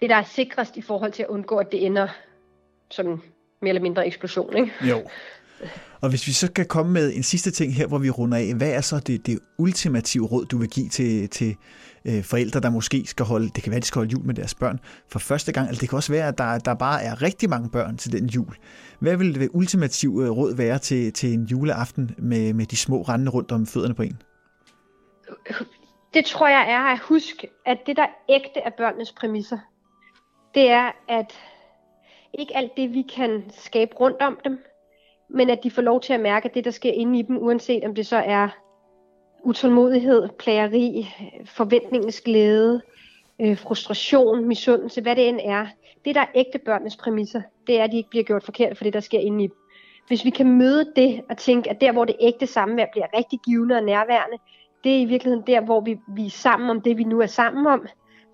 det 0.00 0.10
der 0.10 0.16
er 0.16 0.22
sikrest 0.22 0.76
i 0.76 0.82
forhold 0.82 1.12
til 1.12 1.22
at 1.22 1.28
undgå, 1.28 1.56
at 1.56 1.72
det 1.72 1.86
ender 1.86 2.08
som 2.90 3.22
mere 3.60 3.68
eller 3.68 3.82
mindre 3.82 4.06
eksplosion, 4.06 4.56
ikke? 4.56 4.72
Jo. 4.88 4.96
Og 6.02 6.08
hvis 6.10 6.26
vi 6.26 6.32
så 6.32 6.52
kan 6.52 6.66
komme 6.66 6.92
med 6.92 7.16
en 7.16 7.22
sidste 7.22 7.50
ting 7.50 7.74
her, 7.74 7.86
hvor 7.86 7.98
vi 7.98 8.10
runder 8.10 8.38
af, 8.38 8.54
hvad 8.54 8.70
er 8.70 8.80
så 8.80 8.98
det, 8.98 9.26
det 9.26 9.38
ultimative 9.58 10.26
råd, 10.26 10.44
du 10.44 10.58
vil 10.58 10.68
give 10.68 10.88
til, 10.88 11.28
til 11.28 11.56
øh, 12.04 12.24
forældre, 12.24 12.60
der 12.60 12.70
måske 12.70 13.06
skal 13.06 13.26
holde, 13.26 13.48
det 13.54 13.62
kan 13.62 13.70
være, 13.70 13.80
de 13.80 13.86
skal 13.86 13.98
holde 13.98 14.12
jul 14.12 14.26
med 14.26 14.34
deres 14.34 14.54
børn 14.54 14.80
for 15.08 15.18
første 15.18 15.52
gang, 15.52 15.68
eller 15.68 15.80
det 15.80 15.88
kan 15.88 15.96
også 15.96 16.12
være, 16.12 16.28
at 16.28 16.38
der, 16.38 16.58
der 16.58 16.74
bare 16.74 17.02
er 17.02 17.22
rigtig 17.22 17.50
mange 17.50 17.70
børn 17.70 17.96
til 17.96 18.12
den 18.12 18.26
jul. 18.26 18.54
Hvad 19.00 19.16
vil 19.16 19.34
det 19.34 19.48
ultimative 19.52 20.24
øh, 20.24 20.30
råd 20.30 20.54
være 20.56 20.78
til, 20.78 21.12
til 21.12 21.32
en 21.32 21.44
juleaften 21.44 22.14
med, 22.18 22.54
med 22.54 22.66
de 22.66 22.76
små 22.76 23.02
rendende 23.02 23.32
rundt 23.32 23.52
om 23.52 23.66
fødderne 23.66 23.94
på 23.94 24.02
en? 24.02 24.22
Det 26.14 26.24
tror 26.24 26.48
jeg 26.48 26.70
er 26.70 26.80
at 26.80 26.98
huske, 26.98 27.48
at 27.66 27.78
det 27.86 27.96
der 27.96 28.06
ægte 28.28 28.60
er 28.60 28.70
børnenes 28.78 29.12
præmisser, 29.12 29.58
det 30.54 30.70
er, 30.70 30.90
at 31.08 31.32
ikke 32.38 32.56
alt 32.56 32.70
det, 32.76 32.92
vi 32.92 33.02
kan 33.16 33.42
skabe 33.64 33.94
rundt 33.94 34.22
om 34.22 34.38
dem, 34.44 34.58
men 35.30 35.50
at 35.50 35.64
de 35.64 35.70
får 35.70 35.82
lov 35.82 36.00
til 36.00 36.12
at 36.12 36.20
mærke 36.20 36.50
det, 36.54 36.64
der 36.64 36.70
sker 36.70 36.92
inde 36.92 37.18
i 37.18 37.22
dem, 37.22 37.38
uanset 37.38 37.84
om 37.84 37.94
det 37.94 38.06
så 38.06 38.16
er 38.16 38.48
utålmodighed, 39.44 40.28
plageri, 40.38 41.08
forventningens 41.44 42.20
glæde, 42.20 42.80
øh, 43.40 43.58
frustration, 43.58 44.48
misundelse, 44.48 45.00
hvad 45.00 45.16
det 45.16 45.28
end 45.28 45.40
er. 45.42 45.66
Det, 46.04 46.14
der 46.14 46.20
er 46.20 46.26
ægte 46.34 46.58
børnenes 46.58 46.96
præmisser, 46.96 47.42
det 47.66 47.80
er, 47.80 47.84
at 47.84 47.92
de 47.92 47.96
ikke 47.96 48.10
bliver 48.10 48.24
gjort 48.24 48.44
forkert 48.44 48.76
for 48.76 48.84
det, 48.84 48.92
der 48.92 49.00
sker 49.00 49.18
inde 49.18 49.44
i 49.44 49.46
dem. 49.46 49.56
Hvis 50.08 50.24
vi 50.24 50.30
kan 50.30 50.58
møde 50.58 50.92
det 50.96 51.22
og 51.30 51.36
tænke, 51.36 51.70
at 51.70 51.80
der, 51.80 51.92
hvor 51.92 52.04
det 52.04 52.16
ægte 52.20 52.46
samvær 52.46 52.86
bliver 52.92 53.06
rigtig 53.16 53.38
givende 53.44 53.76
og 53.76 53.82
nærværende, 53.82 54.36
det 54.84 54.96
er 54.96 55.00
i 55.00 55.04
virkeligheden 55.04 55.46
der, 55.46 55.60
hvor 55.60 55.80
vi, 55.80 55.98
vi 56.14 56.26
er 56.26 56.30
sammen 56.30 56.70
om 56.70 56.80
det, 56.80 56.98
vi 56.98 57.04
nu 57.04 57.20
er 57.20 57.26
sammen 57.26 57.66
om, 57.66 57.86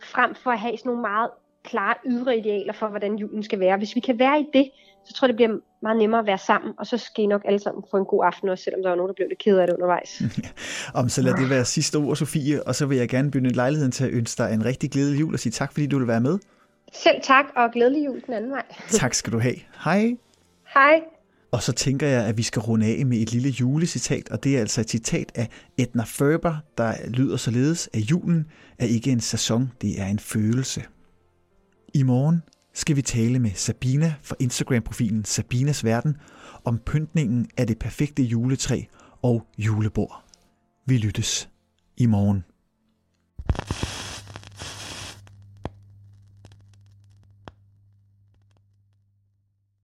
frem 0.02 0.34
for 0.34 0.50
at 0.50 0.58
have 0.58 0.76
sådan 0.76 0.88
nogle 0.88 1.02
meget 1.02 1.30
klare 1.66 1.94
ydre 2.06 2.38
idealer 2.38 2.72
for, 2.72 2.88
hvordan 2.88 3.16
julen 3.16 3.42
skal 3.42 3.60
være. 3.60 3.76
Hvis 3.76 3.94
vi 3.94 4.00
kan 4.00 4.18
være 4.18 4.40
i 4.40 4.46
det, 4.52 4.70
så 5.06 5.12
tror 5.12 5.26
jeg, 5.26 5.28
det 5.28 5.36
bliver 5.36 5.58
meget 5.82 5.98
nemmere 5.98 6.20
at 6.20 6.26
være 6.26 6.38
sammen, 6.38 6.74
og 6.78 6.86
så 6.86 6.98
skal 6.98 7.24
I 7.24 7.26
nok 7.26 7.42
alle 7.44 7.58
sammen 7.58 7.84
få 7.90 7.96
en 7.96 8.04
god 8.04 8.24
aften, 8.24 8.48
også 8.48 8.64
selvom 8.64 8.82
der 8.82 8.88
var 8.88 8.96
nogen, 8.96 9.08
der 9.08 9.14
blev 9.14 9.28
lidt 9.28 9.38
ked 9.38 9.58
af 9.58 9.66
det 9.66 9.74
undervejs. 9.74 10.22
Om 11.00 11.08
så 11.08 11.22
lad 11.22 11.34
det 11.34 11.50
være 11.50 11.64
sidste 11.64 11.96
ord, 11.96 12.16
Sofie, 12.16 12.62
og 12.62 12.74
så 12.74 12.86
vil 12.86 12.98
jeg 12.98 13.08
gerne 13.08 13.30
begynde 13.30 13.52
lejligheden 13.52 13.92
til 13.92 14.04
at 14.04 14.10
ønske 14.10 14.42
dig 14.42 14.54
en 14.54 14.64
rigtig 14.64 14.90
glædelig 14.90 15.20
jul 15.20 15.34
og 15.34 15.40
sige 15.40 15.52
tak, 15.52 15.72
fordi 15.72 15.86
du 15.86 15.98
vil 15.98 16.08
være 16.08 16.20
med. 16.20 16.38
Selv 16.92 17.16
tak, 17.22 17.44
og 17.56 17.70
glædelig 17.72 18.06
jul 18.06 18.22
den 18.26 18.34
anden 18.34 18.50
vej. 18.50 18.64
tak 19.00 19.14
skal 19.14 19.32
du 19.32 19.38
have. 19.38 19.56
Hej. 19.84 20.16
Hej. 20.74 21.00
Og 21.50 21.62
så 21.62 21.72
tænker 21.72 22.06
jeg, 22.06 22.26
at 22.26 22.36
vi 22.36 22.42
skal 22.42 22.60
runde 22.60 22.86
af 22.86 23.06
med 23.06 23.18
et 23.18 23.32
lille 23.32 23.48
julecitat, 23.48 24.28
og 24.28 24.44
det 24.44 24.56
er 24.56 24.60
altså 24.60 24.80
et 24.80 24.90
citat 24.90 25.32
af 25.34 25.48
Edna 25.78 26.04
Ferber, 26.06 26.56
der 26.78 26.92
lyder 27.08 27.36
således, 27.36 27.88
at 27.92 28.00
julen 28.00 28.46
er 28.78 28.86
ikke 28.86 29.10
en 29.10 29.20
sæson, 29.20 29.72
det 29.82 30.00
er 30.00 30.06
en 30.06 30.18
følelse. 30.18 30.82
I 31.96 32.02
morgen 32.02 32.42
skal 32.74 32.96
vi 32.96 33.02
tale 33.02 33.38
med 33.38 33.50
Sabina 33.54 34.14
fra 34.22 34.36
Instagram-profilen 34.40 35.24
Sabinas 35.24 35.84
Verden 35.84 36.16
om 36.64 36.78
pyntningen 36.78 37.50
af 37.56 37.66
det 37.66 37.78
perfekte 37.78 38.22
juletræ 38.22 38.82
og 39.22 39.46
julebord. 39.58 40.24
Vi 40.86 40.98
lyttes 40.98 41.48
i 41.96 42.06
morgen. 42.06 42.44